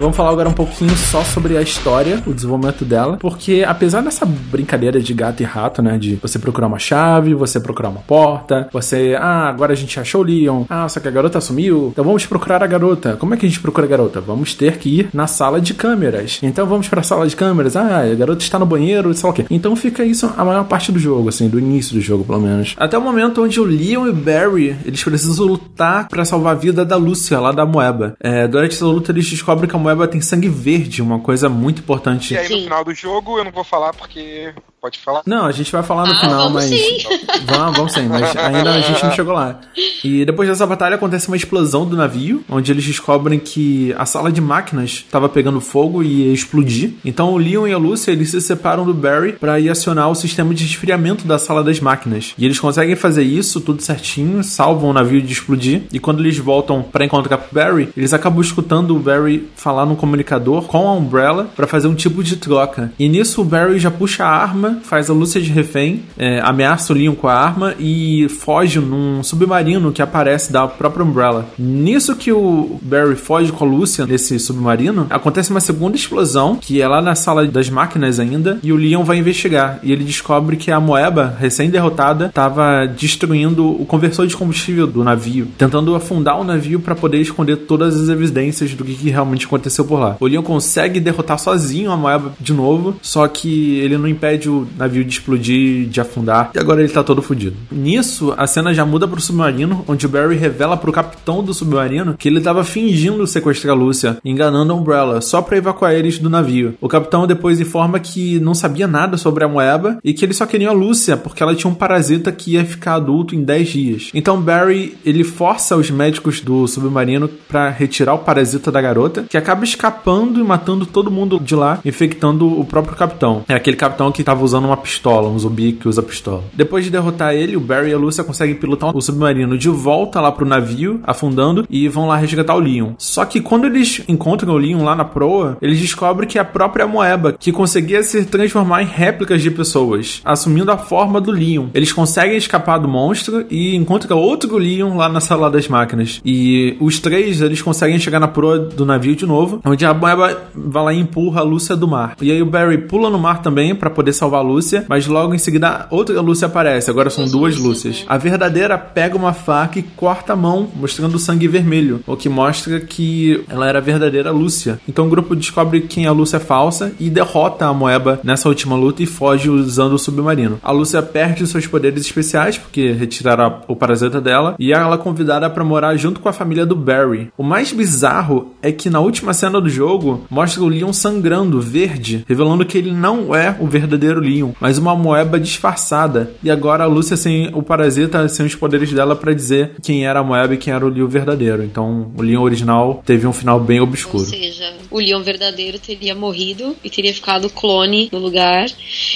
Vamos 0.00 0.16
falar 0.16 0.30
agora 0.30 0.48
um 0.48 0.52
pouquinho 0.52 0.96
só 0.96 1.24
sobre 1.24 1.56
a 1.56 1.62
história, 1.62 2.22
o 2.24 2.32
desenvolvimento 2.32 2.84
dela, 2.84 3.16
porque 3.16 3.64
apesar 3.66 4.00
dessa 4.00 4.24
brincadeira 4.24 5.00
de 5.00 5.12
gato 5.12 5.42
e 5.42 5.44
rato, 5.44 5.82
né, 5.82 5.98
de 5.98 6.14
você 6.14 6.38
procurar 6.38 6.68
uma 6.68 6.78
chave, 6.78 7.34
você 7.34 7.58
procurar 7.58 7.88
uma 7.88 8.00
porta, 8.00 8.68
você, 8.72 9.16
ah, 9.18 9.48
agora 9.48 9.72
a 9.72 9.76
gente 9.76 9.98
achou 9.98 10.20
o 10.20 10.24
Leon, 10.24 10.64
ah, 10.68 10.88
só 10.88 11.00
que 11.00 11.08
a 11.08 11.10
garota 11.10 11.40
sumiu, 11.40 11.88
então 11.92 12.04
vamos 12.04 12.24
procurar 12.26 12.62
a 12.62 12.66
garota. 12.66 13.16
Como 13.16 13.34
é 13.34 13.36
que 13.36 13.44
a 13.44 13.48
gente 13.48 13.60
procura 13.60 13.86
a 13.86 13.90
garota? 13.90 14.20
Vamos 14.20 14.54
ter 14.54 14.78
que 14.78 15.00
ir 15.00 15.10
na 15.12 15.26
sala 15.26 15.60
de 15.60 15.74
câmeras. 15.74 16.38
Então 16.44 16.64
vamos 16.64 16.88
para 16.88 17.00
a 17.00 17.04
sala 17.04 17.26
de 17.26 17.34
câmeras, 17.34 17.74
ah, 17.74 18.02
a 18.02 18.14
garota 18.14 18.42
está 18.42 18.56
no 18.56 18.66
banheiro, 18.66 19.12
sei 19.14 19.26
lá 19.26 19.30
o 19.32 19.34
quê. 19.34 19.46
Então 19.50 19.74
fica 19.74 20.04
isso 20.04 20.32
a 20.36 20.44
maior 20.44 20.64
parte 20.64 20.92
do 20.92 20.98
jogo, 21.00 21.28
assim, 21.28 21.48
do 21.48 21.58
início 21.58 21.94
do 21.94 22.00
jogo, 22.00 22.22
pelo 22.22 22.40
menos. 22.40 22.76
Até 22.78 22.96
o 22.96 23.02
momento 23.02 23.42
onde 23.42 23.60
o 23.60 23.64
Leon 23.64 24.06
e 24.06 24.10
o 24.10 24.14
Barry, 24.14 24.76
eles 24.84 25.02
precisam 25.02 25.44
lutar 25.44 26.06
para 26.06 26.24
salvar 26.24 26.52
a 26.52 26.58
vida 26.58 26.84
da 26.84 26.96
Lúcia, 26.96 27.40
lá 27.40 27.50
da 27.50 27.66
Moeba. 27.66 28.14
É, 28.20 28.46
durante 28.46 28.76
essa 28.76 28.86
luta 28.86 29.10
eles 29.10 29.28
descobrem 29.28 29.68
que 29.68 29.74
a 29.74 29.78
Moeba 29.78 29.87
tem 30.08 30.20
sangue 30.20 30.48
verde, 30.48 31.00
uma 31.02 31.18
coisa 31.20 31.48
muito 31.48 31.80
importante. 31.80 32.34
E 32.34 32.38
aí 32.38 32.48
no 32.48 32.62
final 32.62 32.84
do 32.84 32.94
jogo 32.94 33.38
eu 33.38 33.44
não 33.44 33.52
vou 33.52 33.64
falar 33.64 33.92
porque. 33.92 34.52
Pode 34.80 34.96
falar? 35.00 35.22
Não, 35.26 35.44
a 35.44 35.50
gente 35.50 35.72
vai 35.72 35.82
falar 35.82 36.06
no 36.06 36.12
Ah, 36.12 36.20
final, 36.20 36.38
vamos 36.52 36.52
mas. 36.54 36.64
sim. 36.66 36.98
Vamos, 37.46 37.76
vamos 37.76 37.92
sim, 37.92 38.06
mas 38.06 38.36
ainda 38.36 38.74
a 38.74 38.80
gente 38.80 39.02
não 39.02 39.10
chegou 39.12 39.32
lá. 39.34 39.58
E 40.04 40.24
depois 40.24 40.48
dessa 40.48 40.66
batalha 40.66 40.94
acontece 40.96 41.26
uma 41.28 41.36
explosão 41.36 41.84
do 41.86 41.96
navio, 41.96 42.44
onde 42.48 42.70
eles 42.70 42.84
descobrem 42.84 43.38
que 43.40 43.92
a 43.98 44.04
sala 44.06 44.30
de 44.30 44.40
máquinas 44.40 44.90
estava 45.06 45.28
pegando 45.28 45.60
fogo 45.60 46.02
e 46.02 46.26
ia 46.28 46.32
explodir. 46.32 46.92
Então 47.04 47.32
o 47.32 47.38
Leon 47.38 47.66
e 47.66 47.72
a 47.72 47.78
Lúcia 47.78 48.12
eles 48.12 48.30
se 48.30 48.40
separam 48.40 48.84
do 48.84 48.92
Barry 48.94 49.32
para 49.32 49.58
ir 49.58 49.68
acionar 49.70 50.08
o 50.10 50.14
sistema 50.14 50.54
de 50.54 50.64
resfriamento 50.64 51.26
da 51.26 51.38
sala 51.38 51.64
das 51.64 51.80
máquinas. 51.80 52.34
E 52.38 52.44
eles 52.44 52.60
conseguem 52.60 52.94
fazer 52.94 53.22
isso 53.24 53.60
tudo 53.60 53.82
certinho, 53.82 54.44
salvam 54.44 54.90
o 54.90 54.92
navio 54.92 55.20
de 55.22 55.32
explodir. 55.32 55.82
E 55.92 55.98
quando 55.98 56.20
eles 56.20 56.38
voltam 56.38 56.82
para 56.82 57.04
encontrar 57.04 57.36
com 57.38 57.46
o 57.50 57.54
Barry, 57.54 57.88
eles 57.96 58.12
acabam 58.12 58.40
escutando 58.40 58.94
o 58.94 59.00
Barry 59.00 59.48
falar 59.56 59.77
no 59.86 59.96
comunicador 59.96 60.62
com 60.62 60.88
a 60.88 60.92
Umbrella 60.92 61.48
para 61.56 61.66
fazer 61.66 61.88
um 61.88 61.94
tipo 61.94 62.22
de 62.22 62.36
troca. 62.36 62.92
E 62.98 63.08
nisso 63.08 63.40
o 63.40 63.44
Barry 63.44 63.78
já 63.78 63.90
puxa 63.90 64.24
a 64.24 64.28
arma, 64.28 64.80
faz 64.82 65.10
a 65.10 65.12
Lúcia 65.12 65.40
de 65.40 65.50
refém, 65.50 66.02
é, 66.16 66.40
ameaça 66.40 66.92
o 66.92 66.96
Leon 66.96 67.14
com 67.14 67.28
a 67.28 67.34
arma 67.34 67.74
e 67.78 68.28
foge 68.28 68.78
num 68.78 69.22
submarino 69.22 69.92
que 69.92 70.02
aparece 70.02 70.52
da 70.52 70.66
própria 70.66 71.04
Umbrella. 71.04 71.46
Nisso 71.58 72.16
que 72.16 72.32
o 72.32 72.78
Barry 72.82 73.16
foge 73.16 73.52
com 73.52 73.64
a 73.64 73.68
Lúcia 73.68 74.06
nesse 74.06 74.38
submarino, 74.38 75.06
acontece 75.10 75.50
uma 75.50 75.60
segunda 75.60 75.96
explosão, 75.96 76.56
que 76.56 76.80
é 76.80 76.88
lá 76.88 77.00
na 77.00 77.14
sala 77.14 77.46
das 77.46 77.70
máquinas 77.70 78.18
ainda, 78.18 78.58
e 78.62 78.72
o 78.72 78.76
Leon 78.76 79.04
vai 79.04 79.18
investigar. 79.18 79.80
E 79.82 79.92
ele 79.92 80.04
descobre 80.04 80.56
que 80.56 80.70
a 80.70 80.80
Moeba, 80.80 81.36
recém-derrotada, 81.38 82.26
estava 82.26 82.86
destruindo 82.86 83.68
o 83.68 83.84
conversor 83.86 84.26
de 84.26 84.36
combustível 84.36 84.86
do 84.86 85.04
navio, 85.04 85.48
tentando 85.56 85.94
afundar 85.94 86.40
o 86.40 86.44
navio 86.44 86.80
para 86.80 86.94
poder 86.94 87.20
esconder 87.20 87.56
todas 87.56 88.00
as 88.00 88.08
evidências 88.08 88.74
do 88.74 88.84
que, 88.84 88.94
que 88.94 89.10
realmente 89.10 89.46
aconteceu 89.46 89.67
por 89.84 89.98
lá. 89.98 90.16
O 90.20 90.26
Leon 90.26 90.42
consegue 90.42 91.00
derrotar 91.00 91.38
sozinho 91.38 91.90
a 91.90 91.96
Moeba 91.96 92.32
de 92.40 92.52
novo, 92.52 92.96
só 93.02 93.26
que 93.28 93.78
ele 93.78 93.98
não 93.98 94.08
impede 94.08 94.48
o 94.48 94.66
navio 94.76 95.04
de 95.04 95.12
explodir, 95.12 95.86
de 95.88 96.00
afundar, 96.00 96.50
e 96.54 96.58
agora 96.58 96.80
ele 96.80 96.92
tá 96.92 97.02
todo 97.02 97.22
fodido. 97.22 97.56
Nisso, 97.70 98.34
a 98.36 98.46
cena 98.46 98.74
já 98.74 98.84
muda 98.84 99.06
pro 99.06 99.20
submarino, 99.20 99.84
onde 99.86 100.06
o 100.06 100.08
Barry 100.08 100.36
revela 100.36 100.76
pro 100.76 100.92
capitão 100.92 101.42
do 101.42 101.54
submarino 101.54 102.16
que 102.16 102.28
ele 102.28 102.40
tava 102.40 102.64
fingindo 102.64 103.26
sequestrar 103.26 103.74
a 103.74 103.78
Lúcia, 103.78 104.18
enganando 104.24 104.72
a 104.72 104.76
Umbrella, 104.76 105.20
só 105.20 105.42
pra 105.42 105.56
evacuar 105.56 105.94
eles 105.94 106.18
do 106.18 106.30
navio. 106.30 106.74
O 106.80 106.88
capitão 106.88 107.26
depois 107.26 107.60
informa 107.60 107.98
que 107.98 108.38
não 108.40 108.54
sabia 108.54 108.86
nada 108.86 109.16
sobre 109.16 109.44
a 109.44 109.48
Moeba 109.48 109.98
e 110.02 110.12
que 110.12 110.24
ele 110.24 110.34
só 110.34 110.46
queria 110.46 110.70
a 110.70 110.72
Lúcia 110.72 111.16
porque 111.16 111.42
ela 111.42 111.54
tinha 111.54 111.70
um 111.70 111.74
parasita 111.74 112.32
que 112.32 112.52
ia 112.52 112.64
ficar 112.64 112.94
adulto 112.94 113.34
em 113.34 113.42
10 113.42 113.68
dias. 113.68 114.10
Então 114.14 114.40
Barry, 114.40 114.96
ele 115.04 115.24
força 115.24 115.76
os 115.76 115.90
médicos 115.90 116.40
do 116.40 116.66
submarino 116.66 117.28
pra 117.28 117.68
retirar 117.68 118.14
o 118.14 118.18
parasita 118.18 118.70
da 118.70 118.80
garota, 118.80 119.24
que 119.28 119.36
acaba 119.36 119.57
escapando 119.64 120.40
e 120.40 120.42
matando 120.42 120.86
todo 120.86 121.10
mundo 121.10 121.38
de 121.40 121.54
lá, 121.54 121.80
infectando 121.84 122.58
o 122.58 122.64
próprio 122.64 122.96
capitão. 122.96 123.44
É 123.48 123.54
aquele 123.54 123.76
capitão 123.76 124.12
que 124.12 124.24
tava 124.24 124.44
usando 124.44 124.66
uma 124.66 124.76
pistola, 124.76 125.28
um 125.28 125.38
zumbi 125.38 125.72
que 125.72 125.88
usa 125.88 126.02
pistola. 126.02 126.44
Depois 126.54 126.84
de 126.84 126.90
derrotar 126.90 127.34
ele, 127.34 127.56
o 127.56 127.60
Barry 127.60 127.90
e 127.90 127.94
a 127.94 127.98
Lúcia 127.98 128.24
conseguem 128.24 128.54
pilotar 128.54 128.96
o 128.96 129.00
submarino 129.00 129.56
de 129.56 129.68
volta 129.68 130.20
lá 130.20 130.30
pro 130.32 130.46
navio, 130.46 131.00
afundando, 131.04 131.66
e 131.68 131.88
vão 131.88 132.06
lá 132.06 132.16
resgatar 132.16 132.54
o 132.54 132.60
Leon. 132.60 132.92
Só 132.98 133.24
que 133.24 133.40
quando 133.40 133.66
eles 133.66 134.02
encontram 134.08 134.54
o 134.54 134.58
Leon 134.58 134.82
lá 134.82 134.94
na 134.94 135.04
proa, 135.04 135.56
eles 135.60 135.80
descobrem 135.80 136.28
que 136.28 136.38
é 136.38 136.40
a 136.40 136.44
própria 136.44 136.86
Moeba, 136.86 137.32
que 137.32 137.52
conseguia 137.52 138.02
se 138.02 138.24
transformar 138.24 138.82
em 138.82 138.86
réplicas 138.86 139.42
de 139.42 139.50
pessoas, 139.50 140.20
assumindo 140.24 140.70
a 140.70 140.78
forma 140.78 141.20
do 141.20 141.30
Leon. 141.30 141.68
Eles 141.74 141.92
conseguem 141.92 142.36
escapar 142.36 142.78
do 142.78 142.88
monstro 142.88 143.44
e 143.50 143.74
encontram 143.74 144.18
outro 144.18 144.56
Leon 144.58 144.96
lá 144.96 145.08
na 145.08 145.20
sala 145.20 145.50
das 145.50 145.68
máquinas. 145.68 146.20
E 146.24 146.76
os 146.80 146.98
três, 146.98 147.40
eles 147.40 147.62
conseguem 147.62 147.98
chegar 147.98 148.20
na 148.20 148.28
proa 148.28 148.58
do 148.58 148.84
navio 148.84 149.14
de 149.14 149.26
novo, 149.26 149.47
onde 149.64 149.84
a 149.84 149.94
Moeba 149.94 150.42
vai 150.54 150.84
lá 150.84 150.92
e 150.92 151.00
empurra 151.00 151.40
a 151.40 151.44
Lúcia 151.44 151.76
do 151.76 151.88
mar. 151.88 152.16
E 152.20 152.30
aí 152.30 152.42
o 152.42 152.46
Barry 152.46 152.78
pula 152.78 153.10
no 153.10 153.18
mar 153.18 153.42
também 153.42 153.74
para 153.74 153.90
poder 153.90 154.12
salvar 154.12 154.40
a 154.40 154.42
Lúcia, 154.42 154.84
mas 154.88 155.06
logo 155.06 155.34
em 155.34 155.38
seguida 155.38 155.86
outra 155.90 156.20
Lúcia 156.20 156.46
aparece. 156.46 156.90
Agora 156.90 157.10
são 157.10 157.26
duas 157.26 157.56
Lúcias. 157.56 158.04
A 158.08 158.16
verdadeira 158.16 158.76
pega 158.78 159.16
uma 159.16 159.32
faca 159.32 159.78
e 159.78 159.82
corta 159.82 160.32
a 160.32 160.36
mão, 160.36 160.68
mostrando 160.74 161.14
o 161.14 161.18
sangue 161.18 161.48
vermelho, 161.48 162.00
o 162.06 162.16
que 162.16 162.28
mostra 162.28 162.80
que 162.80 163.44
ela 163.48 163.66
era 163.66 163.78
a 163.78 163.82
verdadeira 163.82 164.30
Lúcia. 164.30 164.80
Então 164.88 165.06
o 165.06 165.10
grupo 165.10 165.36
descobre 165.36 165.82
quem 165.82 166.06
a 166.06 166.12
Lúcia 166.12 166.36
é 166.36 166.40
falsa 166.40 166.92
e 166.98 167.10
derrota 167.10 167.66
a 167.66 167.72
Moeba 167.72 168.20
nessa 168.22 168.48
última 168.48 168.76
luta 168.76 169.02
e 169.02 169.06
foge 169.06 169.50
usando 169.50 169.94
o 169.94 169.98
submarino. 169.98 170.58
A 170.62 170.72
Lúcia 170.72 171.02
perde 171.02 171.46
seus 171.46 171.66
poderes 171.66 172.04
especiais 172.04 172.58
porque 172.58 172.92
retiraram 172.92 173.60
o 173.68 173.76
parasita 173.76 174.20
dela 174.20 174.54
e 174.58 174.72
ela 174.72 174.94
é 174.94 174.98
convidada 174.98 175.48
para 175.50 175.64
morar 175.64 175.96
junto 175.96 176.20
com 176.20 176.28
a 176.28 176.32
família 176.32 176.66
do 176.66 176.76
Barry. 176.76 177.30
O 177.36 177.42
mais 177.42 177.72
bizarro 177.72 178.54
é 178.62 178.72
que 178.72 178.90
na 178.90 179.00
última 179.00 179.27
cena 179.34 179.60
do 179.60 179.68
jogo 179.68 180.26
mostra 180.30 180.62
o 180.62 180.68
Leon 180.68 180.92
sangrando 180.92 181.60
verde, 181.60 182.24
revelando 182.28 182.64
que 182.64 182.78
ele 182.78 182.92
não 182.92 183.34
é 183.34 183.56
o 183.60 183.66
verdadeiro 183.66 184.20
Leon, 184.20 184.52
mas 184.60 184.78
uma 184.78 184.94
moeba 184.94 185.38
disfarçada. 185.38 186.32
E 186.42 186.50
agora 186.50 186.84
a 186.84 186.86
Lúcia 186.86 187.16
sem 187.16 187.50
o 187.54 187.62
parasita, 187.62 188.28
sem 188.28 188.46
os 188.46 188.54
poderes 188.54 188.92
dela 188.92 189.16
para 189.16 189.32
dizer 189.32 189.72
quem 189.82 190.06
era 190.06 190.20
a 190.20 190.24
moeba 190.24 190.54
e 190.54 190.58
quem 190.58 190.72
era 190.72 190.84
o 190.84 190.88
Leon 190.88 191.06
verdadeiro. 191.06 191.62
Então 191.62 192.10
o 192.16 192.22
Leon 192.22 192.42
original 192.42 193.02
teve 193.04 193.26
um 193.26 193.32
final 193.32 193.60
bem 193.60 193.80
Ou 193.80 193.86
obscuro. 193.86 194.24
seja, 194.24 194.72
o 194.90 194.98
Leon 194.98 195.22
verdadeiro 195.22 195.78
teria 195.78 196.14
morrido 196.14 196.76
e 196.82 196.90
teria 196.90 197.12
ficado 197.12 197.50
clone 197.50 198.08
no 198.12 198.18
lugar. 198.18 198.66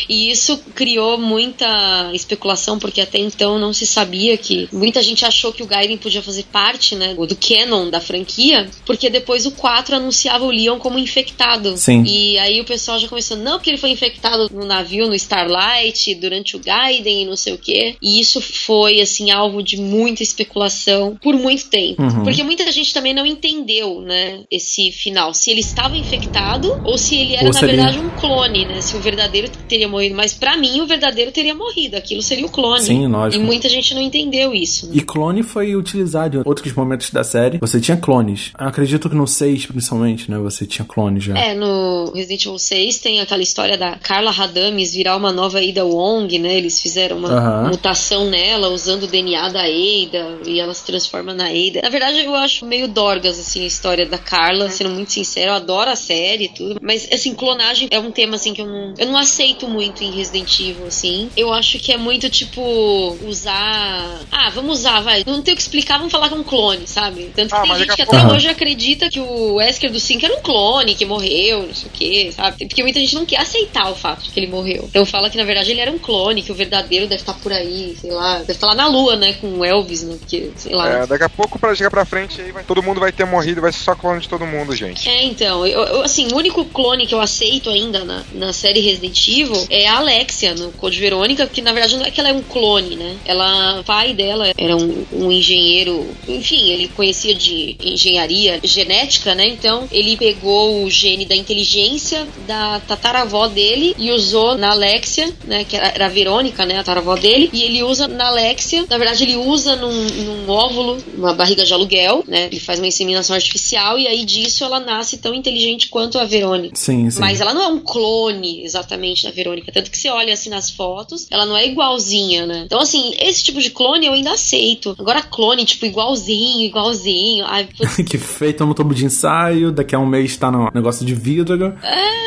E 0.09 0.31
isso 0.31 0.59
criou 0.75 1.19
muita 1.19 2.11
especulação, 2.13 2.79
porque 2.79 3.01
até 3.01 3.19
então 3.19 3.59
não 3.59 3.73
se 3.73 3.87
sabia 3.87 4.37
que. 4.37 4.69
Muita 4.73 5.03
gente 5.03 5.25
achou 5.25 5.53
que 5.53 5.63
o 5.63 5.67
Gaiden 5.67 5.97
podia 5.97 6.23
fazer 6.23 6.45
parte, 6.45 6.95
né, 6.95 7.15
do 7.15 7.37
canon 7.37 7.89
da 7.91 8.01
franquia, 8.01 8.69
porque 8.85 9.09
depois 9.09 9.47
o 9.47 9.53
4 9.53 9.95
anunciava 10.03 10.45
o 10.45 10.51
Leon 10.51 10.79
como 10.79 10.99
infectado. 10.99 11.77
Sim. 11.77 12.03
E 12.07 12.39
aí 12.39 12.61
o 12.61 12.65
pessoal 12.65 12.99
já 12.99 13.09
começou, 13.09 13.37
não, 13.37 13.53
porque 13.53 13.71
ele 13.71 13.77
foi 13.79 13.91
infectado 13.91 14.49
no 14.53 14.65
navio, 14.67 15.07
no 15.07 15.15
Starlight, 15.15 16.15
durante 16.17 16.57
o 16.57 16.61
Gaiden 16.61 17.23
e 17.23 17.27
não 17.27 17.37
sei 17.37 17.55
o 17.55 17.59
quê. 17.59 17.97
E 18.03 18.21
isso 18.21 18.41
foi, 18.41 19.01
assim, 19.01 19.31
alvo 19.31 19.63
de 19.63 19.77
muita 19.77 20.23
especulação 20.23 21.17
por 21.23 21.35
muito 21.35 21.67
tempo. 21.69 22.03
Uhum. 22.03 22.25
Porque 22.25 22.43
muita 22.43 22.71
gente 22.71 22.93
também 22.93 23.15
não 23.15 23.25
entendeu, 23.27 24.01
né, 24.01 24.41
esse 24.51 24.91
final. 24.93 25.33
Se 25.35 25.51
ele 25.51 25.61
estava 25.61 25.97
infectado 25.97 26.81
ou 26.85 26.99
se 26.99 27.17
ele 27.17 27.35
era, 27.35 27.47
Ou 27.47 27.53
na 27.53 27.59
se 27.59 27.65
ele- 27.65 27.77
verdade, 27.77 27.99
um 27.99 28.11
clone, 28.11 28.65
né? 28.67 28.81
Se 28.81 28.97
o 28.97 29.01
verdadeiro 29.01 29.49
teria 29.69 29.89
morrido. 29.89 30.15
Mas 30.15 30.35
pra 30.35 30.57
mim, 30.57 30.81
o 30.81 30.87
verdadeiro 30.87 31.31
teria 31.31 31.55
morrido. 31.55 31.97
Aquilo 31.97 32.23
seria 32.23 32.47
o 32.47 32.51
clone. 32.51 32.83
Sim, 32.83 33.07
lógico. 33.07 33.43
E 33.43 33.47
muita 33.47 33.69
gente 33.69 33.95
não 33.95 34.03
entendeu 34.03 34.53
isso. 34.55 34.87
né? 34.87 34.93
E 34.97 35.01
clone 35.03 35.43
foi 35.43 35.75
utilizado 35.77 36.39
em 36.39 36.43
outros 36.45 36.73
momentos 36.75 37.11
da 37.11 37.23
série. 37.25 37.59
Você 37.59 37.81
tinha 37.81 37.97
clones. 37.97 38.51
Acredito 38.55 39.09
que 39.09 39.15
no 39.15 39.27
6, 39.27 39.67
principalmente, 39.67 39.83
né? 40.31 40.39
Você 40.39 40.67
tinha 40.67 40.85
clones 40.85 41.25
já. 41.25 41.37
É, 41.39 41.55
no 41.55 42.11
Resident 42.15 42.45
Evil 42.47 42.59
6 42.59 42.99
tem 42.99 43.21
aquela 43.21 43.43
história 43.43 43.77
da 43.77 43.97
Carla 43.97 44.31
Radames 44.31 44.95
virar 44.95 45.17
uma 45.17 45.33
nova 45.33 45.61
Ada 45.61 45.85
Wong, 45.85 46.39
né? 46.39 46.57
Eles 46.57 46.81
fizeram 46.81 47.19
uma 47.19 47.29
Aham. 47.31 47.69
mutação 47.71 48.25
nela 48.29 48.69
usando 48.69 49.05
o 49.05 49.07
DNA 49.07 49.49
da 49.49 49.61
Ada 49.63 50.39
e 50.47 50.61
ela 50.61 50.75
se 50.75 50.85
transforma 50.85 51.33
na 51.35 51.47
Ada. 51.47 51.81
Na 51.83 51.89
verdade, 51.89 52.19
eu 52.25 52.35
acho 52.35 52.65
meio 52.67 52.89
dorgas, 52.89 53.39
assim, 53.39 53.63
a 53.65 53.67
história 53.67 54.07
da 54.07 54.19
Carla, 54.19 54.69
sendo 54.71 54.91
muito 54.91 55.13
sincero. 55.13 55.51
Eu 55.51 55.55
adoro 55.55 55.91
a 55.91 55.97
série 55.97 56.45
e 56.45 56.49
tudo. 56.49 56.79
Mas, 56.83 57.09
assim, 57.13 57.35
clonagem 57.35 57.89
é 57.91 57.99
um 57.99 58.11
tema, 58.11 58.37
assim, 58.37 58.53
que 58.55 58.61
eu 58.63 58.67
não, 58.67 58.95
eu 58.99 59.07
não 59.07 59.17
aceito 59.17 59.69
muito 59.69 60.03
em 60.05 60.11
Resident 60.11 60.59
Evil, 60.61 60.87
assim. 60.87 61.29
Eu 61.37 61.53
acho 61.53 61.79
que 61.79 61.93
é 61.93 61.97
muito, 61.97 62.29
tipo, 62.31 63.17
usar... 63.27 64.21
Ah, 64.31 64.51
vamos 64.51 64.81
usar, 64.81 65.01
vai. 65.01 65.23
Não 65.27 65.43
tem 65.43 65.53
o 65.55 65.57
que 65.57 65.63
explicar, 65.63 65.99
vamos 65.99 66.13
falar 66.13 66.29
que 66.29 66.35
é 66.35 66.37
um 66.39 66.43
clone, 66.45 66.87
sabe? 66.87 67.31
Tanto 67.35 67.51
que 67.51 67.57
Ah, 67.57 67.63
tem 67.63 67.77
gente 67.77 67.97
que 67.97 68.03
até 68.03 68.19
pouco- 68.21 68.35
hoje 68.35 68.49
acredita 68.49 69.09
que 69.09 69.21
o 69.21 69.55
Wesker 69.55 69.82
do 69.89 69.99
5 70.01 70.25
era 70.25 70.35
um 70.35 70.41
clone, 70.43 70.95
que 70.95 71.05
morreu, 71.05 71.67
não 71.67 71.75
sei 71.75 71.89
o 71.89 71.91
que, 71.93 72.33
sabe? 72.33 72.67
Porque 72.67 72.83
muita 72.83 73.01
gente 73.01 73.15
não 73.15 73.25
quer 73.27 73.41
aceitar 73.41 73.91
o 73.91 73.95
fato 73.95 74.23
de 74.25 74.31
que 74.31 74.41
ele 74.41 74.47
morreu. 74.49 74.85
Então 74.89 75.05
fala 75.07 75.31
que 75.31 75.37
na 75.37 75.45
verdade 75.45 75.71
ele 75.71 75.81
era 75.81 75.91
um 75.91 75.99
clone, 75.99 76.43
que 76.43 76.53
o 76.53 76.55
verdadeiro 76.55 77.07
deve 77.07 77.23
estar 77.23 77.35
por 77.35 77.53
aí, 77.53 77.97
sei 78.01 78.11
lá, 78.11 78.39
deve 78.39 78.53
estar 78.53 78.67
lá 78.69 78.75
na 78.75 78.87
lua, 78.87 79.17
né, 79.17 79.33
com 79.35 79.47
o 79.59 79.65
Elvis, 79.65 80.03
né, 80.03 80.17
porque, 80.19 80.51
sei 80.57 80.75
lá. 80.75 80.89
É, 81.03 81.07
daqui 81.07 81.25
a 81.25 81.29
pouco, 81.29 81.59
pra 81.59 81.75
chegar 81.75 81.91
pra 81.91 82.05
frente, 82.05 82.41
aí 82.41 82.53
vai- 82.53 82.65
todo 82.65 82.83
mundo 82.83 83.01
vai 83.01 83.13
ter 83.13 83.25
morrido, 83.25 83.61
vai 83.61 83.73
ser 83.73 83.81
só 83.85 83.95
clone 83.95 84.21
de 84.21 84.29
todo 84.29 84.47
mundo, 84.47 84.75
gente. 84.75 85.09
É, 85.09 85.25
então, 85.25 85.67
eu, 85.67 85.83
eu, 85.83 86.03
assim, 86.03 86.29
o 86.33 86.37
único 86.37 86.65
clone 86.67 87.07
que 87.07 87.15
eu 87.15 87.21
aceito 87.21 87.71
ainda 87.71 88.05
na, 88.05 88.23
na 88.35 88.53
série 88.53 88.81
Resident 88.81 89.27
Evil 89.29 89.67
é 89.71 89.87
a 89.89 89.97
Alexia, 89.99 90.55
no 90.55 90.71
Code 90.73 90.99
Verônica, 90.99 91.47
que 91.47 91.63
na 91.63 91.73
verdade 91.73 91.97
não 91.97 92.05
é 92.05 92.11
que 92.11 92.21
ela 92.21 92.29
é 92.31 92.33
um 92.33 92.43
clone, 92.43 92.97
né? 92.97 93.17
Ela, 93.25 93.81
o 93.81 93.85
pai 93.85 94.13
dela 94.15 94.53
era 94.57 94.77
um, 94.77 95.05
um 95.13 95.31
engenheiro, 95.33 96.07
enfim, 96.29 96.71
ele 96.71 96.89
conhecia 96.89 97.35
de 97.35 97.77
engenharia 97.81 98.61
genética, 98.63 99.35
né? 99.35 99.47
Então 99.49 99.72
ele 99.91 100.17
pegou 100.17 100.85
o 100.85 100.91
gene 100.91 101.25
da 101.25 101.35
inteligência 101.35 102.27
da 102.47 102.81
tataravó 102.81 103.49
dele 103.49 103.95
e 103.99 104.11
usou 104.11 104.57
na 104.57 104.71
Alexia, 104.71 105.33
né? 105.45 105.65
Que 105.65 105.77
era, 105.77 106.07
a 106.07 106.09
Verônica, 106.09 106.65
né? 106.65 106.75
A 106.75 106.79
tataravó 106.79 107.17
dele, 107.17 107.51
e 107.53 107.63
ele 107.63 107.83
usa 107.83 108.09
na 108.09 108.29
Alexia, 108.29 108.85
na 108.89 108.99
verdade 108.99 109.25
ele 109.25 109.37
usa 109.37 109.77
num, 109.77 109.93
num 109.93 110.51
óvulo, 110.51 110.99
uma 111.17 111.35
barriga 111.35 111.65
de 111.65 111.73
aluguel, 111.73 112.25
né? 112.27 112.47
Ele 112.47 112.61
faz 112.61 112.79
uma 112.79 112.87
inseminação 112.87 113.35
artificial 113.35 113.99
e 113.99 114.07
aí 114.07 114.25
disso 114.25 114.65
ela 114.65 114.81
nasce 114.81 115.19
tão 115.19 115.35
inteligente 115.35 115.89
quanto 115.89 116.19
a 116.19 116.25
Verônica. 116.25 116.77
Sim, 116.77 117.11
sim. 117.11 117.21
Mas 117.21 117.41
ela 117.41 117.55
não 117.55 117.63
é 117.63 117.67
um 117.69 117.79
clone 117.79 118.65
exatamente 118.65 119.25
da 119.25 119.31
Verônica. 119.31 119.73
Tanto 119.73 119.91
que 119.91 119.99
você 119.99 120.09
olha 120.09 120.33
assim 120.33 120.51
nas 120.51 120.71
fotos, 120.71 121.27
ela 121.31 121.47
não 121.47 121.57
é 121.57 121.67
igualzinha, 121.67 122.47
né? 122.47 122.63
Então, 122.67 122.81
assim, 122.81 123.15
esse 123.19 123.43
tipo 123.43 123.61
de 123.61 123.71
clone 123.71 124.07
eu 124.07 124.13
ainda 124.13 124.33
aceito. 124.33 124.95
Agora, 124.99 125.23
clone, 125.23 125.65
tipo, 125.65 125.87
igualzinho, 125.87 126.67
igualzinho. 126.67 127.45
Ai, 127.47 127.69
que 128.09 128.19
feito 128.19 128.65
no 128.67 128.75
tubo 128.75 128.95
de 128.95 129.05
ensaio, 129.05 129.62
daqui 129.71 129.95
a 129.95 129.99
um 129.99 130.07
mês 130.07 130.37
tá 130.37 130.51
no 130.51 130.71
negócio 130.75 131.05
de 131.07 131.15
vidro 131.15 131.75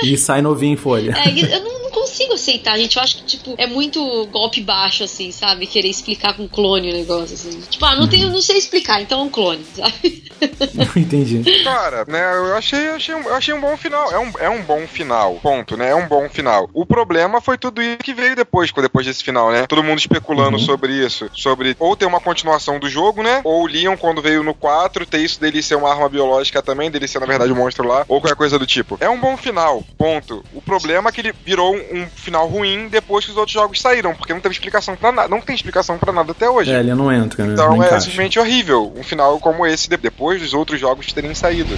e 0.03 0.15
sai 0.17 0.41
novinho 0.41 0.73
em 0.73 0.77
folha. 0.77 1.13
é, 1.17 1.57
eu 1.57 1.63
não 1.63 1.84
consigo 2.05 2.33
aceitar, 2.33 2.77
gente. 2.77 2.95
Eu 2.95 3.03
acho 3.03 3.17
que, 3.17 3.23
tipo, 3.23 3.55
é 3.57 3.67
muito 3.67 4.25
golpe 4.27 4.61
baixo, 4.61 5.03
assim, 5.03 5.31
sabe? 5.31 5.65
Querer 5.67 5.89
explicar 5.89 6.35
com 6.35 6.47
clone 6.47 6.89
o 6.91 6.93
negócio, 6.93 7.33
assim. 7.35 7.59
Tipo, 7.69 7.85
ah, 7.85 7.95
não, 7.95 8.07
tenho, 8.07 8.29
não 8.29 8.41
sei 8.41 8.57
explicar, 8.57 9.01
então 9.01 9.21
é 9.21 9.23
um 9.23 9.29
clone, 9.29 9.65
sabe? 9.75 10.23
Entendi. 10.95 11.43
Cara, 11.63 12.05
né, 12.07 12.21
eu 12.35 12.55
achei, 12.55 12.89
achei, 12.89 13.15
um- 13.15 13.23
eu 13.23 13.35
achei 13.35 13.53
um 13.53 13.61
bom 13.61 13.75
final. 13.77 14.11
É 14.11 14.19
um, 14.19 14.31
é 14.39 14.49
um 14.49 14.61
bom 14.63 14.87
final, 14.87 15.35
ponto, 15.41 15.75
né? 15.75 15.89
É 15.89 15.95
um 15.95 16.07
bom 16.07 16.29
final. 16.29 16.69
O 16.73 16.85
problema 16.85 17.41
foi 17.41 17.57
tudo 17.57 17.81
isso 17.81 17.97
que 17.99 18.13
veio 18.13 18.35
depois, 18.35 18.71
depois 18.71 19.05
desse 19.05 19.23
final, 19.23 19.51
né? 19.51 19.65
Todo 19.67 19.83
mundo 19.83 19.99
especulando 19.99 20.59
sobre 20.59 20.93
isso. 20.93 21.29
Sobre 21.33 21.75
ou 21.79 21.95
ter 21.95 22.05
uma 22.05 22.19
continuação 22.19 22.79
do 22.79 22.89
jogo, 22.89 23.23
né? 23.23 23.41
Ou 23.43 23.63
o 23.63 23.67
Leon, 23.67 23.97
quando 23.97 24.21
veio 24.21 24.43
no 24.43 24.53
4, 24.53 25.05
ter 25.05 25.19
isso 25.19 25.39
dele 25.39 25.61
ser 25.61 25.75
uma 25.75 25.89
arma 25.89 26.07
biológica 26.09 26.61
também, 26.61 26.91
dele 26.91 27.07
ser, 27.07 27.19
na 27.19 27.25
verdade, 27.25 27.51
um 27.51 27.55
monstro 27.55 27.87
lá, 27.87 28.05
ou 28.07 28.19
qualquer 28.21 28.35
coisa 28.37 28.59
do 28.59 28.65
tipo. 28.65 28.97
É 28.99 29.09
um 29.09 29.19
bom 29.19 29.35
final, 29.37 29.83
ponto. 29.97 30.43
O 30.53 30.61
problema 30.61 31.09
é 31.09 31.11
que 31.11 31.21
ele 31.21 31.33
virou 31.45 31.75
um, 31.75 31.94
um 31.95 32.07
final 32.07 32.47
ruim 32.47 32.87
depois 32.89 33.25
que 33.25 33.31
os 33.31 33.37
outros 33.37 33.53
jogos 33.53 33.79
saíram, 33.81 34.13
porque 34.15 34.33
não 34.33 34.39
teve 34.41 34.53
explicação 34.53 34.95
pra 34.95 35.11
nada. 35.11 35.27
Não 35.29 35.41
tem 35.41 35.55
explicação 35.55 35.97
pra 35.97 36.11
nada 36.13 36.31
até 36.31 36.49
hoje. 36.49 36.71
É, 36.71 36.79
ele 36.79 36.93
não 36.93 37.11
entra, 37.11 37.45
né? 37.45 37.53
Então 37.53 37.67
não 37.69 37.83
é 37.83 37.87
encaixa. 37.87 38.01
simplesmente 38.01 38.39
horrível. 38.39 38.93
Um 38.95 39.03
final 39.03 39.39
como 39.39 39.65
esse, 39.65 39.89
de- 39.89 39.97
depois 39.97 40.41
dos 40.41 40.53
outros 40.53 40.79
jogos 40.79 41.11
terem 41.13 41.33
saído. 41.33 41.75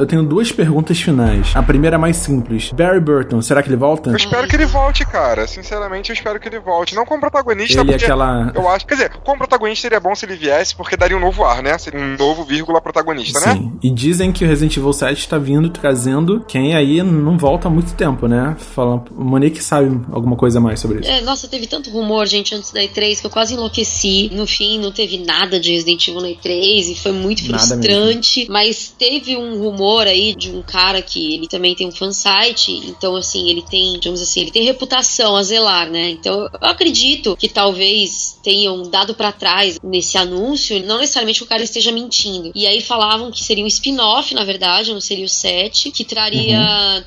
Eu 0.00 0.06
tenho 0.06 0.22
duas 0.22 0.50
perguntas 0.50 0.98
finais. 0.98 1.52
A 1.54 1.62
primeira 1.62 1.96
é 1.96 1.98
mais 1.98 2.16
simples. 2.16 2.72
Barry 2.72 3.00
Burton, 3.00 3.42
será 3.42 3.62
que 3.62 3.68
ele 3.68 3.76
volta? 3.76 4.08
Eu 4.08 4.16
espero 4.16 4.48
que 4.48 4.56
ele 4.56 4.64
volte, 4.64 5.04
cara. 5.04 5.46
Sinceramente, 5.46 6.08
eu 6.08 6.14
espero 6.14 6.40
que 6.40 6.48
ele 6.48 6.58
volte. 6.58 6.94
Não 6.94 7.04
como 7.04 7.20
protagonista, 7.20 7.78
Ele 7.78 7.90
é 7.90 7.92
porque 7.92 8.04
aquela. 8.06 8.50
eu 8.54 8.66
acho. 8.66 8.86
Quer 8.86 8.94
dizer, 8.94 9.10
como 9.22 9.36
protagonista 9.36 9.82
seria 9.82 10.00
bom 10.00 10.14
se 10.14 10.24
ele 10.24 10.36
viesse, 10.36 10.74
porque 10.74 10.96
daria 10.96 11.14
um 11.14 11.20
novo 11.20 11.44
ar, 11.44 11.62
né? 11.62 11.76
Seria 11.76 12.00
um 12.00 12.16
novo 12.16 12.44
vírgula 12.44 12.80
protagonista, 12.80 13.40
né? 13.40 13.52
Sim. 13.52 13.72
E 13.82 13.90
dizem 13.90 14.32
que 14.32 14.42
o 14.42 14.48
Resident 14.48 14.74
Evil 14.74 14.92
7 14.92 15.28
tá 15.28 15.36
vindo 15.36 15.68
trazendo 15.68 16.42
quem 16.48 16.74
aí 16.74 17.02
não 17.02 17.36
volta 17.36 17.68
há 17.68 17.70
muito 17.70 17.92
tempo, 17.92 18.26
né? 18.26 18.56
Fala, 18.58 19.04
o 19.14 19.22
Monique 19.22 19.62
sabe 19.62 20.00
alguma 20.10 20.34
coisa 20.34 20.60
mais 20.60 20.80
sobre 20.80 21.00
isso. 21.00 21.10
É, 21.10 21.20
nossa, 21.20 21.46
teve 21.46 21.66
tanto 21.66 21.90
rumor, 21.90 22.26
gente, 22.26 22.54
antes 22.54 22.70
da 22.72 22.80
E3 22.80 23.20
que 23.20 23.26
eu 23.26 23.30
quase 23.30 23.52
enlouqueci. 23.52 24.30
No 24.32 24.46
fim, 24.46 24.78
não 24.78 24.92
teve 24.92 25.18
nada 25.18 25.60
de 25.60 25.72
Resident 25.72 26.08
Evil 26.08 26.22
na 26.22 26.28
E3 26.28 26.90
e 26.90 26.94
foi 26.94 27.12
muito 27.12 27.42
Nada 27.50 27.58
frustrante. 27.58 28.46
Mas 28.48 28.94
teve 28.96 29.36
um 29.36 29.58
rumor 29.58 29.89
aí 30.06 30.34
de 30.34 30.50
um 30.50 30.62
cara 30.62 31.02
que 31.02 31.34
ele 31.34 31.48
também 31.48 31.74
tem 31.74 31.88
um 31.88 31.92
fansite, 31.92 32.72
então 32.86 33.16
assim, 33.16 33.50
ele 33.50 33.62
tem, 33.62 33.94
digamos 33.94 34.20
assim, 34.20 34.40
ele 34.40 34.50
tem 34.50 34.64
reputação 34.64 35.36
a 35.36 35.42
zelar, 35.42 35.90
né? 35.90 36.10
Então 36.10 36.42
eu 36.42 36.68
acredito 36.68 37.36
que 37.36 37.48
talvez 37.48 38.38
tenham 38.42 38.82
dado 38.88 39.14
pra 39.14 39.32
trás 39.32 39.78
nesse 39.82 40.16
anúncio, 40.16 40.82
não 40.84 40.98
necessariamente 40.98 41.42
o 41.42 41.46
cara 41.46 41.62
esteja 41.62 41.92
mentindo. 41.92 42.52
E 42.54 42.66
aí 42.66 42.80
falavam 42.80 43.30
que 43.30 43.42
seria 43.42 43.64
um 43.64 43.68
spin-off, 43.68 44.34
na 44.34 44.44
verdade, 44.44 44.92
não 44.92 45.00
seria 45.00 45.24
o 45.24 45.28
7, 45.28 45.90
que 45.90 46.04
traria 46.04 46.60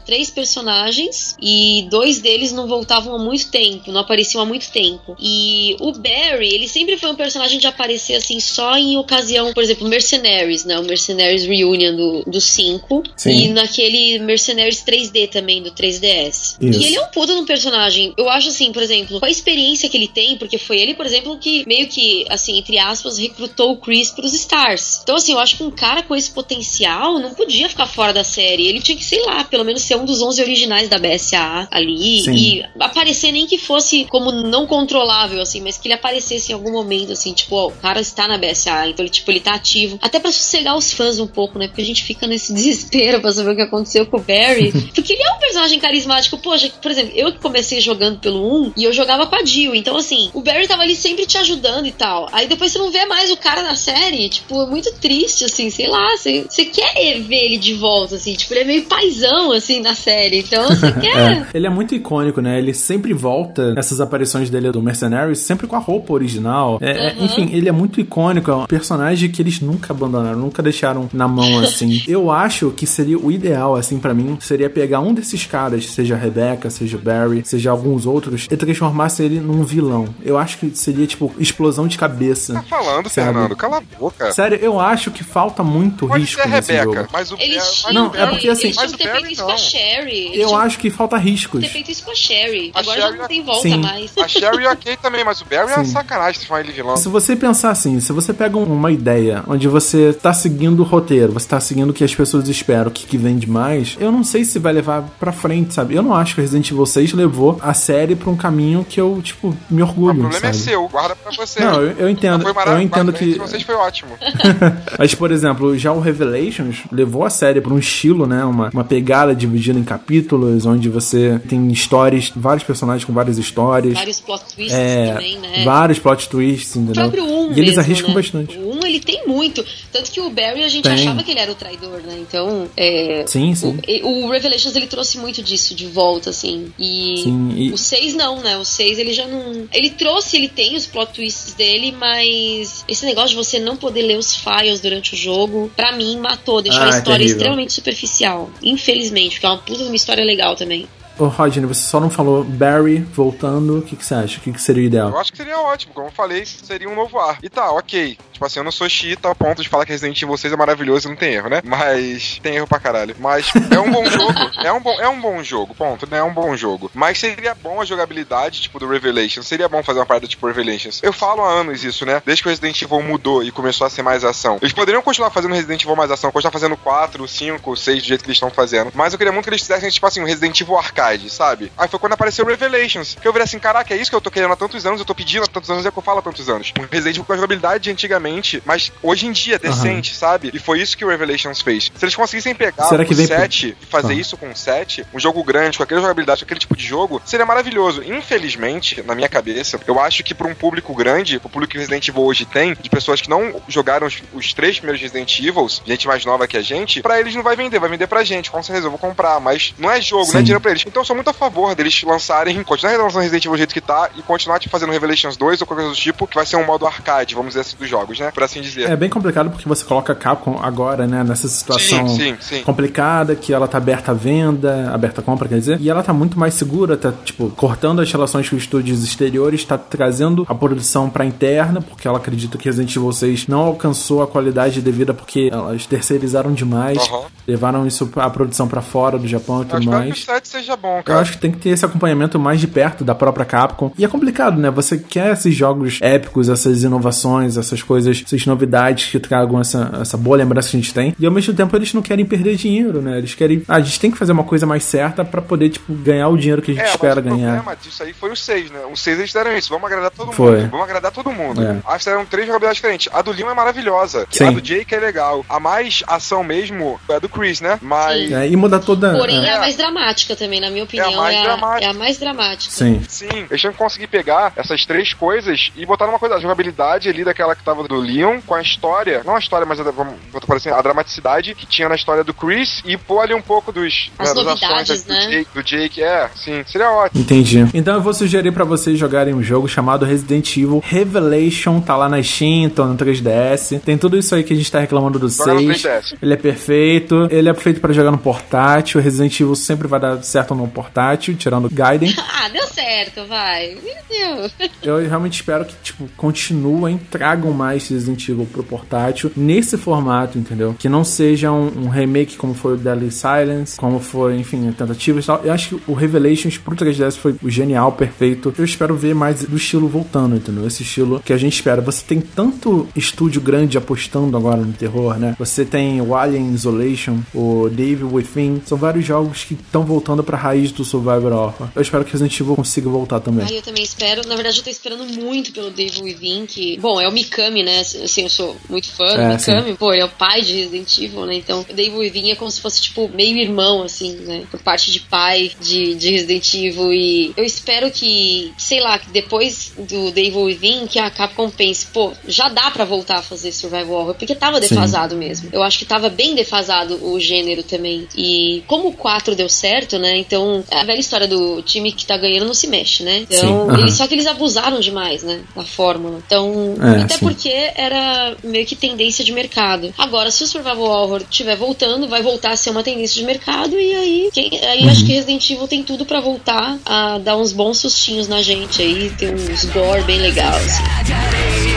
três 0.05 0.29
personagens 0.29 1.35
e 1.41 1.87
dois 1.89 2.19
deles 2.19 2.51
não 2.51 2.67
voltavam 2.67 3.15
há 3.15 3.19
muito 3.19 3.49
tempo, 3.49 3.91
não 3.91 4.01
apareciam 4.01 4.41
há 4.41 4.45
muito 4.45 4.71
tempo. 4.71 5.15
E 5.19 5.75
o 5.79 5.91
Barry, 5.93 6.53
ele 6.53 6.67
sempre 6.67 6.97
foi 6.97 7.09
um 7.09 7.15
personagem 7.15 7.59
de 7.59 7.67
aparecer 7.67 8.15
assim 8.15 8.39
só 8.39 8.77
em 8.77 8.97
ocasião, 8.97 9.53
por 9.53 9.63
exemplo, 9.63 9.87
Mercenaries, 9.87 10.65
né? 10.65 10.79
O 10.79 10.83
Mercenaries 10.83 11.45
Reunion 11.45 11.95
do, 11.95 12.23
do 12.25 12.41
5 12.41 12.72
Sim. 13.15 13.31
e 13.31 13.47
naquele 13.49 14.19
Mercenaries 14.19 14.83
3D 14.83 15.29
também 15.29 15.61
do 15.61 15.71
3DS. 15.71 16.57
Isso. 16.59 16.79
E 16.79 16.85
ele 16.85 16.95
é 16.95 17.01
um 17.01 17.07
puta 17.07 17.33
um 17.33 17.45
personagem. 17.45 18.13
Eu 18.17 18.29
acho 18.29 18.49
assim, 18.49 18.71
por 18.71 18.81
exemplo, 18.81 19.19
com 19.19 19.25
a 19.25 19.29
experiência 19.29 19.89
que 19.89 19.97
ele 19.97 20.07
tem, 20.07 20.37
porque 20.37 20.57
foi 20.57 20.79
ele, 20.79 20.93
por 20.93 21.05
exemplo, 21.05 21.37
que 21.37 21.65
meio 21.67 21.87
que, 21.87 22.25
assim, 22.29 22.57
entre 22.57 22.77
aspas, 22.77 23.17
recrutou 23.17 23.73
o 23.73 23.77
Chris 23.77 24.11
pros 24.11 24.33
Stars. 24.33 25.01
Então, 25.03 25.15
assim, 25.15 25.33
eu 25.33 25.39
acho 25.39 25.57
que 25.57 25.63
um 25.63 25.71
cara 25.71 26.03
com 26.03 26.15
esse 26.15 26.31
potencial 26.31 27.19
não 27.19 27.33
podia 27.33 27.69
ficar 27.69 27.87
fora 27.87 28.13
da 28.13 28.23
série. 28.23 28.67
Ele 28.67 28.81
tinha 28.81 28.97
que, 28.97 29.03
sei 29.03 29.21
lá, 29.23 29.43
pelo 29.43 29.63
menos 29.63 29.81
ser 29.81 29.95
um 29.95 30.05
dos 30.05 30.21
11 30.21 30.41
originais 30.41 30.89
da 30.89 30.97
BSAA 30.97 31.67
ali 31.71 32.23
Sim. 32.23 32.33
e 32.33 32.65
aparecer 32.79 33.31
nem 33.31 33.47
que 33.47 33.57
fosse 33.57 34.05
como 34.05 34.31
não 34.31 34.65
controlável, 34.65 35.41
assim, 35.41 35.61
mas 35.61 35.77
que 35.77 35.87
ele 35.87 35.95
aparecesse 35.95 36.51
em 36.51 36.55
algum 36.55 36.71
momento, 36.71 37.11
assim, 37.11 37.33
tipo, 37.33 37.55
ó, 37.55 37.67
o 37.67 37.71
cara 37.71 37.99
está 38.01 38.27
na 38.27 38.37
BSAA, 38.37 38.89
então 38.89 39.03
ele, 39.03 39.09
tipo, 39.09 39.29
ele 39.31 39.39
tá 39.39 39.53
ativo. 39.53 39.97
Até 40.01 40.19
pra 40.19 40.31
sossegar 40.31 40.75
os 40.75 40.93
fãs 40.93 41.19
um 41.19 41.27
pouco, 41.27 41.57
né? 41.57 41.67
Porque 41.67 41.81
a 41.81 41.85
gente 41.85 42.03
fica 42.03 42.27
nesse 42.27 42.53
desespero 42.63 43.19
pra 43.21 43.31
saber 43.31 43.51
o 43.51 43.55
que 43.55 43.61
aconteceu 43.61 44.05
com 44.05 44.17
o 44.17 44.21
Barry. 44.21 44.71
Porque 44.93 45.13
ele 45.13 45.23
é 45.23 45.31
um 45.31 45.39
personagem 45.39 45.79
carismático. 45.79 46.37
Poxa, 46.37 46.69
por 46.81 46.91
exemplo, 46.91 47.11
eu 47.15 47.31
que 47.31 47.39
comecei 47.39 47.81
jogando 47.81 48.19
pelo 48.19 48.65
1 48.67 48.73
e 48.77 48.83
eu 48.83 48.93
jogava 48.93 49.25
com 49.27 49.35
a 49.35 49.43
Jill. 49.43 49.75
Então, 49.75 49.97
assim, 49.97 50.29
o 50.33 50.41
Barry 50.41 50.67
tava 50.67 50.83
ali 50.83 50.95
sempre 50.95 51.25
te 51.25 51.37
ajudando 51.37 51.85
e 51.85 51.91
tal. 51.91 52.27
Aí 52.31 52.47
depois 52.47 52.71
você 52.71 52.77
não 52.79 52.91
vê 52.91 53.05
mais 53.05 53.31
o 53.31 53.37
cara 53.37 53.61
na 53.63 53.75
série. 53.75 54.29
Tipo, 54.29 54.63
é 54.63 54.65
muito 54.67 54.91
triste, 54.95 55.45
assim, 55.45 55.69
sei 55.69 55.87
lá. 55.87 56.15
Você, 56.17 56.45
você 56.49 56.65
quer 56.65 57.19
ver 57.21 57.45
ele 57.45 57.57
de 57.57 57.73
volta, 57.73 58.15
assim. 58.15 58.33
Tipo, 58.33 58.53
ele 58.53 58.61
é 58.61 58.65
meio 58.65 58.83
paizão, 58.83 59.51
assim, 59.51 59.79
na 59.81 59.93
série. 59.95 60.39
Então, 60.39 60.67
você 60.67 60.91
quer. 60.99 61.13
É, 61.33 61.47
ele 61.53 61.67
é 61.67 61.69
muito 61.69 61.93
icônico, 61.95 62.41
né? 62.41 62.57
Ele 62.57 62.73
sempre 62.73 63.13
volta 63.13 63.73
essas 63.77 63.99
aparições 64.01 64.49
dele 64.49 64.71
do 64.71 64.81
Mercenaries 64.81 65.39
sempre 65.39 65.67
com 65.67 65.75
a 65.75 65.79
roupa 65.79 66.13
original. 66.13 66.77
É, 66.81 66.91
é, 67.09 67.13
Uhum. 67.13 67.25
enfim, 67.25 67.49
ele 67.51 67.67
é 67.69 67.71
muito 67.71 67.99
icônico, 67.99 68.49
é 68.49 68.55
um 68.55 68.65
personagem 68.65 69.29
que 69.29 69.41
eles 69.41 69.59
nunca 69.59 69.93
abandonaram, 69.93 70.39
nunca 70.39 70.63
deixaram 70.63 71.09
na 71.13 71.27
mão 71.27 71.59
assim. 71.59 72.01
Eu 72.07 72.31
acho 72.31 72.42
que 72.71 72.85
seria 72.85 73.17
o 73.17 73.31
ideal, 73.31 73.75
assim, 73.75 73.99
pra 73.99 74.13
mim, 74.13 74.37
seria 74.41 74.69
pegar 74.69 74.99
um 74.99 75.13
desses 75.13 75.45
caras, 75.45 75.85
seja 75.89 76.15
a 76.15 76.17
Rebecca, 76.17 76.69
seja 76.69 76.97
o 76.97 76.99
Barry, 76.99 77.41
seja 77.45 77.71
alguns 77.71 78.05
outros, 78.05 78.47
e 78.51 78.57
transformasse 78.57 79.23
ele 79.23 79.39
num 79.39 79.63
vilão. 79.63 80.07
Eu 80.23 80.37
acho 80.37 80.57
que 80.57 80.71
seria, 80.75 81.05
tipo, 81.07 81.31
explosão 81.39 81.87
de 81.87 81.97
cabeça. 81.97 82.53
Tá 82.53 82.63
falando, 82.63 83.09
Sabe? 83.09 83.27
Fernando? 83.27 83.55
Cala 83.55 83.77
a 83.77 83.81
boca. 83.99 84.31
Sério, 84.33 84.57
eu 84.61 84.79
acho 84.79 85.11
que 85.11 85.23
falta 85.23 85.63
muito 85.63 86.07
Pode 86.07 86.21
risco 86.21 86.41
ser 86.41 86.47
a 86.47 86.51
nesse 86.51 86.71
Rebeca, 86.71 86.93
jogo. 87.01 87.09
mas 87.11 87.31
o 87.31 87.35
Eles 87.39 87.81
Barry- 87.83 87.93
Não, 87.95 88.15
é 88.15 88.27
porque, 88.27 88.49
assim- 88.49 88.63
eles 88.65 88.77
tinham 88.77 88.91
o 88.91 88.97
ter 88.97 89.11
feito 89.11 89.31
isso 89.31 89.43
com 89.45 89.51
a 89.51 89.57
Sherry. 89.57 90.25
Eu 90.39 90.47
tinham 90.47 90.57
acho 90.59 90.79
que 90.79 90.89
falta 90.89 91.17
riscos. 91.17 91.61
ter 91.61 91.69
feito 91.69 91.91
isso 91.91 92.03
com 92.03 92.11
a 92.11 92.15
Sherry. 92.15 92.71
A 92.73 92.79
Agora 92.79 92.99
Sherry- 92.99 93.13
já 93.13 93.21
não 93.21 93.27
tem 93.27 93.43
volta 93.43 93.61
Sim. 93.61 93.77
mais. 93.77 94.11
A 94.17 94.27
Sherry 94.27 94.65
ok 94.65 94.97
também, 95.01 95.23
mas 95.23 95.41
o 95.41 95.45
Barry 95.45 95.71
é 95.71 95.75
uma 95.75 95.85
Sim. 95.85 95.91
sacanagem 95.91 96.39
transformar 96.39 96.61
ele 96.61 96.71
vilão. 96.71 96.97
Se 96.97 97.07
você 97.09 97.35
pensar 97.35 97.71
assim, 97.71 97.99
se 97.99 98.11
você 98.11 98.33
pega 98.33 98.57
um- 98.57 98.63
uma 98.73 98.91
ideia 98.91 99.43
onde 99.47 99.67
você 99.67 100.13
tá 100.13 100.33
seguindo 100.33 100.79
o 100.79 100.83
roteiro, 100.83 101.31
você 101.33 101.47
tá 101.47 101.59
seguindo 101.59 101.89
o 101.89 101.93
que 101.93 102.03
as 102.03 102.13
pessoas 102.13 102.32
esperam, 102.49 102.89
o 102.89 102.91
que, 102.91 103.05
que 103.05 103.17
vende 103.17 103.49
mais, 103.49 103.95
eu 103.99 104.11
não 104.11 104.23
sei 104.23 104.43
se 104.45 104.59
vai 104.59 104.73
levar 104.73 105.03
pra 105.19 105.31
frente, 105.31 105.73
sabe? 105.73 105.95
Eu 105.95 106.01
não 106.03 106.13
acho 106.13 106.35
que 106.35 106.41
Resident 106.41 106.69
Evil 106.71 106.85
6 106.85 107.13
levou 107.13 107.57
a 107.61 107.73
série 107.73 108.15
pra 108.15 108.29
um 108.29 108.35
caminho 108.35 108.85
que 108.87 108.99
eu, 108.99 109.19
tipo, 109.23 109.55
me 109.69 109.81
O 109.81 109.85
orgulho, 109.85 110.19
problema 110.19 110.47
é 110.47 110.53
sabe? 110.53 110.57
seu, 110.57 110.87
guarda 110.87 111.15
pra 111.15 111.31
você. 111.31 111.59
Não, 111.63 111.81
eu, 111.81 111.91
eu 111.97 112.09
entendo, 112.09 112.43
Foi 112.43 112.53
eu 112.73 112.81
entendo 112.81 113.11
que... 113.13 113.35
Vocês 113.37 113.63
foi 113.63 113.75
ótimo. 113.75 114.11
Mas, 114.97 115.13
por 115.15 115.31
exemplo, 115.31 115.77
já 115.77 115.91
o 115.91 115.99
Revelations 115.99 116.77
levou 116.91 117.25
a 117.25 117.29
série 117.29 117.61
pra 117.61 117.73
um 117.73 117.77
estilo, 117.79 118.25
né? 118.25 118.43
Uma, 118.43 118.69
uma 118.73 118.83
pegada 118.83 119.35
dividida 119.35 119.77
em 119.79 119.83
capítulos, 119.83 120.65
onde 120.65 120.89
você 120.89 121.39
tem 121.47 121.67
histórias, 121.71 122.31
vários 122.35 122.63
personagens 122.63 123.03
com 123.05 123.13
várias 123.13 123.37
histórias. 123.37 123.93
Vários 123.93 124.19
plot 124.19 124.43
twists 124.55 124.73
É, 124.73 125.13
também, 125.13 125.39
né? 125.39 125.63
vários 125.63 125.99
plot 125.99 126.29
twists, 126.29 126.75
O 126.75 126.79
entendeu? 126.79 127.03
próprio 127.09 127.23
1 127.25 127.27
e 127.53 127.59
eles 127.59 127.65
mesmo, 127.75 127.79
arriscam 127.81 128.09
né? 128.09 128.15
bastante. 128.15 128.57
O 128.57 128.75
1 128.79 128.85
ele 128.85 128.99
tem 128.99 129.27
muito. 129.27 129.63
Tanto 129.91 130.11
que 130.11 130.19
o 130.21 130.29
Barry 130.29 130.63
a 130.63 130.67
gente 130.67 130.83
Tem. 130.83 130.93
achava 130.93 131.23
que 131.23 131.31
ele 131.31 131.39
era 131.39 131.51
o 131.51 131.55
traidor, 131.55 132.01
né? 132.05 132.22
Então, 132.27 132.69
é, 132.75 133.25
Sim, 133.27 133.53
sim. 133.53 133.79
o, 134.03 134.25
o 134.25 134.29
Revelations 134.29 134.75
ele 134.75 134.87
trouxe 134.87 135.17
muito 135.17 135.41
disso 135.43 135.75
de 135.75 135.85
volta, 135.87 136.29
assim. 136.29 136.71
E, 136.79 137.17
Sim, 137.23 137.53
e- 137.55 137.71
o 137.71 137.77
6 137.77 138.13
não, 138.15 138.39
né? 138.41 138.57
O 138.57 138.65
6 138.65 138.97
ele 138.97 139.13
já 139.13 139.27
não. 139.27 139.67
Ele 139.73 139.89
trouxe, 139.89 140.37
ele 140.37 140.47
tem 140.49 140.75
os 140.75 140.85
plot 140.85 141.13
twists 141.13 141.53
dele, 141.53 141.91
mas 141.91 142.83
esse 142.87 143.05
negócio 143.05 143.29
de 143.29 143.35
você 143.35 143.59
não 143.59 143.75
poder 143.77 144.01
ler 144.03 144.17
os 144.17 144.35
files 144.35 144.79
durante 144.81 145.13
o 145.13 145.17
jogo, 145.17 145.71
pra 145.75 145.91
mim, 145.91 146.17
matou, 146.17 146.61
deixou 146.61 146.81
Ah, 146.81 146.91
a 146.91 146.95
é 146.95 146.97
história 146.97 147.23
extremamente 147.25 147.73
superficial. 147.73 148.49
Infelizmente, 148.61 149.31
porque 149.35 149.45
é 149.45 149.49
uma 149.49 149.57
puta 149.59 149.79
de 149.79 149.85
uma 149.89 149.95
história 149.95 150.23
legal 150.23 150.55
também. 150.55 150.87
Ô, 151.17 151.27
Rodney, 151.27 151.65
você 151.65 151.81
só 151.81 151.99
não 151.99 152.09
falou 152.09 152.43
Barry 152.43 152.97
voltando. 152.99 153.77
O 153.77 153.81
que, 153.83 153.95
que 153.95 154.03
você 154.05 154.15
acha? 154.15 154.39
O 154.39 154.41
que, 154.41 154.51
que 154.51 154.61
seria 154.61 154.81
o 154.81 154.85
Eu 154.85 154.87
ideal? 154.87 155.17
acho 155.19 155.31
que 155.31 155.37
seria 155.37 155.59
ótimo, 155.59 155.93
como 155.93 156.07
eu 156.07 156.11
falei, 156.11 156.43
seria 156.45 156.89
um 156.89 156.95
novo 156.95 157.19
ar. 157.19 157.37
E 157.43 157.49
tá, 157.49 157.71
ok. 157.71 158.17
Tipo 158.31 158.45
assim, 158.45 158.59
eu 158.59 158.63
não 158.63 158.71
sou 158.71 158.89
chita 158.89 159.27
ao 159.27 159.35
ponto 159.35 159.61
de 159.61 159.69
falar 159.69 159.85
que 159.85 159.91
Resident 159.91 160.19
Evil 160.21 160.35
6 160.35 160.53
é 160.53 160.57
maravilhoso 160.57 161.07
e 161.07 161.09
não 161.09 161.15
tem 161.15 161.33
erro, 161.35 161.49
né? 161.49 161.61
Mas 161.63 162.39
tem 162.41 162.55
erro 162.55 162.65
pra 162.67 162.79
caralho. 162.79 163.15
Mas 163.19 163.47
é 163.71 163.79
um 163.79 163.91
bom 163.91 164.05
jogo. 164.09 164.33
É 164.63 164.73
um 164.73 164.81
bom, 164.81 164.99
é 164.99 165.07
um 165.07 165.21
bom 165.21 165.43
jogo, 165.43 165.75
ponto, 165.75 166.09
né? 166.09 166.17
É 166.17 166.23
um 166.23 166.33
bom 166.33 166.55
jogo. 166.57 166.89
Mas 166.95 167.19
seria 167.19 167.53
bom 167.53 167.79
a 167.79 167.85
jogabilidade, 167.85 168.61
tipo, 168.61 168.79
do 168.79 168.87
Revelations. 168.87 169.47
Seria 169.47 169.69
bom 169.69 169.83
fazer 169.83 169.99
uma 169.99 170.05
parada 170.05 170.27
tipo 170.27 170.47
Revelations. 170.47 170.99
Eu 171.03 171.13
falo 171.13 171.43
há 171.43 171.51
anos 171.51 171.83
isso, 171.83 172.05
né? 172.07 172.21
Desde 172.25 172.41
que 172.41 172.49
o 172.49 172.51
Resident 172.51 172.81
Evil 172.81 173.03
mudou 173.03 173.43
e 173.43 173.51
começou 173.51 173.85
a 173.85 173.89
ser 173.89 174.01
mais 174.01 174.23
ação. 174.25 174.57
Eles 174.61 174.73
poderiam 174.73 175.01
continuar 175.03 175.29
fazendo 175.29 175.53
Resident 175.53 175.83
Evil 175.83 175.95
mais 175.95 176.09
ação, 176.09 176.31
continuar 176.31 176.51
fazendo 176.51 176.75
4, 176.75 177.27
5, 177.27 177.77
6 177.77 178.01
do 178.01 178.07
jeito 178.07 178.23
que 178.23 178.27
eles 178.29 178.37
estão 178.37 178.49
fazendo. 178.49 178.91
Mas 178.95 179.13
eu 179.13 179.19
queria 179.19 179.31
muito 179.31 179.43
que 179.45 179.51
eles 179.51 179.61
fizessem, 179.61 179.89
tipo 179.91 180.07
assim, 180.07 180.21
um 180.21 180.25
Resident 180.25 180.59
Evil 180.59 180.75
Arcade, 180.77 181.02
sabe? 181.29 181.71
Aí 181.77 181.87
foi 181.87 181.99
quando 181.99 182.13
apareceu 182.13 182.45
o 182.45 182.47
Revelations. 182.47 183.15
Que 183.21 183.27
eu 183.27 183.31
virei 183.33 183.43
assim, 183.45 183.59
caraca, 183.59 183.93
é 183.93 183.97
isso 183.97 184.09
que 184.09 184.15
eu 184.15 184.21
tô 184.21 184.31
querendo 184.31 184.51
há 184.53 184.55
tantos 184.55 184.85
anos, 184.85 184.99
eu 184.99 185.05
tô 185.05 185.13
pedindo 185.15 185.43
há 185.43 185.47
tantos 185.47 185.69
anos, 185.69 185.85
é 185.85 185.91
que 185.91 185.97
eu 185.97 186.01
falo 186.03 186.19
há 186.19 186.21
tantos 186.21 186.49
anos. 186.49 186.73
Um 186.79 186.83
Resident 186.83 187.15
Evil 187.15 187.25
com 187.25 187.33
a 187.33 187.35
jogabilidade 187.35 187.83
de 187.83 187.91
antigamente, 187.91 188.61
mas 188.65 188.91
hoje 189.01 189.27
em 189.27 189.31
dia, 189.31 189.57
decente, 189.59 190.15
sabe? 190.15 190.51
E 190.53 190.59
foi 190.59 190.81
isso 190.81 190.97
que 190.97 191.05
o 191.05 191.09
Revelations 191.09 191.61
fez. 191.61 191.91
Se 191.95 192.05
eles 192.05 192.15
conseguissem 192.15 192.53
pegar 192.55 192.85
Será 192.85 193.03
o 193.03 193.05
que 193.05 193.13
vem 193.13 193.27
por- 193.27 193.35
7 193.35 193.77
e 193.81 193.85
fazer 193.85 194.13
Ah. 194.13 194.15
isso 194.15 194.37
com 194.37 194.49
o 194.51 194.55
7, 194.55 195.05
um 195.13 195.19
jogo 195.19 195.43
grande, 195.43 195.77
com 195.77 195.83
aquela 195.83 196.01
jogabilidade, 196.01 196.41
com 196.41 196.45
aquele 196.45 196.59
tipo 196.59 196.75
de 196.75 196.85
jogo, 196.85 197.21
seria 197.25 197.45
maravilhoso. 197.45 198.03
Infelizmente, 198.03 199.01
na 199.03 199.13
minha 199.15 199.29
cabeça, 199.29 199.79
eu 199.87 199.99
acho 199.99 200.23
que 200.23 200.33
pra 200.33 200.47
um 200.47 200.55
público 200.55 200.93
grande, 200.95 201.37
o 201.37 201.49
público 201.49 201.71
que 201.73 201.77
Resident 201.77 202.07
Evil 202.07 202.23
hoje 202.23 202.45
tem, 202.45 202.73
de 202.79 202.89
pessoas 202.89 203.21
que 203.21 203.29
não 203.29 203.61
jogaram 203.67 204.07
os, 204.07 204.21
os 204.33 204.53
três 204.53 204.77
primeiros 204.79 205.01
Resident 205.01 205.39
Evils, 205.39 205.81
gente 205.85 206.07
mais 206.07 206.25
nova 206.25 206.47
que 206.47 206.57
a 206.57 206.61
gente, 206.61 207.01
pra 207.01 207.19
eles 207.19 207.35
não 207.35 207.43
vai 207.43 207.55
vender, 207.55 207.79
vai 207.79 207.89
vender 207.89 208.07
pra 208.07 208.23
gente, 208.23 208.49
com 208.49 208.61
certeza, 208.63 208.87
eu 208.87 208.91
vou 208.91 208.99
comprar, 208.99 209.39
mas 209.39 209.73
não 209.77 209.89
é 209.91 210.01
jogo, 210.01 210.23
não 210.25 210.31
é 210.31 210.37
Sim. 210.39 210.43
dinheiro 210.43 210.61
pra 210.61 210.71
eles. 210.71 210.83
Então 210.93 211.01
eu 211.01 211.05
sou 211.07 211.15
muito 211.15 211.31
a 211.31 211.33
favor 211.33 211.73
deles 211.73 212.03
lançarem, 212.03 212.63
continuar 212.63 212.95
lançando 212.99 213.21
Resident 213.21 213.45
Evil 213.45 213.53
do 213.53 213.57
jeito 213.57 213.73
que 213.73 213.81
tá 213.81 214.11
e 214.15 214.21
continuar 214.21 214.59
tipo, 214.59 214.71
fazendo 214.71 214.91
Revelations 214.91 215.35
2 215.35 215.61
ou 215.61 215.65
qualquer 215.65 215.85
coisa 215.85 215.95
do 215.95 215.99
tipo, 215.99 216.27
que 216.27 216.35
vai 216.35 216.45
ser 216.45 216.55
um 216.55 216.67
modo 216.67 216.85
arcade, 216.85 217.33
vamos 217.33 217.49
dizer 217.49 217.61
assim, 217.61 217.75
dos 217.77 217.89
jogos, 217.89 218.19
né? 218.19 218.29
Por 218.29 218.43
assim 218.43 218.61
dizer. 218.61 218.91
É 218.91 218.95
bem 218.95 219.09
complicado 219.09 219.49
porque 219.49 219.67
você 219.67 219.83
coloca 219.83 220.13
a 220.13 220.15
Capcom 220.15 220.59
agora, 220.61 221.07
né, 221.07 221.23
nessa 221.23 221.47
situação 221.47 222.07
Sim, 222.07 222.35
sim, 222.35 222.37
sim. 222.39 222.61
complicada, 222.61 223.35
que 223.35 223.51
ela 223.51 223.67
tá 223.67 223.79
aberta 223.79 224.11
à 224.11 224.13
venda, 224.13 224.91
aberta 224.93 225.19
à 225.21 225.23
compra, 225.23 225.49
quer 225.49 225.57
dizer, 225.57 225.81
e 225.81 225.89
ela 225.89 226.03
tá 226.03 226.13
muito 226.13 226.37
mais 226.37 226.53
segura, 226.53 226.95
tá, 226.95 227.11
tipo, 227.25 227.49
cortando 227.49 227.99
as 227.99 228.11
relações 228.11 228.47
com 228.47 228.55
os 228.55 228.61
estúdios 228.61 229.03
exteriores, 229.03 229.65
tá 229.65 229.79
trazendo 229.79 230.45
a 230.47 230.53
produção 230.53 231.09
pra 231.09 231.25
interna, 231.25 231.81
porque 231.81 232.07
ela 232.07 232.19
acredita 232.19 232.55
que 232.55 232.65
Resident 232.65 232.95
Evil 232.95 233.11
6 233.11 233.47
não 233.47 233.61
alcançou 233.61 234.21
a 234.21 234.27
qualidade 234.27 234.79
devida 234.79 235.11
porque 235.11 235.49
elas 235.51 235.87
terceirizaram 235.87 236.53
demais, 236.53 236.99
Aham. 236.99 237.23
levaram 237.47 237.87
isso 237.87 238.07
a 238.15 238.29
produção 238.29 238.67
pra 238.67 238.83
fora 238.83 239.17
do 239.17 239.27
Japão 239.27 239.63
e 239.63 239.65
tudo 239.65 239.79
espero 239.79 239.81
que 239.81 239.87
o 239.87 240.09
mais. 240.09 240.23
7 240.23 240.47
seja 240.47 240.82
bom, 240.83 240.97
Eu 240.97 241.03
cara. 241.03 241.19
acho 241.21 241.31
que 241.31 241.37
tem 241.37 241.51
que 241.51 241.57
ter 241.57 241.69
esse 241.69 241.85
acompanhamento 241.85 242.37
mais 242.37 242.59
de 242.59 242.67
perto 242.67 243.03
da 243.03 243.15
própria 243.15 243.45
Capcom. 243.45 243.91
E 243.97 244.03
é 244.03 244.07
complicado, 244.07 244.59
né? 244.59 244.69
Você 244.69 244.97
quer 244.97 245.31
esses 245.33 245.55
jogos 245.55 245.99
épicos, 246.01 246.49
essas 246.49 246.83
inovações, 246.83 247.57
essas 247.57 247.81
coisas, 247.81 248.21
essas 248.25 248.45
novidades 248.45 249.09
que 249.09 249.19
tragam 249.19 249.59
essa, 249.59 249.89
essa 250.01 250.17
boa 250.17 250.35
lembrança 250.37 250.69
que 250.69 250.77
a 250.77 250.79
gente 250.79 250.93
tem. 250.93 251.15
E 251.17 251.25
ao 251.25 251.31
mesmo 251.31 251.53
tempo 251.53 251.75
eles 251.75 251.93
não 251.93 252.01
querem 252.01 252.25
perder 252.25 252.55
dinheiro, 252.55 253.01
né? 253.01 253.17
Eles 253.17 253.33
querem. 253.33 253.63
Ah, 253.67 253.75
a 253.77 253.79
gente 253.81 253.99
tem 253.99 254.11
que 254.11 254.17
fazer 254.17 254.31
uma 254.33 254.43
coisa 254.43 254.65
mais 254.65 254.83
certa 254.83 255.23
pra 255.23 255.41
poder, 255.41 255.69
tipo, 255.69 255.93
ganhar 255.93 256.27
o 256.27 256.37
dinheiro 256.37 256.61
que 256.61 256.71
a 256.71 256.73
gente 256.73 256.83
É, 256.83 256.89
espera 256.91 257.15
mas 257.21 257.25
o 257.33 257.35
ganhar. 257.37 257.53
problema 257.55 257.77
disso 257.81 258.03
aí 258.03 258.13
foi 258.13 258.31
o 258.31 258.35
6, 258.35 258.71
né? 258.71 258.79
O 258.91 258.95
6 258.97 259.19
eles 259.19 259.33
deram 259.33 259.55
isso, 259.57 259.69
vamos 259.69 259.85
agradar 259.85 260.11
todo 260.11 260.31
Foi. 260.33 260.59
mundo. 260.61 260.69
Vamos 260.71 260.85
agradar 260.85 261.11
todo 261.11 261.31
mundo. 261.31 261.61
É. 261.63 261.77
Eles 261.91 262.05
deram 262.05 262.25
três 262.25 262.45
jogabilidades 262.45 262.77
diferentes. 262.77 263.09
A 263.13 263.21
do 263.21 263.31
Leon 263.31 263.49
é 263.49 263.53
maravilhosa. 263.53 264.27
Sim. 264.29 264.45
A 264.47 264.51
do 264.51 264.61
Jake 264.61 264.93
é 264.93 264.99
legal. 264.99 265.45
A 265.47 265.59
mais 265.59 266.03
ação 266.07 266.43
mesmo 266.43 266.99
é 267.09 267.15
a 267.15 267.19
do 267.19 267.29
Chris, 267.29 267.61
né? 267.61 267.79
Mas. 267.81 268.27
Sim. 268.27 268.35
É, 268.35 268.47
e 268.47 268.55
muda 268.55 268.79
toda. 268.79 269.13
Porém, 269.17 269.45
é. 269.45 269.49
é. 269.49 269.53
a 269.55 269.59
mais 269.59 269.75
dramática 269.77 270.35
também, 270.35 270.59
na 270.59 270.69
minha 270.73 270.83
opinião. 270.83 271.13
mais 271.15 271.35
é, 271.35 271.39
a, 271.39 271.43
dramática. 271.43 271.85
é 271.85 271.89
a 271.89 271.93
mais 271.93 272.17
dramática. 272.17 272.73
Sim. 272.73 273.01
Sim, 273.07 273.45
eles 273.49 273.61
tinham 273.61 273.71
que 273.71 273.79
conseguir 273.79 274.07
pegar 274.07 274.53
essas 274.55 274.85
três 274.85 275.13
coisas 275.13 275.71
e 275.75 275.85
botar 275.85 276.05
numa 276.05 276.19
coisa, 276.19 276.35
a 276.35 276.39
jogabilidade 276.39 277.09
ali 277.09 277.23
daquela 277.23 277.55
que 277.55 277.63
tava 277.63 277.87
do 277.87 277.95
Leon, 277.95 278.39
com 278.45 278.55
a 278.55 278.61
história, 278.61 279.21
não 279.25 279.35
a 279.35 279.39
história, 279.39 279.65
mas 279.65 279.79
a, 279.79 279.83
vamos 279.83 280.15
assim, 280.49 280.69
a 280.69 280.81
dramaticidade 280.81 281.55
que 281.55 281.65
tinha 281.65 281.89
na 281.89 281.95
história 281.95 282.23
do 282.23 282.33
Chris 282.33 282.81
e 282.85 282.97
pôr 282.97 283.21
ali 283.21 283.33
um 283.33 283.41
pouco 283.41 283.71
dos, 283.71 284.11
As 284.17 284.33
das 284.33 284.45
novidades, 284.45 284.91
ações 284.91 285.03
do, 285.03 285.13
né? 285.13 285.27
Jake, 285.27 285.49
do 285.53 285.63
Jake. 285.63 286.03
É, 286.03 286.29
sim, 286.35 286.63
seria 286.65 286.91
ótimo. 286.91 287.21
Entendi. 287.21 287.65
Então 287.73 287.95
eu 287.95 288.01
vou 288.01 288.13
sugerir 288.13 288.51
pra 288.51 288.63
vocês 288.63 288.97
jogarem 288.97 289.33
um 289.33 289.43
jogo 289.43 289.67
chamado 289.67 290.05
Resident 290.05 290.57
Evil 290.57 290.81
Revelation, 290.85 291.79
tá 291.81 291.95
lá 291.95 292.09
na 292.09 292.21
Steam, 292.21 292.69
tá 292.69 292.85
no 292.85 292.97
3DS. 292.97 293.81
Tem 293.81 293.97
tudo 293.97 294.17
isso 294.17 294.33
aí 294.35 294.43
que 294.43 294.53
a 294.53 294.55
gente 294.55 294.71
tá 294.71 294.79
reclamando 294.79 295.19
do 295.19 295.29
Joga 295.29 295.53
no 295.53 295.61
6. 295.61 295.81
3DS. 295.83 296.17
Ele 296.21 296.33
é 296.33 296.37
perfeito, 296.37 297.27
ele 297.29 297.49
é 297.49 297.53
feito 297.53 297.79
pra 297.79 297.93
jogar 297.93 298.11
no 298.11 298.17
portátil. 298.17 299.01
Resident 299.01 299.39
Evil 299.39 299.55
sempre 299.55 299.87
vai 299.87 299.99
dar 299.99 300.21
certo 300.23 300.55
no 300.55 300.62
portátil, 300.67 301.35
tirando 301.35 301.65
o 301.65 301.69
Gaiden. 301.69 302.13
Ah, 302.35 302.49
deu 302.49 302.67
certo, 302.67 303.25
vai. 303.25 303.77
Meu 303.81 303.95
Deus. 304.09 304.53
Eu 304.81 305.07
realmente 305.07 305.35
espero 305.35 305.63
que, 305.63 305.73
tipo, 305.81 306.09
continuem, 306.17 306.97
tragam 306.97 307.51
mais 307.51 307.87
Resident 307.87 308.27
Evil 308.27 308.45
pro 308.45 308.63
portátil 308.63 309.31
nesse 309.35 309.77
formato, 309.77 310.37
entendeu? 310.37 310.75
Que 310.77 310.89
não 310.89 311.05
seja 311.05 311.51
um, 311.51 311.85
um 311.85 311.89
remake 311.89 312.35
como 312.35 312.53
foi 312.53 312.73
o 312.73 312.77
Deadly 312.77 313.11
Silence, 313.11 313.77
como 313.77 313.99
foi, 313.99 314.35
enfim, 314.37 314.71
tentativas 314.73 315.23
e 315.23 315.27
tal. 315.27 315.41
Eu 315.43 315.53
acho 315.53 315.69
que 315.75 315.91
o 315.91 315.93
Revelations 315.93 316.57
pro 316.57 316.75
3DS 316.75 317.17
foi 317.17 317.35
o 317.41 317.49
genial, 317.49 317.93
perfeito. 317.93 318.53
Eu 318.57 318.65
espero 318.65 318.95
ver 318.95 319.15
mais 319.15 319.43
do 319.43 319.55
estilo 319.55 319.87
voltando, 319.87 320.35
entendeu? 320.35 320.67
Esse 320.67 320.83
estilo 320.83 321.21
que 321.23 321.33
a 321.33 321.37
gente 321.37 321.53
espera. 321.53 321.81
Você 321.81 322.03
tem 322.05 322.19
tanto 322.19 322.87
estúdio 322.95 323.41
grande 323.41 323.77
apostando 323.77 324.35
agora 324.35 324.61
no 324.61 324.73
terror, 324.73 325.17
né? 325.17 325.35
Você 325.39 325.63
tem 325.63 326.01
o 326.01 326.15
Alien 326.15 326.53
Isolation, 326.53 327.19
o 327.33 327.69
Devil 327.69 328.11
Within. 328.11 328.61
São 328.65 328.77
vários 328.77 329.05
jogos 329.05 329.43
que 329.43 329.53
estão 329.53 329.83
voltando 329.83 330.23
pra 330.23 330.37
raiz 330.53 330.71
do 330.71 330.85
Survivor 330.85 331.31
Horror. 331.31 331.69
Eu 331.75 331.81
espero 331.81 332.05
que 332.05 332.11
Resident 332.11 332.39
Evil 332.39 332.55
consiga 332.55 332.89
voltar 332.89 333.19
também. 333.19 333.45
Aí 333.45 333.55
eu 333.55 333.61
também 333.61 333.83
espero, 333.83 334.25
na 334.27 334.35
verdade 334.35 334.59
eu 334.59 334.63
tô 334.63 334.69
esperando 334.69 335.05
muito 335.05 335.51
pelo 335.51 335.71
Dave 335.71 336.01
Within, 336.01 336.45
que, 336.45 336.77
bom, 336.79 337.01
é 337.01 337.07
o 337.07 337.11
Mikami, 337.11 337.63
né? 337.63 337.79
Assim, 337.79 338.23
eu 338.23 338.29
sou 338.29 338.55
muito 338.69 338.89
fã 338.91 339.15
do 339.15 339.21
É, 339.21 339.35
Mikami, 339.35 339.75
pô, 339.75 339.91
ele 339.91 340.01
é 340.01 340.05
o 340.05 340.09
pai 340.09 340.41
de 340.41 340.53
Resident 340.53 340.97
Evil, 340.99 341.25
né? 341.25 341.35
Então, 341.35 341.65
o 341.67 341.73
Dave 341.73 341.95
Within 341.95 342.31
é 342.31 342.35
como 342.35 342.51
se 342.51 342.61
fosse, 342.61 342.81
tipo, 342.81 343.09
meio 343.13 343.37
irmão, 343.37 343.83
assim, 343.83 344.13
né? 344.17 344.43
Por 344.49 344.59
parte 344.61 344.91
de 344.91 344.99
pai 344.99 345.51
de, 345.59 345.95
de 345.95 346.11
Resident 346.11 346.53
Evil. 346.53 346.93
E 346.93 347.33
eu 347.35 347.43
espero 347.43 347.89
que, 347.91 348.53
sei 348.57 348.79
lá, 348.79 348.97
que 348.99 349.09
depois 349.09 349.73
do 349.77 350.11
Dave 350.11 350.35
Within, 350.35 350.87
que 350.87 350.99
a 350.99 351.09
Capcom 351.09 351.49
pense, 351.49 351.87
pô, 351.87 352.13
já 352.27 352.49
dá 352.49 352.69
pra 352.71 352.85
voltar 352.85 353.17
a 353.17 353.21
fazer 353.21 353.51
Survival 353.51 353.93
Horror, 353.93 354.15
porque 354.15 354.35
tava 354.35 354.61
Sim. 354.61 354.69
defasado 354.69 355.15
mesmo. 355.15 355.49
Eu 355.51 355.63
acho 355.63 355.79
que 355.79 355.85
tava 355.85 356.09
bem 356.09 356.35
defasado 356.35 357.03
o 357.03 357.19
gênero 357.19 357.63
também. 357.63 358.07
E 358.15 358.63
como 358.67 358.89
o 358.89 358.93
4 358.93 359.35
deu 359.35 359.49
certo, 359.49 359.97
né? 359.97 360.17
Então, 360.17 360.32
é 360.69 360.79
a 360.79 360.83
velha 360.83 360.99
história 360.99 361.27
do 361.27 361.61
time 361.61 361.91
que 361.91 362.05
tá 362.05 362.17
ganhando 362.17 362.45
não 362.45 362.53
se 362.53 362.67
mexe, 362.67 363.03
né? 363.03 363.25
Então, 363.29 363.39
Sim, 363.39 363.69
aham. 363.71 363.79
eles, 363.81 363.93
só 363.95 364.07
que 364.07 364.13
eles 364.15 364.25
abusaram 364.27 364.79
demais, 364.79 365.23
né? 365.23 365.41
Da 365.55 365.63
fórmula. 365.63 366.19
Então, 366.25 366.75
É, 366.81 367.01
até 367.03 367.15
sim. 367.15 367.19
porque 367.25 367.49
era 367.75 368.35
meio 368.43 368.65
que 368.65 368.75
tendência 368.75 369.23
de 369.23 369.31
mercado. 369.31 369.93
Agora, 369.97 370.31
se 370.31 370.43
o 370.43 370.47
Survival 370.47 370.81
Horror 370.83 371.21
estiver 371.29 371.55
voltando, 371.55 372.07
vai 372.07 372.21
voltar 372.21 372.51
a 372.51 372.55
ser 372.55 372.69
uma 372.71 372.83
tendência 372.83 373.19
de 373.19 373.25
mercado 373.25 373.79
e 373.79 373.93
aí, 373.95 374.29
quem, 374.33 374.49
aí 374.65 374.83
Uhum. 374.83 374.89
acho 374.89 375.05
que 375.05 375.13
Resident 375.13 375.49
Evil 375.49 375.67
tem 375.67 375.83
tudo 375.83 376.05
pra 376.05 376.19
voltar 376.19 376.77
a 376.85 377.17
dar 377.19 377.37
uns 377.37 377.51
bons 377.51 377.77
sustinhos 377.79 378.27
na 378.27 378.41
gente 378.41 378.81
aí, 378.81 379.09
ter 379.17 379.33
uns 379.33 379.65
gore 379.65 380.01
bem 380.03 380.19
legais. 380.19 380.65
Assim. 380.79 381.72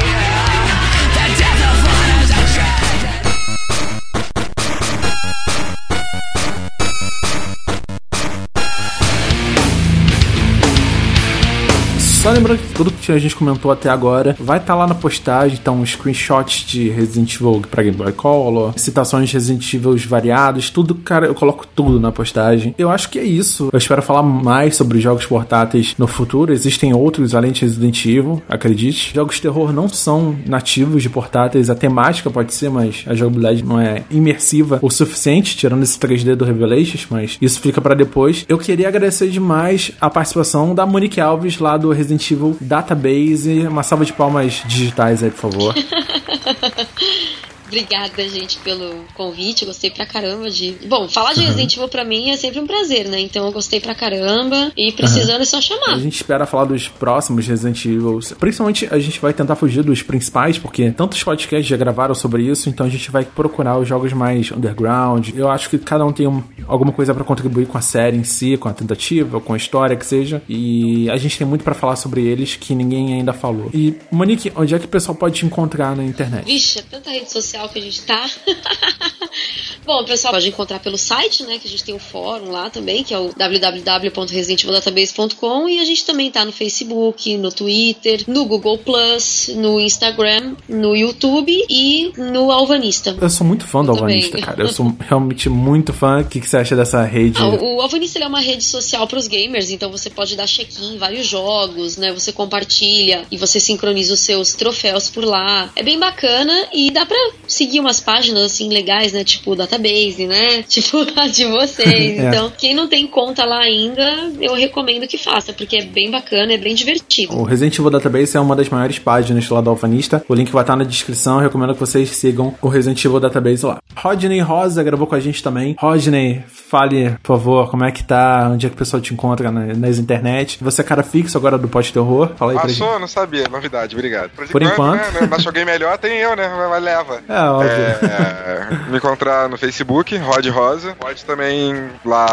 Só 12.26 12.32
lembrando 12.32 12.58
que 12.58 12.74
tudo 12.74 12.90
que 12.90 13.12
a 13.12 13.18
gente 13.20 13.36
comentou 13.36 13.70
até 13.70 13.88
agora 13.88 14.36
vai 14.40 14.58
estar 14.58 14.74
lá 14.74 14.84
na 14.84 14.96
postagem, 14.96 15.56
então 15.62 15.86
screenshots 15.86 16.66
de 16.66 16.88
Resident 16.88 17.32
Evil 17.36 17.62
pra 17.70 17.84
Game 17.84 17.96
Boy 17.96 18.10
Color, 18.10 18.74
citações 18.76 19.28
de 19.28 19.34
Resident 19.34 19.72
Evil 19.72 19.96
variados, 20.08 20.68
tudo, 20.68 20.96
cara, 20.96 21.26
eu 21.26 21.36
coloco 21.36 21.64
tudo 21.64 22.00
na 22.00 22.10
postagem. 22.10 22.74
Eu 22.76 22.90
acho 22.90 23.10
que 23.10 23.20
é 23.20 23.22
isso. 23.22 23.68
Eu 23.72 23.78
espero 23.78 24.02
falar 24.02 24.24
mais 24.24 24.74
sobre 24.74 24.98
jogos 24.98 25.24
portáteis 25.24 25.94
no 25.96 26.08
futuro. 26.08 26.52
Existem 26.52 26.92
outros 26.92 27.32
além 27.32 27.52
de 27.52 27.60
Resident 27.60 28.04
Evil, 28.04 28.42
acredite. 28.48 29.14
Jogos 29.14 29.36
de 29.36 29.42
terror 29.42 29.72
não 29.72 29.88
são 29.88 30.34
nativos 30.46 31.04
de 31.04 31.08
portáteis, 31.08 31.70
a 31.70 31.76
temática 31.76 32.28
pode 32.28 32.52
ser, 32.52 32.70
mas 32.70 33.04
a 33.06 33.14
jogabilidade 33.14 33.62
não 33.62 33.80
é 33.80 34.02
imersiva 34.10 34.80
o 34.82 34.90
suficiente, 34.90 35.56
tirando 35.56 35.84
esse 35.84 35.96
3D 35.96 36.34
do 36.34 36.44
Revelations, 36.44 37.06
mas 37.08 37.38
isso 37.40 37.60
fica 37.60 37.80
pra 37.80 37.94
depois. 37.94 38.44
Eu 38.48 38.58
queria 38.58 38.88
agradecer 38.88 39.28
demais 39.28 39.92
a 40.00 40.10
participação 40.10 40.74
da 40.74 40.84
Monique 40.84 41.20
Alves 41.20 41.60
lá 41.60 41.76
do 41.76 41.92
Resident 41.92 42.15
Resident 42.16 42.30
Evil 42.30 42.56
Database. 42.60 43.66
Uma 43.68 43.82
salva 43.82 44.04
de 44.04 44.12
palmas 44.12 44.62
digitais 44.66 45.22
aí, 45.22 45.30
por 45.30 45.50
favor. 45.50 45.74
Obrigada, 47.66 48.28
gente, 48.28 48.58
pelo 48.58 49.04
convite. 49.14 49.62
Eu 49.62 49.68
gostei 49.68 49.90
pra 49.90 50.06
caramba 50.06 50.48
de. 50.50 50.76
Bom, 50.86 51.08
falar 51.08 51.32
de 51.34 51.40
Resident 51.40 51.74
Evil 51.76 51.88
pra 51.88 52.04
mim 52.04 52.30
é 52.30 52.36
sempre 52.36 52.60
um 52.60 52.66
prazer, 52.66 53.06
né? 53.08 53.20
Então 53.20 53.44
eu 53.46 53.52
gostei 53.52 53.80
pra 53.80 53.94
caramba. 53.94 54.72
E 54.76 54.92
precisando 54.92 55.42
é 55.42 55.44
só 55.44 55.58
A 55.58 55.60
chamar. 55.60 55.98
gente 55.98 56.14
espera 56.16 56.46
falar 56.46 56.64
dos 56.66 56.88
próximos 56.88 57.46
Resident 57.46 57.84
Evil. 57.84 58.20
Principalmente 58.38 58.86
a 58.90 58.98
gente 58.98 59.18
vai 59.20 59.32
tentar 59.32 59.56
fugir 59.56 59.82
dos 59.82 60.02
principais, 60.02 60.58
porque 60.58 60.90
tantos 60.90 61.22
podcasts 61.22 61.66
já 61.66 61.76
gravaram 61.76 62.14
sobre 62.14 62.42
isso, 62.44 62.68
então 62.68 62.86
a 62.86 62.88
gente 62.88 63.10
vai 63.10 63.24
procurar 63.24 63.78
os 63.78 63.88
jogos 63.88 64.12
mais 64.12 64.50
underground. 64.52 65.30
Eu 65.34 65.50
acho 65.50 65.68
que 65.68 65.78
cada 65.78 66.04
um 66.04 66.12
tem 66.12 66.26
um- 66.26 66.42
alguma 66.68 66.92
coisa 66.92 67.12
pra 67.14 67.24
contribuir 67.24 67.66
com 67.66 67.76
a 67.76 67.80
série 67.80 68.16
em 68.16 68.24
si, 68.24 68.56
com 68.56 68.68
a 68.68 68.72
tentativa, 68.72 69.40
com 69.40 69.52
a 69.54 69.56
história 69.56 69.96
que 69.96 70.06
seja. 70.06 70.40
E 70.48 71.08
a 71.10 71.16
gente 71.16 71.36
tem 71.38 71.46
muito 71.46 71.64
pra 71.64 71.74
falar 71.74 71.96
sobre 71.96 72.24
eles 72.24 72.54
que 72.56 72.74
ninguém 72.74 73.14
ainda 73.14 73.32
falou. 73.32 73.70
E, 73.74 73.94
Monique, 74.10 74.52
onde 74.56 74.74
é 74.74 74.78
que 74.78 74.84
o 74.84 74.88
pessoal 74.88 75.14
pode 75.16 75.36
te 75.36 75.46
encontrar 75.46 75.96
na 75.96 76.04
internet? 76.04 76.44
Vixe, 76.44 76.78
é 76.78 76.82
tanta 76.82 77.10
rede 77.10 77.30
social 77.30 77.55
que 77.68 77.78
a 77.78 77.82
gente 77.82 78.02
tá. 78.02 78.26
Bom, 79.86 80.02
o 80.02 80.04
pessoal 80.04 80.34
pode 80.34 80.48
encontrar 80.48 80.80
pelo 80.80 80.98
site, 80.98 81.44
né? 81.44 81.58
Que 81.58 81.68
a 81.68 81.70
gente 81.70 81.84
tem 81.84 81.94
o 81.94 81.98
fórum 81.98 82.50
lá 82.50 82.68
também, 82.70 83.04
que 83.04 83.12
é 83.14 83.18
o 83.18 83.30
www.residentivildatabase.com 83.36 85.68
e 85.68 85.78
a 85.78 85.84
gente 85.84 86.04
também 86.04 86.28
tá 86.30 86.44
no 86.44 86.52
Facebook, 86.52 87.36
no 87.36 87.52
Twitter, 87.52 88.24
no 88.26 88.46
Google 88.46 88.78
Plus, 88.78 89.48
no 89.54 89.78
Instagram, 89.80 90.56
no 90.68 90.96
YouTube 90.96 91.64
e 91.68 92.10
no 92.16 92.50
Alvanista. 92.50 93.16
Eu 93.20 93.30
sou 93.30 93.46
muito 93.46 93.64
fã 93.66 93.84
do 93.84 93.94
também. 93.94 94.16
Alvanista, 94.16 94.40
cara. 94.40 94.62
Eu 94.62 94.68
sou 94.68 94.92
realmente 94.98 95.48
muito 95.48 95.92
fã. 95.92 96.22
O 96.22 96.24
que, 96.24 96.40
que 96.40 96.48
você 96.48 96.56
acha 96.56 96.74
dessa 96.74 97.04
rede? 97.04 97.40
Ah, 97.40 97.46
o 97.48 97.76
o 97.76 97.82
Alvanista 97.82 98.18
é 98.18 98.26
uma 98.26 98.40
rede 98.40 98.64
social 98.64 99.06
para 99.06 99.18
os 99.18 99.28
gamers, 99.28 99.70
então 99.70 99.90
você 99.90 100.08
pode 100.08 100.34
dar 100.34 100.46
check-in 100.46 100.94
em 100.94 100.98
vários 100.98 101.26
jogos, 101.26 101.98
né? 101.98 102.10
Você 102.12 102.32
compartilha 102.32 103.24
e 103.30 103.36
você 103.36 103.60
sincroniza 103.60 104.14
os 104.14 104.20
seus 104.20 104.54
troféus 104.54 105.10
por 105.10 105.24
lá. 105.24 105.70
É 105.76 105.82
bem 105.82 105.98
bacana 105.98 106.68
e 106.72 106.90
dá 106.90 107.04
pra 107.04 107.18
seguir 107.46 107.80
umas 107.80 108.00
páginas 108.00 108.44
assim 108.44 108.70
legais, 108.70 109.12
né? 109.16 109.24
Tipo 109.24 109.52
o 109.52 109.56
Database, 109.56 110.26
né? 110.26 110.62
Tipo 110.68 110.98
a 111.16 111.26
de 111.26 111.44
vocês. 111.46 111.86
É. 112.26 112.28
Então, 112.28 112.50
quem 112.56 112.74
não 112.74 112.88
tem 112.88 113.06
conta 113.06 113.44
lá 113.44 113.58
ainda, 113.60 114.30
eu 114.40 114.54
recomendo 114.54 115.06
que 115.06 115.18
faça, 115.18 115.52
porque 115.52 115.76
é 115.76 115.82
bem 115.84 116.10
bacana, 116.10 116.52
é 116.52 116.56
bem 116.58 116.74
divertido. 116.74 117.36
O 117.36 117.42
Resident 117.42 117.78
Evil 117.78 117.90
Database 117.90 118.36
é 118.36 118.40
uma 118.40 118.54
das 118.56 118.68
maiores 118.68 118.98
páginas 118.98 119.48
lá 119.48 119.60
do 119.60 119.70
Alfanista. 119.70 120.24
O 120.28 120.34
link 120.34 120.50
vai 120.52 120.62
estar 120.62 120.76
na 120.76 120.84
descrição. 120.84 121.36
Eu 121.36 121.42
recomendo 121.42 121.74
que 121.74 121.80
vocês 121.80 122.10
sigam 122.10 122.54
o 122.62 122.68
Resident 122.68 123.04
Evil 123.04 123.20
Database 123.20 123.64
lá. 123.66 123.78
Rodney 123.96 124.40
Rosa 124.40 124.82
gravou 124.82 125.06
com 125.06 125.14
a 125.14 125.20
gente 125.20 125.42
também. 125.42 125.74
Rodney, 125.78 126.42
fale, 126.48 127.10
por 127.22 127.36
favor, 127.38 127.70
como 127.70 127.84
é 127.84 127.90
que 127.92 128.02
tá? 128.04 128.48
Onde 128.52 128.66
é 128.66 128.68
que 128.68 128.74
o 128.74 128.78
pessoal 128.78 129.00
te 129.00 129.12
encontra 129.14 129.50
na- 129.50 129.74
nas 129.74 129.98
internet? 129.98 130.58
Você 130.62 130.80
é 130.80 130.84
cara 130.84 131.02
fixo 131.02 131.36
agora 131.38 131.56
do 131.58 131.68
Pode 131.68 131.92
Terror? 131.92 132.30
Fala 132.36 132.52
aí 132.52 132.56
pra 132.58 132.66
Ah, 132.66 132.68
gente. 132.68 132.78
sou? 132.78 132.98
Não 132.98 133.08
sabia. 133.08 133.46
Novidade, 133.48 133.94
obrigado. 133.94 134.30
Por 134.50 134.62
enquanto. 134.62 135.00
Né, 135.12 135.26
não 135.28 135.36
achou 135.36 135.48
alguém 135.50 135.64
melhor, 135.64 135.96
tem 135.98 136.18
eu, 136.18 136.34
né? 136.36 136.48
Mas 136.70 136.82
leva. 136.82 137.20
É, 137.28 137.40
óbvio. 137.50 137.70
É, 137.70 138.90
me 138.90 139.00
encontrar 139.06 139.48
no 139.48 139.56
Facebook, 139.56 140.16
Rod 140.16 140.46
Rosa. 140.48 140.96
Pode 140.98 141.24
também 141.24 141.74
lá 142.04 142.26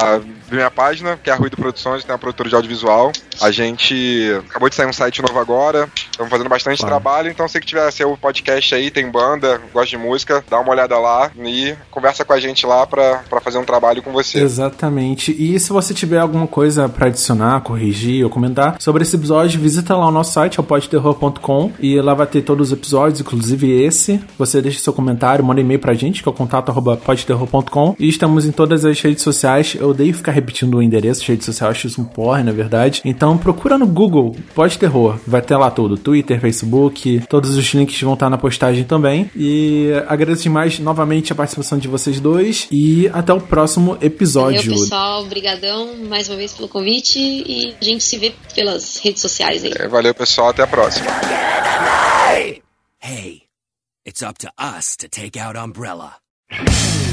ver 0.49 0.55
minha 0.55 0.71
página, 0.71 1.17
que 1.21 1.29
é 1.29 1.33
a 1.33 1.35
Ruído 1.35 1.55
Produções, 1.55 2.03
tem 2.03 2.11
uma 2.11 2.19
produtora 2.19 2.49
de 2.49 2.55
audiovisual. 2.55 3.11
A 3.41 3.51
gente 3.51 3.95
acabou 4.49 4.69
de 4.69 4.75
sair 4.75 4.87
um 4.87 4.93
site 4.93 5.21
novo 5.21 5.37
agora, 5.39 5.89
estamos 6.11 6.29
fazendo 6.31 6.49
bastante 6.49 6.83
trabalho, 6.85 7.29
então 7.29 7.47
se 7.47 7.59
que 7.59 7.65
tiver 7.65 7.89
seu 7.91 8.17
podcast 8.17 8.73
aí, 8.75 8.91
tem 8.91 9.09
banda, 9.09 9.61
gosta 9.71 9.89
de 9.89 9.97
música, 9.97 10.43
dá 10.49 10.59
uma 10.59 10.71
olhada 10.71 10.97
lá 10.97 11.31
e 11.37 11.75
conversa 11.91 12.25
com 12.25 12.33
a 12.33 12.39
gente 12.39 12.65
lá 12.65 12.85
pra 12.85 13.23
fazer 13.43 13.57
um 13.57 13.65
trabalho 13.65 14.01
com 14.01 14.11
você. 14.11 14.39
Exatamente. 14.39 15.31
E 15.31 15.59
se 15.59 15.71
você 15.71 15.93
tiver 15.93 16.19
alguma 16.19 16.47
coisa 16.47 16.89
pra 16.89 17.07
adicionar, 17.07 17.61
corrigir 17.61 18.23
ou 18.23 18.29
comentar 18.29 18.77
sobre 18.79 19.03
esse 19.03 19.15
episódio, 19.15 19.59
visita 19.59 19.95
lá 19.95 20.07
o 20.07 20.11
nosso 20.11 20.33
site, 20.33 20.59
é 20.59 20.61
o 20.61 20.63
podterror.com, 20.63 21.71
e 21.79 21.99
lá 22.01 22.13
vai 22.13 22.27
ter 22.27 22.41
todos 22.41 22.67
os 22.67 22.73
episódios, 22.73 23.21
inclusive 23.21 23.83
esse. 23.83 24.23
Você 24.37 24.61
deixa 24.61 24.79
seu 24.79 24.93
comentário, 24.93 25.43
manda 25.43 25.61
e-mail 25.61 25.79
pra 25.79 25.93
gente, 25.93 26.21
que 26.21 26.29
é 26.29 26.31
o 26.31 26.35
contato 26.35 26.62
arroba 26.71 26.97
podterror.com. 26.97 27.95
E 27.99 28.07
estamos 28.07 28.45
em 28.45 28.51
todas 28.51 28.85
as 28.85 28.99
redes 28.99 29.23
sociais. 29.23 29.75
Eu 29.79 29.89
odeio 29.89 30.13
ficar 30.13 30.31
repetindo 30.31 30.75
o 30.75 30.83
endereço 30.83 31.21
de 31.21 31.27
rede 31.27 31.43
social, 31.43 31.69
acho 31.69 31.87
isso 31.87 32.01
um 32.01 32.05
porre, 32.05 32.43
na 32.43 32.51
verdade. 32.51 33.01
Então 33.05 33.37
procura 33.37 33.77
no 33.77 33.87
Google 33.87 34.35
Pode 34.53 34.77
Terror. 34.77 35.17
Vai 35.25 35.41
ter 35.41 35.55
lá 35.55 35.69
tudo: 35.71 35.97
Twitter, 35.97 36.39
Facebook, 36.39 37.21
todos 37.29 37.55
os 37.55 37.73
links 37.73 38.01
vão 38.01 38.13
estar 38.13 38.29
na 38.29 38.37
postagem 38.37 38.83
também. 38.83 39.29
E 39.35 39.91
agradeço 40.07 40.43
demais 40.43 40.79
novamente 40.79 41.31
a 41.31 41.35
participação 41.35 41.77
de 41.77 41.87
vocês 41.87 42.19
dois. 42.19 42.67
E 42.71 43.09
até 43.13 43.33
o 43.33 43.41
próximo 43.41 43.97
episódio. 44.01 44.61
Valeu, 44.61 44.83
pessoal. 44.83 45.23
Obrigadão 45.23 45.95
mais 46.09 46.29
uma 46.29 46.37
vez 46.37 46.53
pelo 46.53 46.67
convite 46.67 47.19
e 47.19 47.75
a 47.79 47.83
gente 47.83 48.03
se 48.03 48.17
vê 48.17 48.33
pelas 48.55 48.97
redes 48.97 49.21
sociais 49.21 49.63
aí. 49.63 49.73
É, 49.75 49.87
valeu, 49.87 50.13
pessoal, 50.13 50.49
até 50.49 50.63
a 50.63 50.67
próxima. 50.67 51.07
Hey, 52.99 53.43
it's 54.05 54.21
up 54.21 54.37
to 54.39 54.49
us 54.57 54.95
to 54.97 55.09
take 55.09 55.37
out 55.37 55.57
Umbrella. 55.57 56.22
Thank 56.55 57.07
you. 57.07 57.12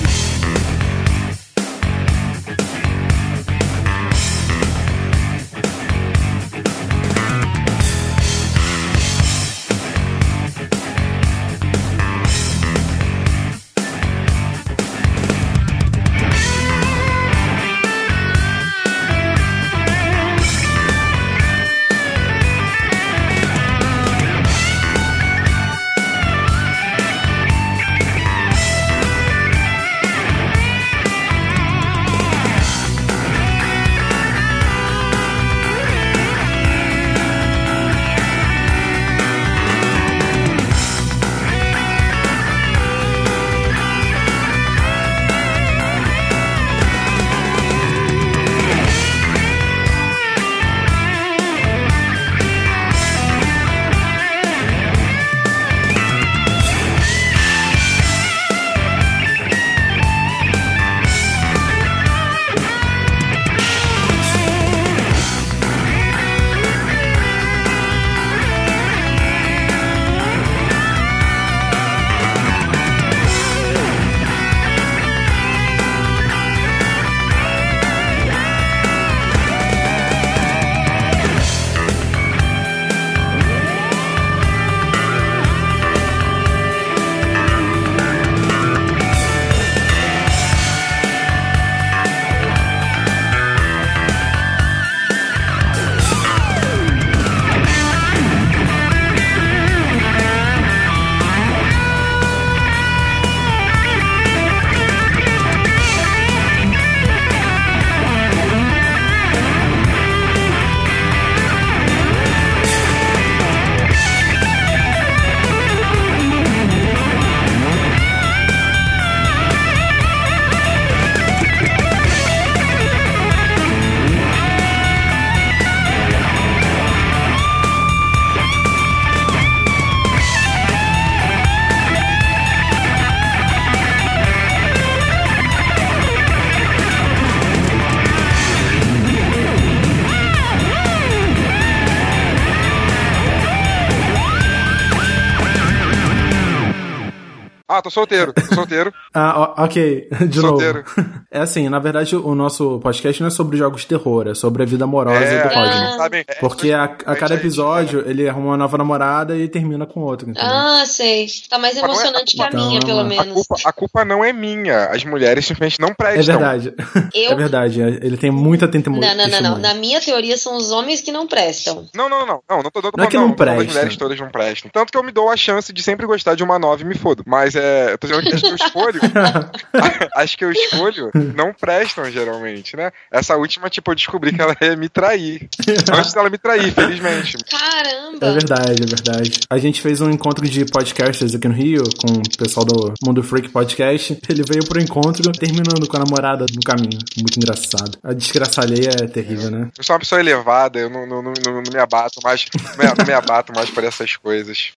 Tô 147.90 147.94
solteiro, 147.94 148.32
tô 148.32 148.54
solteiro. 148.54 148.92
Ah, 149.12 149.54
ó, 149.58 149.64
ok. 149.64 150.08
De 150.28 150.40
Solteiro. 150.40 150.84
novo. 150.96 151.20
É 151.32 151.40
assim, 151.40 151.68
na 151.68 151.78
verdade, 151.78 152.14
o 152.16 152.34
nosso 152.34 152.78
podcast 152.80 153.20
não 153.20 153.28
é 153.28 153.30
sobre 153.30 153.56
jogos 153.56 153.82
de 153.82 153.88
terror, 153.88 154.26
é 154.28 154.34
sobre 154.34 154.62
a 154.62 154.66
vida 154.66 154.84
amorosa 154.84 155.24
É, 155.24 155.42
do 155.42 155.48
Ah. 155.58 155.94
Sabem? 155.96 156.24
É, 156.26 156.34
Porque 156.34 156.72
a, 156.72 156.84
a 156.84 157.16
cada 157.16 157.34
episódio 157.34 158.02
ele 158.08 158.28
arruma 158.28 158.48
uma 158.48 158.56
nova 158.56 158.76
namorada 158.78 159.36
e 159.36 159.48
termina 159.48 159.86
com 159.86 160.00
outra. 160.00 160.28
entendeu? 160.30 160.48
Ah, 160.48 160.84
sei. 160.86 161.26
Tá 161.48 161.58
mais 161.58 161.76
é- 161.76 161.80
emocionante 161.80 162.34
que 162.36 162.42
a 162.42 162.46
Então, 162.48 162.66
minha, 162.68 162.80
pelo 162.80 163.04
menos. 163.04 163.34
culpa, 163.34 163.56
a 163.64 163.72
culpa 163.72 164.04
não 164.04 164.24
é 164.24 164.32
minha. 164.32 164.86
As 164.86 165.04
mulheres 165.04 165.44
simplesmente 165.46 165.80
não 165.80 165.88
é 165.88 165.94
prestam. 165.94 166.38
verdade. 166.38 166.74
Eu- 167.14 167.32
É 167.32 167.34
verdade. 167.34 167.80
Ele 167.80 168.16
tem 168.16 168.30
muita 168.30 168.66
testemunha. 168.68 169.14
Não, 169.14 169.26
não, 169.28 169.40
não. 169.40 169.58
Na 169.58 169.74
minha 169.74 170.00
teoria 170.00 170.36
são 170.36 170.56
os 170.56 170.70
homens 170.70 171.00
que 171.00 171.10
não 171.12 171.26
prestam. 171.26 171.86
Não, 171.94 172.08
não, 172.08 172.26
não, 172.26 172.40
não, 172.48 172.62
não 172.62 172.70
tô 172.70 172.80
dando 172.80 172.92
Não 172.96 173.04
é 173.04 173.06
que 173.08 173.16
não, 173.16 173.28
não 173.28 173.32
tô 173.34 173.38
falando 173.44 173.56
das 173.56 173.64
presta. 173.66 173.78
mulheres 173.80 173.96
todas 173.96 174.20
não 174.20 174.28
prestam. 174.30 174.70
Tanto 174.72 174.90
que 174.92 174.98
eu 174.98 175.02
me 175.02 175.12
dou 175.12 175.28
a 175.30 175.36
chance 175.36 175.72
de 175.72 175.82
sempre 175.82 176.06
gostar 176.06 176.34
de 176.34 176.42
uma 176.44 176.58
nova 176.58 176.80
e 176.82 176.84
me 176.84 176.94
fodo. 176.96 177.22
Mas 177.26 177.54
é. 177.88 177.92
Eu 177.92 177.98
tô 177.98 178.06
dizendo 178.06 178.22
que 178.22 178.34
as 178.34 178.40
que 178.40 178.46
eu 178.48 178.54
escolho. 178.54 179.00
as 180.14 180.34
que 180.34 180.44
eu 180.44 180.52
escolho 180.52 181.10
não 181.34 181.52
prestam, 181.52 182.10
geralmente, 182.10 182.76
né? 182.76 182.90
Essa 183.10 183.36
última, 183.36 183.68
tipo, 183.70 183.90
eu 183.90 183.94
descobri 183.94 184.32
que 184.32 184.40
ela 184.40 184.56
ia 184.60 184.76
me 184.76 184.88
trair. 184.88 185.48
Antes 185.92 186.12
dela 186.12 186.30
me 186.30 186.38
trair, 186.38 186.72
felizmente. 186.72 187.36
Caramba! 187.50 188.26
É 188.26 188.32
verdade, 188.32 188.82
é 188.82 188.86
verdade. 188.86 189.40
A 189.48 189.58
gente 189.58 189.80
fez 189.80 190.00
um 190.00 190.10
encontro 190.10 190.46
de 190.48 190.64
podcasters 190.64 191.34
aqui 191.34 191.48
no 191.48 191.54
Rio, 191.54 191.82
com 192.00 192.12
o 192.12 192.36
pessoal 192.38 192.64
do 192.66 192.94
Mundo 193.04 193.22
Freak 193.22 193.48
Podcast. 193.50 194.18
Ele 194.28 194.42
veio 194.46 194.64
pro 194.66 194.80
encontro 194.80 195.30
terminando 195.32 195.86
com 195.86 195.96
a 195.96 196.00
namorada 196.00 196.46
no 196.54 196.60
caminho. 196.62 196.98
Muito 197.16 197.36
engraçado. 197.38 197.98
A 198.02 198.12
desgraça 198.12 198.60
alheia 198.62 198.90
é 199.02 199.06
terrível, 199.06 199.50
né? 199.50 199.68
Eu 199.76 199.84
sou 199.84 199.94
uma 199.94 200.00
pessoa 200.00 200.20
elevada, 200.20 200.78
eu 200.78 200.90
não, 200.90 201.06
não, 201.06 201.22
não, 201.22 201.32
não- 201.44 201.60
não 201.60 201.72
me 201.72 201.78
abato 201.78 202.20
mais. 202.22 202.46
Não 202.54 202.84
me, 202.84 202.94
não 202.98 203.06
me 203.06 203.12
abato 203.12 203.52
mais 203.54 203.70
por 203.70 203.84
essas 203.84 204.16
coisas. 204.16 204.68